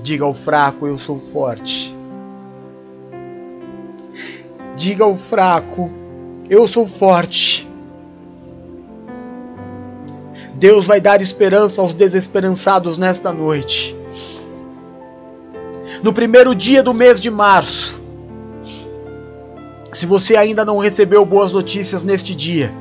Diga 0.00 0.24
ao 0.24 0.32
fraco, 0.32 0.86
eu 0.86 0.96
sou 0.96 1.18
forte. 1.18 1.92
Diga 4.76 5.02
ao 5.02 5.16
fraco, 5.16 5.90
eu 6.48 6.68
sou 6.68 6.86
forte. 6.86 7.63
Deus 10.64 10.86
vai 10.86 10.98
dar 10.98 11.20
esperança 11.20 11.82
aos 11.82 11.92
desesperançados 11.92 12.96
nesta 12.96 13.30
noite. 13.30 13.94
No 16.02 16.10
primeiro 16.10 16.54
dia 16.54 16.82
do 16.82 16.94
mês 16.94 17.20
de 17.20 17.30
março, 17.30 18.00
se 19.92 20.06
você 20.06 20.36
ainda 20.36 20.64
não 20.64 20.78
recebeu 20.78 21.22
boas 21.26 21.52
notícias 21.52 22.02
neste 22.02 22.34
dia, 22.34 22.72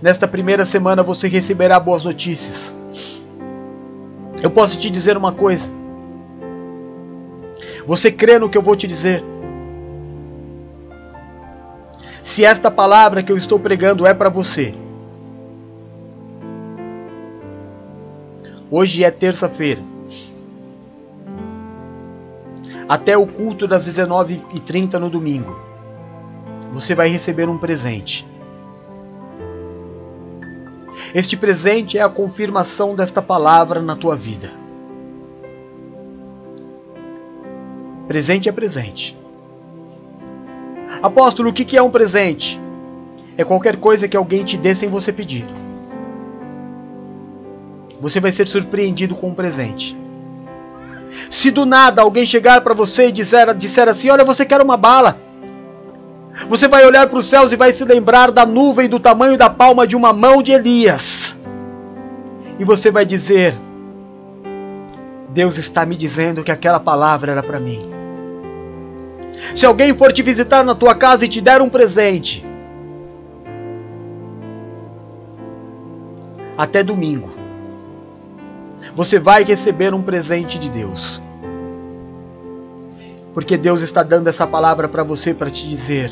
nesta 0.00 0.28
primeira 0.28 0.64
semana 0.64 1.02
você 1.02 1.26
receberá 1.26 1.80
boas 1.80 2.04
notícias. 2.04 2.72
Eu 4.40 4.48
posso 4.48 4.78
te 4.78 4.88
dizer 4.88 5.16
uma 5.16 5.32
coisa. 5.32 5.68
Você 7.88 8.12
crê 8.12 8.38
no 8.38 8.48
que 8.48 8.56
eu 8.56 8.62
vou 8.62 8.76
te 8.76 8.86
dizer? 8.86 9.20
Se 12.22 12.44
esta 12.44 12.70
palavra 12.70 13.20
que 13.20 13.32
eu 13.32 13.36
estou 13.36 13.58
pregando 13.58 14.06
é 14.06 14.14
para 14.14 14.28
você, 14.28 14.85
Hoje 18.68 19.04
é 19.04 19.10
terça-feira. 19.12 19.80
Até 22.88 23.16
o 23.16 23.24
culto 23.24 23.68
das 23.68 23.86
19h30 23.86 24.94
no 24.94 25.08
domingo. 25.08 25.56
Você 26.72 26.92
vai 26.92 27.08
receber 27.08 27.48
um 27.48 27.58
presente. 27.58 28.26
Este 31.14 31.36
presente 31.36 31.96
é 31.96 32.02
a 32.02 32.08
confirmação 32.08 32.96
desta 32.96 33.22
palavra 33.22 33.80
na 33.80 33.94
tua 33.94 34.16
vida. 34.16 34.50
Presente 38.08 38.48
é 38.48 38.52
presente. 38.52 39.16
Apóstolo, 41.00 41.50
o 41.50 41.52
que 41.52 41.76
é 41.76 41.82
um 41.82 41.90
presente? 41.90 42.60
É 43.36 43.44
qualquer 43.44 43.76
coisa 43.76 44.08
que 44.08 44.16
alguém 44.16 44.44
te 44.44 44.56
dê 44.56 44.74
sem 44.74 44.88
você 44.88 45.12
pedir 45.12 45.46
você 48.00 48.20
vai 48.20 48.32
ser 48.32 48.46
surpreendido 48.46 49.14
com 49.14 49.28
um 49.28 49.34
presente. 49.34 49.96
Se 51.30 51.50
do 51.50 51.64
nada 51.64 52.02
alguém 52.02 52.26
chegar 52.26 52.60
para 52.60 52.74
você 52.74 53.08
e 53.08 53.12
disser, 53.12 53.54
disser 53.54 53.88
assim: 53.88 54.10
Olha, 54.10 54.24
você 54.24 54.44
quer 54.44 54.60
uma 54.60 54.76
bala. 54.76 55.18
Você 56.48 56.68
vai 56.68 56.84
olhar 56.84 57.08
para 57.08 57.18
os 57.18 57.26
céus 57.26 57.50
e 57.50 57.56
vai 57.56 57.72
se 57.72 57.84
lembrar 57.84 58.30
da 58.30 58.44
nuvem 58.44 58.88
do 58.88 59.00
tamanho 59.00 59.38
da 59.38 59.48
palma 59.48 59.86
de 59.86 59.96
uma 59.96 60.12
mão 60.12 60.42
de 60.42 60.52
Elias. 60.52 61.34
E 62.58 62.64
você 62.64 62.90
vai 62.90 63.06
dizer: 63.06 63.56
Deus 65.30 65.56
está 65.56 65.86
me 65.86 65.96
dizendo 65.96 66.44
que 66.44 66.52
aquela 66.52 66.80
palavra 66.80 67.32
era 67.32 67.42
para 67.42 67.58
mim. 67.58 67.90
Se 69.54 69.64
alguém 69.66 69.94
for 69.94 70.12
te 70.12 70.22
visitar 70.22 70.64
na 70.64 70.74
tua 70.74 70.94
casa 70.94 71.24
e 71.24 71.28
te 71.28 71.40
der 71.40 71.60
um 71.60 71.68
presente, 71.68 72.44
até 76.56 76.82
domingo, 76.82 77.35
você 78.96 79.18
vai 79.18 79.44
receber 79.44 79.92
um 79.92 80.00
presente 80.00 80.58
de 80.58 80.70
Deus. 80.70 81.20
Porque 83.34 83.58
Deus 83.58 83.82
está 83.82 84.02
dando 84.02 84.28
essa 84.28 84.46
palavra 84.46 84.88
para 84.88 85.02
você 85.02 85.34
para 85.34 85.50
te 85.50 85.68
dizer: 85.68 86.10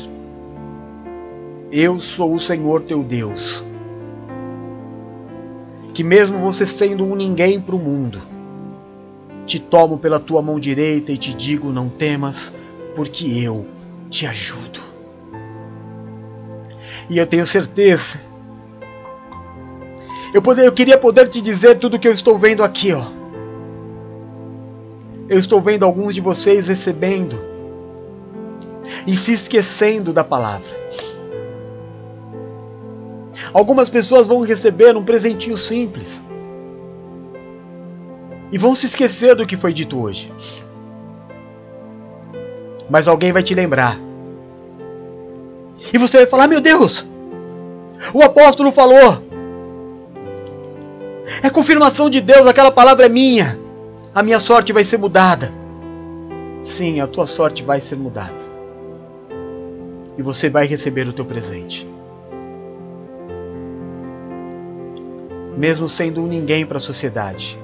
Eu 1.71 1.99
sou 1.99 2.35
o 2.35 2.39
Senhor 2.39 2.83
teu 2.83 3.01
Deus. 3.01 3.65
Que 5.95 6.03
mesmo 6.03 6.37
você 6.37 6.67
sendo 6.67 7.03
um 7.05 7.15
ninguém 7.15 7.59
para 7.59 7.75
o 7.75 7.79
mundo, 7.79 8.21
te 9.47 9.57
tomo 9.57 9.97
pela 9.97 10.19
tua 10.19 10.43
mão 10.43 10.59
direita 10.59 11.11
e 11.11 11.17
te 11.17 11.33
digo: 11.33 11.71
Não 11.71 11.89
temas, 11.89 12.53
porque 12.95 13.25
eu 13.25 13.65
te 14.11 14.27
ajudo. 14.27 14.79
E 17.09 17.17
eu 17.17 17.25
tenho 17.25 17.47
certeza. 17.47 18.19
Eu, 20.35 20.41
poder, 20.41 20.65
eu 20.65 20.71
queria 20.73 20.97
poder 20.97 21.29
te 21.29 21.41
dizer 21.41 21.79
tudo 21.79 21.93
o 21.95 21.99
que 21.99 22.05
eu 22.05 22.11
estou 22.11 22.37
vendo 22.37 22.61
aqui, 22.61 22.91
ó. 22.91 23.05
Eu 25.29 25.39
estou 25.39 25.61
vendo 25.61 25.85
alguns 25.85 26.13
de 26.13 26.19
vocês 26.19 26.67
recebendo 26.67 27.39
e 29.07 29.15
se 29.15 29.31
esquecendo 29.31 30.11
da 30.11 30.25
palavra. 30.25 30.69
Algumas 33.53 33.89
pessoas 33.89 34.27
vão 34.27 34.41
receber 34.41 34.93
um 34.97 35.05
presentinho 35.05 35.55
simples 35.55 36.21
e 38.51 38.57
vão 38.57 38.75
se 38.75 38.87
esquecer 38.87 39.35
do 39.35 39.47
que 39.47 39.55
foi 39.55 39.71
dito 39.71 39.97
hoje. 39.97 40.29
Mas 42.89 43.07
alguém 43.07 43.31
vai 43.31 43.41
te 43.41 43.55
lembrar. 43.55 43.97
E 45.93 45.97
você 45.97 46.17
vai 46.17 46.27
falar: 46.27 46.49
Meu 46.49 46.59
Deus, 46.59 47.07
o 48.13 48.21
apóstolo 48.21 48.69
falou. 48.73 49.24
É 51.41 51.49
confirmação 51.49 52.09
de 52.09 52.21
Deus, 52.21 52.47
aquela 52.47 52.71
palavra 52.71 53.05
é 53.05 53.09
minha 53.09 53.65
a 54.15 54.23
minha 54.23 54.39
sorte 54.39 54.71
vai 54.71 54.85
ser 54.85 54.97
mudada. 54.97 55.51
Sim, 56.63 57.01
a 57.01 57.07
tua 57.07 57.27
sorte 57.27 57.61
vai 57.61 57.81
ser 57.81 57.97
mudada. 57.97 58.33
E 60.17 60.21
você 60.21 60.49
vai 60.49 60.65
receber 60.65 61.05
o 61.05 61.11
teu 61.11 61.25
presente. 61.25 61.85
Mesmo 65.57 65.89
sendo 65.89 66.21
um 66.21 66.27
ninguém 66.27 66.65
para 66.65 66.77
a 66.77 66.79
sociedade. 66.79 67.59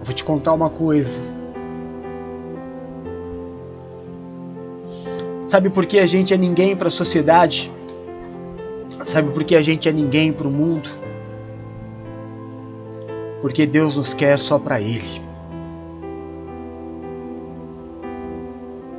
Vou 0.00 0.14
te 0.14 0.22
contar 0.22 0.52
uma 0.52 0.70
coisa. 0.70 1.20
Sabe 5.48 5.70
por 5.70 5.86
que 5.86 5.98
a 5.98 6.06
gente 6.06 6.32
é 6.32 6.36
ninguém 6.36 6.76
para 6.76 6.86
a 6.86 6.92
sociedade? 6.92 7.72
Sabe 9.04 9.30
por 9.32 9.44
que 9.44 9.56
a 9.56 9.62
gente 9.62 9.88
é 9.88 9.92
ninguém 9.92 10.32
para 10.32 10.46
o 10.46 10.50
mundo? 10.50 10.88
porque 13.40 13.66
Deus 13.66 13.96
nos 13.96 14.14
quer 14.14 14.38
só 14.38 14.58
para 14.58 14.80
Ele. 14.80 15.22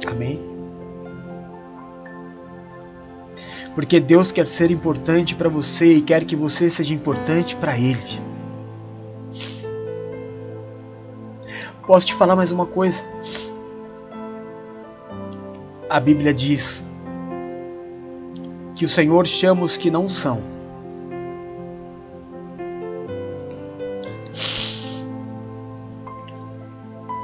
Amém? 0.07 0.39
Porque 3.75 3.99
Deus 3.99 4.31
quer 4.31 4.47
ser 4.47 4.71
importante 4.71 5.35
para 5.35 5.47
você 5.47 5.93
e 5.93 6.01
quer 6.01 6.25
que 6.25 6.35
você 6.35 6.69
seja 6.69 6.93
importante 6.93 7.55
para 7.55 7.77
Ele. 7.77 8.19
Posso 11.85 12.05
te 12.05 12.13
falar 12.13 12.35
mais 12.35 12.51
uma 12.51 12.65
coisa? 12.65 13.01
A 15.89 15.99
Bíblia 15.99 16.33
diz 16.33 16.83
que 18.81 18.85
o 18.85 18.89
Senhor 18.89 19.27
chama 19.27 19.63
os 19.63 19.77
que 19.77 19.91
não 19.91 20.09
são 20.09 20.41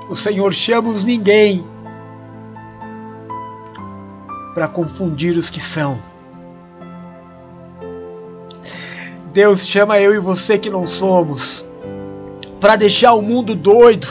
O 0.07 0.15
Senhor 0.15 0.53
chama 0.53 0.89
os 0.89 1.03
ninguém 1.03 1.65
para 4.53 4.67
confundir 4.67 5.35
os 5.35 5.49
que 5.49 5.59
são. 5.59 5.99
Deus 9.33 9.67
chama 9.67 9.99
eu 9.99 10.13
e 10.13 10.19
você 10.19 10.59
que 10.59 10.69
não 10.69 10.85
somos 10.85 11.65
para 12.61 12.75
deixar 12.75 13.15
o 13.15 13.21
mundo 13.23 13.55
doido. 13.55 14.07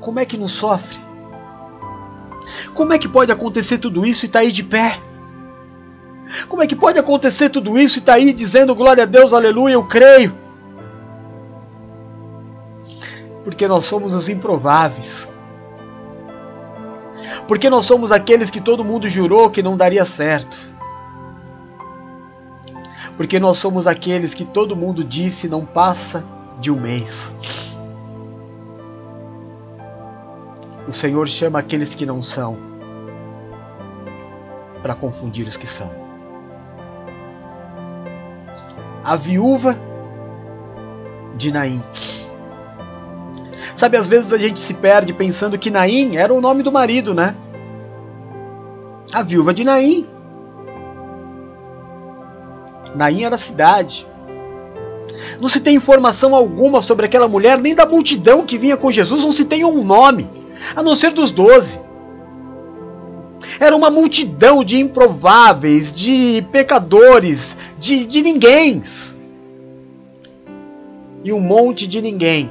Como 0.00 0.18
é 0.18 0.24
que 0.24 0.38
não 0.38 0.48
sofre? 0.48 1.11
Como 2.74 2.92
é 2.92 2.98
que 2.98 3.08
pode 3.08 3.30
acontecer 3.32 3.78
tudo 3.78 4.06
isso 4.06 4.24
e 4.24 4.26
está 4.26 4.40
aí 4.40 4.52
de 4.52 4.62
pé? 4.62 4.98
Como 6.48 6.62
é 6.62 6.66
que 6.66 6.76
pode 6.76 6.98
acontecer 6.98 7.50
tudo 7.50 7.78
isso 7.78 7.98
e 7.98 8.00
está 8.00 8.14
aí 8.14 8.32
dizendo 8.32 8.74
glória 8.74 9.02
a 9.02 9.06
Deus, 9.06 9.32
aleluia, 9.32 9.74
eu 9.74 9.84
creio? 9.84 10.34
Porque 13.44 13.66
nós 13.66 13.84
somos 13.84 14.14
os 14.14 14.28
improváveis. 14.28 15.28
Porque 17.46 17.68
nós 17.68 17.84
somos 17.84 18.12
aqueles 18.12 18.50
que 18.50 18.60
todo 18.60 18.84
mundo 18.84 19.08
jurou 19.08 19.50
que 19.50 19.62
não 19.62 19.76
daria 19.76 20.04
certo. 20.04 20.56
Porque 23.16 23.38
nós 23.38 23.58
somos 23.58 23.86
aqueles 23.86 24.32
que 24.32 24.44
todo 24.44 24.76
mundo 24.76 25.04
disse 25.04 25.48
não 25.48 25.64
passa 25.64 26.24
de 26.60 26.70
um 26.70 26.80
mês. 26.80 27.32
O 30.92 30.94
Senhor 30.94 31.26
chama 31.26 31.58
aqueles 31.58 31.94
que 31.94 32.04
não 32.04 32.20
são 32.20 32.54
para 34.82 34.94
confundir 34.94 35.46
os 35.48 35.56
que 35.56 35.66
são. 35.66 35.90
A 39.02 39.16
viúva 39.16 39.74
de 41.34 41.50
Naim 41.50 41.82
Sabe, 43.74 43.96
às 43.96 44.06
vezes 44.06 44.34
a 44.34 44.38
gente 44.38 44.60
se 44.60 44.74
perde 44.74 45.14
pensando 45.14 45.58
que 45.58 45.70
Naim 45.70 46.16
era 46.16 46.34
o 46.34 46.42
nome 46.42 46.62
do 46.62 46.70
marido, 46.70 47.14
né? 47.14 47.34
A 49.14 49.22
viúva 49.22 49.54
de 49.54 49.64
Naim. 49.64 50.06
Naim 52.94 53.24
era 53.24 53.36
a 53.36 53.38
cidade. 53.38 54.06
Não 55.40 55.48
se 55.48 55.58
tem 55.58 55.74
informação 55.74 56.34
alguma 56.36 56.82
sobre 56.82 57.06
aquela 57.06 57.28
mulher, 57.28 57.58
nem 57.58 57.74
da 57.74 57.86
multidão 57.86 58.44
que 58.44 58.58
vinha 58.58 58.76
com 58.76 58.92
Jesus, 58.92 59.22
não 59.22 59.32
se 59.32 59.46
tem 59.46 59.64
um 59.64 59.82
nome, 59.82 60.41
a 60.74 60.82
não 60.82 60.94
ser 60.94 61.12
dos 61.12 61.30
doze. 61.30 61.80
Era 63.58 63.74
uma 63.76 63.90
multidão 63.90 64.64
de 64.64 64.78
improváveis, 64.78 65.92
de 65.92 66.44
pecadores, 66.50 67.56
de, 67.78 68.06
de 68.06 68.22
ninguém. 68.22 68.82
E 71.24 71.32
um 71.32 71.40
monte 71.40 71.86
de 71.86 72.00
ninguém 72.00 72.50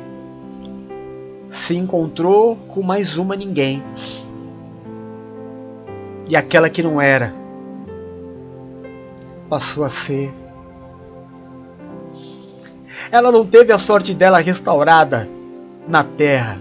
se 1.49 1.75
encontrou 1.75 2.55
com 2.67 2.81
mais 2.81 3.17
uma 3.17 3.35
ninguém. 3.35 3.83
E 6.29 6.35
aquela 6.35 6.69
que 6.69 6.81
não 6.81 7.01
era 7.01 7.33
passou 9.49 9.83
a 9.83 9.89
ser. 9.89 10.33
Ela 13.11 13.29
não 13.33 13.45
teve 13.45 13.73
a 13.73 13.77
sorte 13.77 14.13
dela 14.13 14.39
restaurada 14.39 15.27
na 15.85 16.05
terra. 16.05 16.57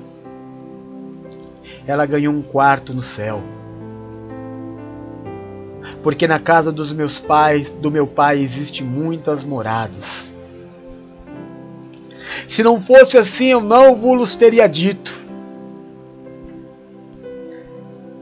Ela 1.91 2.07
ganhou 2.07 2.33
um 2.33 2.41
quarto 2.41 2.95
no 2.95 3.03
céu. 3.03 3.43
Porque 6.05 6.29
na 6.29 6.39
casa 6.39 6.71
dos 6.71 6.93
meus 6.93 7.19
pais, 7.19 7.69
do 7.69 7.91
meu 7.91 8.07
pai, 8.07 8.39
existe 8.39 8.85
muitas 8.85 9.43
moradas. 9.43 10.33
Se 12.47 12.63
não 12.63 12.81
fosse 12.81 13.19
assim, 13.19 13.47
eu 13.47 13.61
não 13.61 13.97
vos 13.97 14.37
teria 14.37 14.69
dito. 14.69 15.13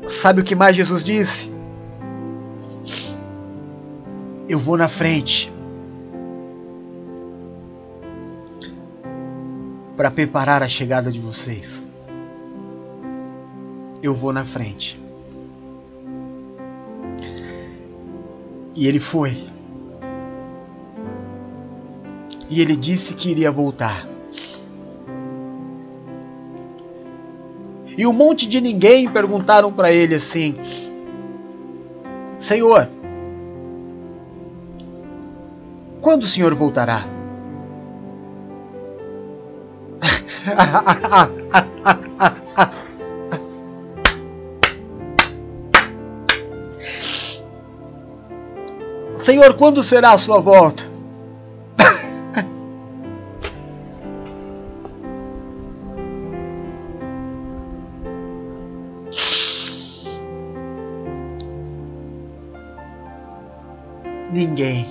Sabe 0.07 0.41
o 0.41 0.45
que 0.45 0.55
mais 0.55 0.75
Jesus 0.75 1.05
disse? 1.05 1.53
Eu 4.49 4.59
vou 4.59 4.79
na 4.79 4.89
frente 4.89 5.53
para 9.95 10.11
preparar 10.11 10.63
a 10.63 10.69
chegada 10.69 11.13
de 11.13 11.21
vocês. 11.21 11.87
Eu 14.03 14.15
vou 14.15 14.33
na 14.33 14.45
frente. 14.45 15.01
E 18.75 18.87
ele 18.87 19.01
foi. 19.01 19.37
E 22.49 22.61
ele 22.61 22.77
disse 22.77 23.15
que 23.15 23.31
iria 23.31 23.51
voltar. 23.51 24.07
E 27.97 28.07
um 28.07 28.13
monte 28.13 28.47
de 28.47 28.61
ninguém 28.61 29.11
perguntaram 29.11 29.73
para 29.73 29.93
ele 29.93 30.15
assim: 30.15 30.57
Senhor, 32.39 32.89
quando 36.01 36.23
o 36.23 36.27
Senhor 36.27 36.55
voltará? 36.55 37.05
Senhor, 49.29 49.53
quando 49.59 49.83
será 49.83 50.13
a 50.13 50.19
sua 50.19 50.41
volta? 50.41 50.85
Ninguém. 64.33 64.89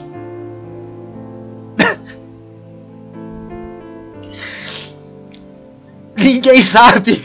Ninguém 6.15 6.61
sabe. 6.61 7.23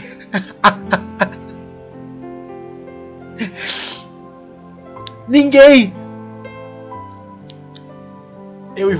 Ninguém. 5.29 5.93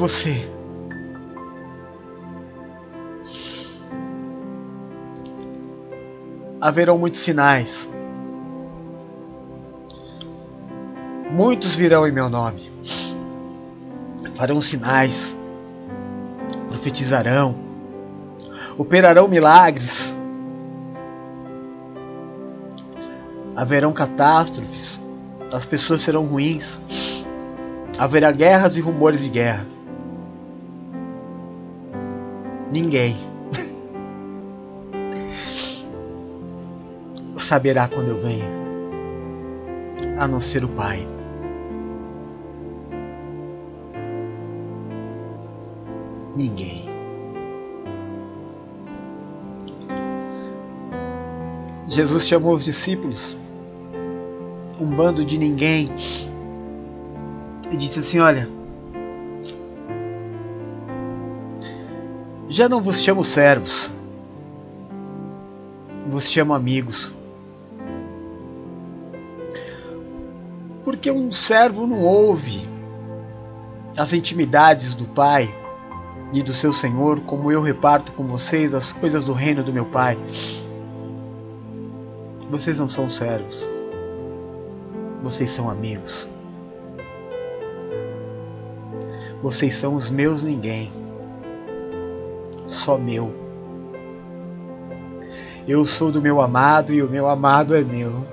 Você. 0.04 0.50
Haverão 6.60 6.98
muitos 6.98 7.22
sinais. 7.22 7.90
Muitos 11.32 11.76
virão 11.78 12.06
em 12.06 12.12
meu 12.12 12.30
nome. 12.30 12.70
Farão 14.36 14.60
sinais. 14.60 15.38
Profetizarão. 16.68 17.56
Operarão 18.78 19.30
milagres. 19.30 20.14
Haverão 23.56 23.94
catástrofes. 23.94 25.00
As 25.50 25.66
pessoas 25.66 26.02
serão 26.02 26.26
ruins 26.26 26.78
haverá 27.98 28.32
guerras 28.32 28.76
e 28.76 28.82
rumores 28.82 29.22
de 29.22 29.30
guerra. 29.30 29.66
Ninguém 32.74 33.16
saberá 37.38 37.88
quando 37.88 38.08
eu 38.08 38.18
venho, 38.20 38.46
a 40.18 40.28
não 40.28 40.40
ser 40.40 40.64
o 40.64 40.68
Pai. 40.70 41.08
Ninguém. 46.36 46.90
Jesus 51.88 52.28
chamou 52.28 52.56
os 52.56 52.66
discípulos, 52.66 53.38
um 54.82 54.88
bando 54.88 55.24
de 55.24 55.38
ninguém, 55.38 55.92
e 57.72 57.78
disse 57.78 58.00
assim: 58.00 58.18
Olha, 58.18 58.50
já 62.54 62.70
não 62.70 62.80
vos 62.80 63.02
chamo 63.02 63.26
servos, 63.26 63.92
vos 66.08 66.30
chamo 66.30 66.54
amigos. 66.54 67.12
Porque 70.84 71.10
um 71.10 71.32
servo 71.32 71.88
não 71.88 72.02
ouve 72.02 72.70
as 73.98 74.14
intimidades 74.14 74.94
do 74.94 75.06
Pai 75.06 75.52
e 76.32 76.44
do 76.44 76.54
seu 76.54 76.72
Senhor, 76.72 77.22
como 77.22 77.52
eu 77.52 77.60
reparto 77.60 78.12
com 78.12 78.24
vocês 78.26 78.72
as 78.76 78.92
coisas 78.92 79.26
do 79.26 79.34
reino 79.34 79.64
do 79.64 79.74
meu 79.74 79.86
Pai. 79.86 80.16
Vocês 82.52 82.78
não 82.78 82.88
são 82.88 83.10
servos, 83.10 83.68
vocês 85.24 85.50
são 85.50 85.72
amigos. 85.72 86.30
Vocês 89.42 89.76
são 89.76 89.96
os 89.96 90.12
meus 90.12 90.44
ninguém, 90.44 91.03
só 92.74 92.98
meu. 92.98 93.34
Eu 95.68 95.86
sou 95.86 96.12
do 96.12 96.22
meu 96.22 96.42
amado 96.42 96.94
e 96.94 97.02
o 97.02 97.10
meu 97.10 97.30
amado 97.30 97.74
é 97.74 97.82
meu. 97.82 98.26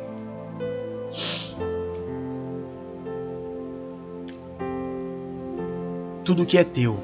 Tudo 6.25 6.47
que 6.47 6.59
é 6.59 6.65
teu, 6.65 6.97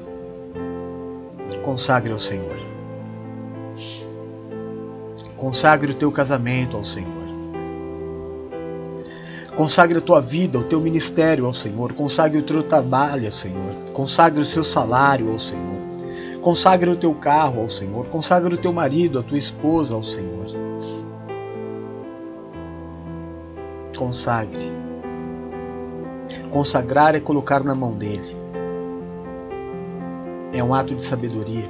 consagre 1.63 2.13
ao 2.13 2.19
Senhor. 2.19 2.57
Consagre 5.35 5.91
o 5.91 5.95
teu 5.95 6.11
casamento 6.11 6.77
ao 6.77 6.83
Senhor. 6.83 7.27
Consagre 9.55 9.97
a 9.97 10.01
tua 10.01 10.21
vida, 10.21 10.59
o 10.59 10.63
teu 10.63 10.79
ministério 10.79 11.45
ao 11.45 11.53
Senhor. 11.53 11.91
Consagre 11.93 12.39
o 12.39 12.43
teu 12.43 12.63
trabalho 12.63 13.25
ao 13.25 13.31
Senhor. 13.31 13.73
Consagre 13.91 14.39
o 14.39 14.45
seu 14.45 14.63
salário 14.63 15.31
ao 15.31 15.39
Senhor. 15.39 15.76
Consagre 16.47 16.89
o 16.89 16.95
teu 16.95 17.13
carro 17.13 17.59
ao 17.59 17.69
Senhor. 17.69 18.07
Consagre 18.07 18.53
o 18.53 18.57
teu 18.57 18.71
marido, 18.71 19.19
a 19.19 19.21
tua 19.21 19.37
esposa 19.37 19.93
ao 19.93 20.01
Senhor. 20.01 20.45
Consagre. 23.97 24.71
Consagrar 26.49 27.15
é 27.15 27.19
colocar 27.19 27.65
na 27.65 27.75
mão 27.75 27.91
dele. 27.91 28.33
É 30.53 30.63
um 30.63 30.73
ato 30.73 30.95
de 30.95 31.03
sabedoria. 31.03 31.69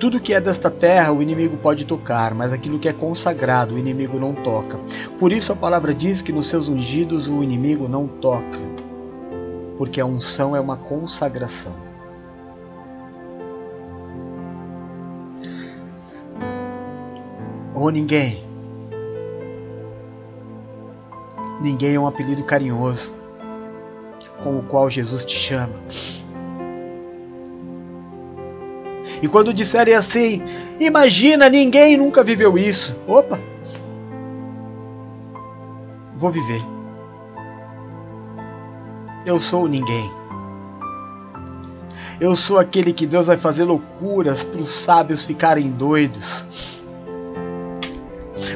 Tudo 0.00 0.20
que 0.20 0.32
é 0.32 0.40
desta 0.40 0.70
terra 0.70 1.12
o 1.12 1.20
inimigo 1.22 1.58
pode 1.58 1.84
tocar, 1.84 2.32
mas 2.32 2.50
aquilo 2.50 2.78
que 2.78 2.88
é 2.88 2.94
consagrado 2.94 3.74
o 3.74 3.78
inimigo 3.78 4.18
não 4.18 4.32
toca. 4.32 4.80
Por 5.18 5.32
isso 5.32 5.52
a 5.52 5.56
palavra 5.56 5.92
diz 5.92 6.22
que 6.22 6.32
nos 6.32 6.46
seus 6.46 6.66
ungidos 6.66 7.28
o 7.28 7.42
inimigo 7.42 7.88
não 7.88 8.06
toca, 8.06 8.58
porque 9.76 10.00
a 10.00 10.06
unção 10.06 10.56
é 10.56 10.60
uma 10.60 10.78
consagração. 10.78 11.87
Ou 17.80 17.90
ninguém. 17.90 18.42
Ninguém 21.60 21.94
é 21.94 22.00
um 22.00 22.08
apelido 22.08 22.42
carinhoso 22.42 23.14
com 24.42 24.58
o 24.58 24.62
qual 24.64 24.90
Jesus 24.90 25.24
te 25.24 25.36
chama. 25.36 25.74
E 29.22 29.28
quando 29.28 29.54
disserem 29.54 29.94
assim, 29.94 30.42
imagina, 30.80 31.48
ninguém 31.48 31.96
nunca 31.96 32.24
viveu 32.24 32.58
isso. 32.58 32.96
Opa! 33.06 33.38
Vou 36.16 36.32
viver. 36.32 36.62
Eu 39.24 39.38
sou 39.38 39.68
ninguém. 39.68 40.10
Eu 42.20 42.34
sou 42.34 42.58
aquele 42.58 42.92
que 42.92 43.06
Deus 43.06 43.28
vai 43.28 43.36
fazer 43.36 43.62
loucuras 43.62 44.42
para 44.42 44.60
os 44.60 44.68
sábios 44.68 45.24
ficarem 45.24 45.70
doidos. 45.70 46.77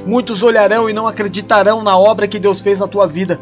Muitos 0.07 0.43
olharão 0.43 0.89
e 0.89 0.93
não 0.93 1.07
acreditarão 1.07 1.83
na 1.83 1.97
obra 1.97 2.29
que 2.29 2.39
Deus 2.39 2.61
fez 2.61 2.79
na 2.79 2.89
tua 2.89 3.07
vida. 3.07 3.41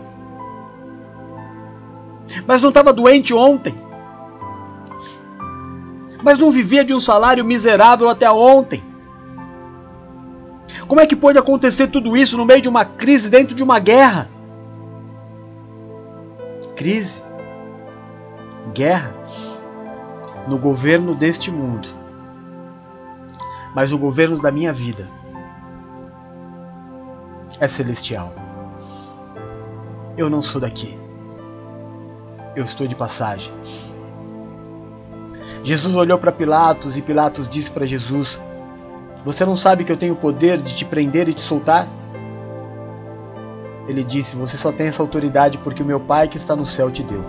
Mas 2.46 2.62
não 2.62 2.68
estava 2.68 2.92
doente 2.92 3.34
ontem 3.34 3.74
mas 6.22 6.38
não 6.38 6.50
vivia 6.50 6.84
de 6.84 6.94
um 6.94 7.00
salário 7.00 7.44
miserável 7.44 8.08
até 8.08 8.30
ontem. 8.30 8.82
Como 10.86 11.00
é 11.00 11.06
que 11.06 11.16
pode 11.16 11.38
acontecer 11.38 11.88
tudo 11.88 12.16
isso 12.16 12.36
no 12.36 12.44
meio 12.44 12.60
de 12.60 12.68
uma 12.68 12.84
crise, 12.84 13.28
dentro 13.28 13.54
de 13.54 13.62
uma 13.62 13.78
guerra? 13.78 14.28
Crise, 16.76 17.22
guerra, 18.74 19.14
no 20.48 20.58
governo 20.58 21.14
deste 21.14 21.50
mundo, 21.50 21.88
mas 23.74 23.92
o 23.92 23.98
governo 23.98 24.40
da 24.40 24.50
minha 24.50 24.72
vida 24.72 25.06
é 27.60 27.68
celestial. 27.68 28.32
Eu 30.16 30.28
não 30.28 30.42
sou 30.42 30.60
daqui, 30.60 30.98
eu 32.56 32.64
estou 32.64 32.86
de 32.86 32.94
passagem. 32.94 33.52
Jesus 35.62 35.94
olhou 35.94 36.18
para 36.18 36.32
Pilatos 36.32 36.96
e 36.96 37.02
Pilatos 37.02 37.46
disse 37.46 37.70
para 37.70 37.86
Jesus: 37.86 38.38
Você 39.24 39.44
não 39.44 39.54
sabe 39.54 39.84
que 39.84 39.92
eu 39.92 39.96
tenho 39.96 40.14
o 40.14 40.16
poder 40.16 40.58
de 40.58 40.74
te 40.74 40.84
prender 40.84 41.28
e 41.28 41.34
te 41.34 41.42
soltar? 41.42 41.86
Ele 43.86 44.02
disse: 44.02 44.36
Você 44.36 44.56
só 44.56 44.72
tem 44.72 44.88
essa 44.88 45.02
autoridade 45.02 45.58
porque 45.58 45.82
o 45.82 45.86
meu 45.86 46.00
Pai 46.00 46.28
que 46.28 46.38
está 46.38 46.56
no 46.56 46.64
céu 46.64 46.90
te 46.90 47.02
deu. 47.02 47.24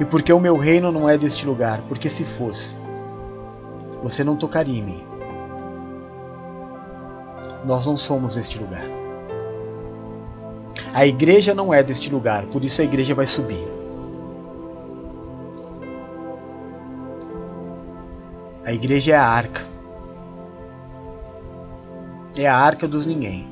E 0.00 0.04
porque 0.04 0.32
o 0.32 0.40
meu 0.40 0.56
reino 0.56 0.90
não 0.90 1.08
é 1.08 1.16
deste 1.16 1.46
lugar, 1.46 1.80
porque 1.88 2.08
se 2.08 2.24
fosse, 2.24 2.74
você 4.02 4.24
não 4.24 4.36
tocaria 4.36 4.78
em 4.78 4.82
mim. 4.82 5.04
Nós 7.64 7.86
não 7.86 7.96
somos 7.96 8.34
deste 8.34 8.58
lugar. 8.58 8.93
A 10.92 11.06
igreja 11.06 11.54
não 11.54 11.72
é 11.72 11.82
deste 11.82 12.10
lugar, 12.10 12.44
por 12.46 12.64
isso 12.64 12.80
a 12.80 12.84
igreja 12.84 13.14
vai 13.14 13.26
subir. 13.26 13.66
A 18.64 18.72
igreja 18.72 19.12
é 19.12 19.16
a 19.16 19.26
arca. 19.26 19.62
É 22.36 22.48
a 22.48 22.56
arca 22.56 22.88
dos 22.88 23.06
ninguém. 23.06 23.46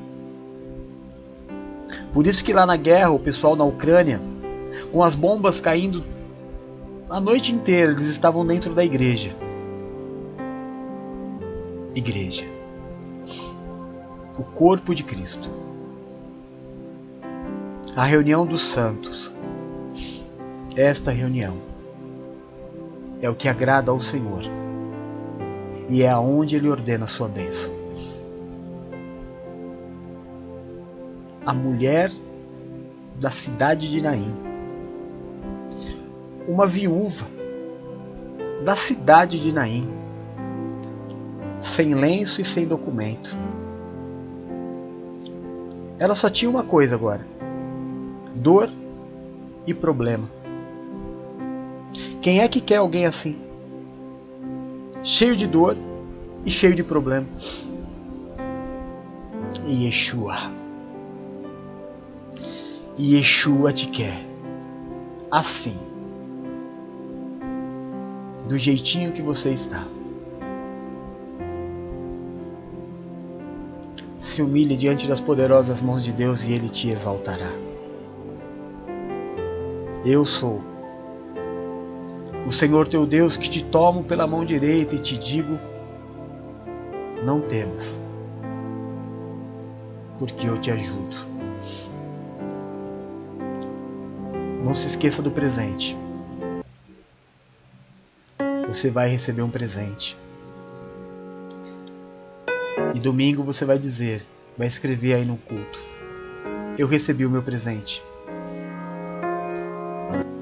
Por 2.11 2.27
isso 2.27 2.43
que 2.43 2.53
lá 2.53 2.65
na 2.65 2.75
guerra, 2.75 3.11
o 3.11 3.19
pessoal 3.19 3.55
na 3.55 3.63
Ucrânia, 3.63 4.19
com 4.91 5.03
as 5.03 5.15
bombas 5.15 5.61
caindo 5.61 6.03
a 7.09 7.19
noite 7.19 7.51
inteira, 7.51 7.91
eles 7.91 8.07
estavam 8.07 8.45
dentro 8.45 8.73
da 8.73 8.83
igreja. 8.83 9.35
Igreja. 11.93 12.45
O 14.37 14.43
corpo 14.43 14.95
de 14.95 15.03
Cristo. 15.03 15.62
A 17.95 18.05
reunião 18.05 18.43
dos 18.43 18.63
santos. 18.63 19.31
Esta 20.75 21.11
reunião 21.11 21.57
é 23.21 23.29
o 23.29 23.35
que 23.35 23.47
agrada 23.47 23.91
ao 23.91 23.99
Senhor 23.99 24.41
e 25.87 26.01
é 26.01 26.09
aonde 26.09 26.55
Ele 26.55 26.69
ordena 26.69 27.05
a 27.05 27.07
sua 27.07 27.27
bênção. 27.27 27.71
A 31.45 31.53
mulher 31.53 32.09
da 33.19 33.29
cidade 33.29 33.87
de 33.87 34.01
Naim, 34.01 34.33
uma 36.47 36.65
viúva 36.65 37.27
da 38.65 38.75
cidade 38.75 39.39
de 39.39 39.53
Naim, 39.53 39.87
sem 41.61 41.93
lenço 41.93 42.41
e 42.41 42.45
sem 42.45 42.65
documento. 42.65 43.37
Ela 45.99 46.15
só 46.15 46.27
tinha 46.27 46.49
uma 46.49 46.63
coisa 46.63 46.95
agora: 46.95 47.32
dor 48.35 48.69
e 49.65 49.73
problema. 49.73 50.29
Quem 52.21 52.39
é 52.39 52.47
que 52.47 52.61
quer 52.61 52.77
alguém 52.77 53.05
assim? 53.05 53.35
Cheio 55.03 55.35
de 55.35 55.45
dor 55.45 55.75
e 56.45 56.49
cheio 56.49 56.75
de 56.75 56.83
problema. 56.83 57.27
E 59.65 59.85
Yeshua. 59.85 60.51
E 62.97 63.15
Yeshua 63.15 63.73
te 63.73 63.87
quer 63.87 64.25
assim. 65.29 65.75
Do 68.47 68.57
jeitinho 68.57 69.11
que 69.13 69.21
você 69.21 69.49
está. 69.51 69.85
Se 74.19 74.41
humilhe 74.41 74.75
diante 74.75 75.07
das 75.07 75.21
poderosas 75.21 75.81
mãos 75.81 76.03
de 76.03 76.11
Deus 76.11 76.43
e 76.43 76.53
Ele 76.53 76.69
te 76.69 76.89
exaltará. 76.89 77.72
Eu 80.05 80.25
sou 80.25 80.61
o 82.45 82.51
Senhor 82.51 82.89
teu 82.89 83.05
Deus 83.05 83.37
que 83.37 83.49
te 83.49 83.63
tomo 83.63 84.03
pela 84.03 84.27
mão 84.27 84.43
direita 84.43 84.95
e 84.95 84.99
te 84.99 85.17
digo: 85.17 85.57
não 87.23 87.39
temas, 87.39 87.97
porque 90.19 90.45
eu 90.45 90.59
te 90.59 90.71
ajudo. 90.71 91.15
Não 94.61 94.73
se 94.73 94.87
esqueça 94.87 95.21
do 95.21 95.31
presente. 95.31 95.95
Você 98.67 98.89
vai 98.89 99.07
receber 99.07 99.41
um 99.41 99.49
presente. 99.49 100.17
E 102.93 102.99
domingo 102.99 103.41
você 103.41 103.63
vai 103.63 103.79
dizer, 103.79 104.25
vai 104.57 104.67
escrever 104.67 105.13
aí 105.13 105.23
no 105.23 105.37
culto: 105.37 105.79
Eu 106.77 106.87
recebi 106.87 107.25
o 107.25 107.29
meu 107.29 107.41
presente. 107.41 108.03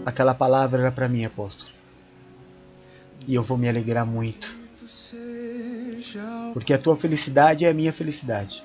Aquela 0.06 0.34
palavra 0.34 0.82
era 0.82 0.92
para 0.92 1.08
mim, 1.08 1.26
apóstolo. 1.26 1.72
E 3.28 3.36
eu 3.36 3.44
vou 3.44 3.58
me 3.58 3.70
alegrar 3.70 4.06
muito. 4.06 4.56
Porque 6.54 6.74
a 6.74 6.80
tua 6.80 6.96
felicidade 6.96 7.66
é 7.66 7.70
a 7.70 7.74
minha 7.74 7.94
felicidade. 7.94 8.64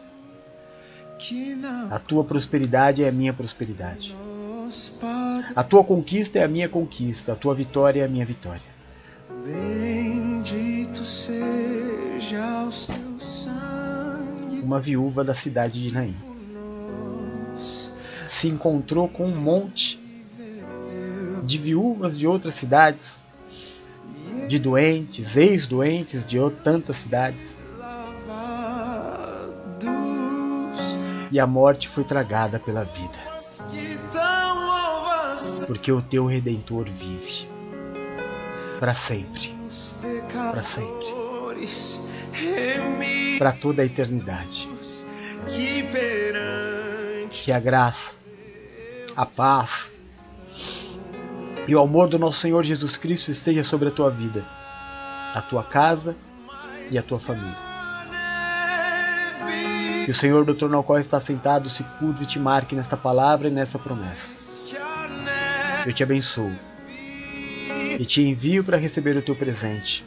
A 1.90 1.98
tua 1.98 2.24
prosperidade 2.24 3.04
é 3.04 3.08
a 3.08 3.12
minha 3.12 3.32
prosperidade. 3.32 4.14
A 5.54 5.62
tua 5.62 5.84
conquista 5.84 6.38
é 6.38 6.44
a 6.44 6.48
minha 6.48 6.68
conquista. 6.68 7.32
A 7.32 7.36
tua 7.36 7.54
vitória 7.54 8.02
é 8.02 8.04
a 8.04 8.08
minha 8.08 8.24
vitória. 8.24 8.76
Bendito 9.44 11.04
seja 11.04 12.64
o 12.66 12.72
seu 12.72 13.18
sangue. 13.18 14.60
Uma 14.62 14.80
viúva 14.80 15.22
da 15.22 15.34
cidade 15.34 15.82
de 15.82 15.92
Naim 15.92 16.16
se 18.36 18.48
encontrou 18.48 19.08
com 19.08 19.24
um 19.24 19.34
monte 19.34 19.98
de 21.46 21.58
viúvas 21.58 22.18
de 22.18 22.26
outras 22.26 22.56
cidades, 22.56 23.14
de 24.48 24.58
doentes, 24.58 25.36
ex-doentes 25.36 26.24
de 26.24 26.38
tantas 26.64 26.96
cidades. 26.96 27.54
E 31.30 31.38
a 31.38 31.46
morte 31.46 31.88
foi 31.88 32.02
tragada 32.02 32.58
pela 32.58 32.84
vida. 32.84 33.18
Porque 35.66 35.90
o 35.92 36.02
teu 36.02 36.26
redentor 36.26 36.86
vive 36.86 37.48
para 38.80 38.94
sempre. 38.94 39.54
Para 40.32 40.62
sempre. 40.62 41.06
Para 43.38 43.52
toda 43.52 43.82
a 43.82 43.84
eternidade. 43.84 44.68
Que 47.30 47.52
a 47.52 47.60
graça, 47.60 48.12
a 49.14 49.24
paz, 49.24 49.85
e 51.66 51.74
o 51.74 51.80
amor 51.80 52.08
do 52.08 52.18
nosso 52.18 52.40
Senhor 52.40 52.62
Jesus 52.64 52.96
Cristo 52.96 53.30
esteja 53.30 53.64
sobre 53.64 53.88
a 53.88 53.90
tua 53.90 54.10
vida, 54.10 54.44
a 55.34 55.42
tua 55.42 55.64
casa 55.64 56.14
e 56.90 56.96
a 56.96 57.02
tua 57.02 57.18
família. 57.18 57.66
Que 60.04 60.10
o 60.10 60.14
Senhor 60.14 60.44
do 60.44 60.54
trono 60.54 60.76
ao 60.76 60.84
qual 60.84 61.00
está 61.00 61.20
sentado 61.20 61.68
se 61.68 61.82
curve 61.98 62.22
e 62.22 62.26
te 62.26 62.38
marque 62.38 62.76
nesta 62.76 62.96
palavra 62.96 63.48
e 63.48 63.50
nessa 63.50 63.78
promessa. 63.78 64.30
Eu 65.84 65.92
te 65.92 66.02
abençoo 66.02 66.52
e 67.98 68.04
te 68.04 68.22
envio 68.22 68.62
para 68.62 68.76
receber 68.76 69.16
o 69.16 69.22
teu 69.22 69.34
presente. 69.34 70.04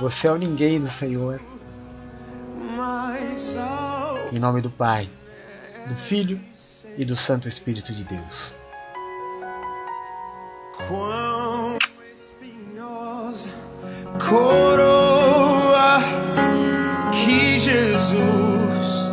Você 0.00 0.28
é 0.28 0.32
o 0.32 0.36
ninguém 0.36 0.80
do 0.80 0.88
Senhor. 0.88 1.40
Em 4.30 4.38
nome 4.38 4.60
do 4.60 4.70
Pai, 4.70 5.08
do 5.88 5.94
Filho 5.94 6.38
e 6.98 7.04
do 7.04 7.16
Santo 7.16 7.48
Espírito 7.48 7.92
de 7.94 8.04
Deus. 8.04 8.57
Quão 10.86 11.76
espinhosa 12.12 13.50
coroa 14.28 15.98
que 17.10 17.58
Jesus 17.58 19.10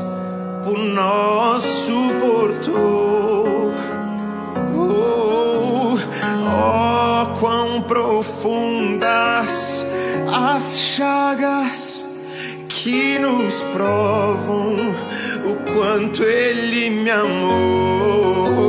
por 0.63 0.77
nós 0.77 1.63
suportou. 1.63 3.73
Oh, 4.77 5.95
oh, 6.45 7.39
quão 7.39 7.81
profundas 7.81 9.87
as 10.31 10.77
chagas 10.77 12.05
que 12.69 13.17
nos 13.17 13.63
provam 13.73 14.93
o 15.45 15.55
quanto 15.73 16.21
Ele 16.23 16.91
me 16.91 17.09
amou. 17.09 18.64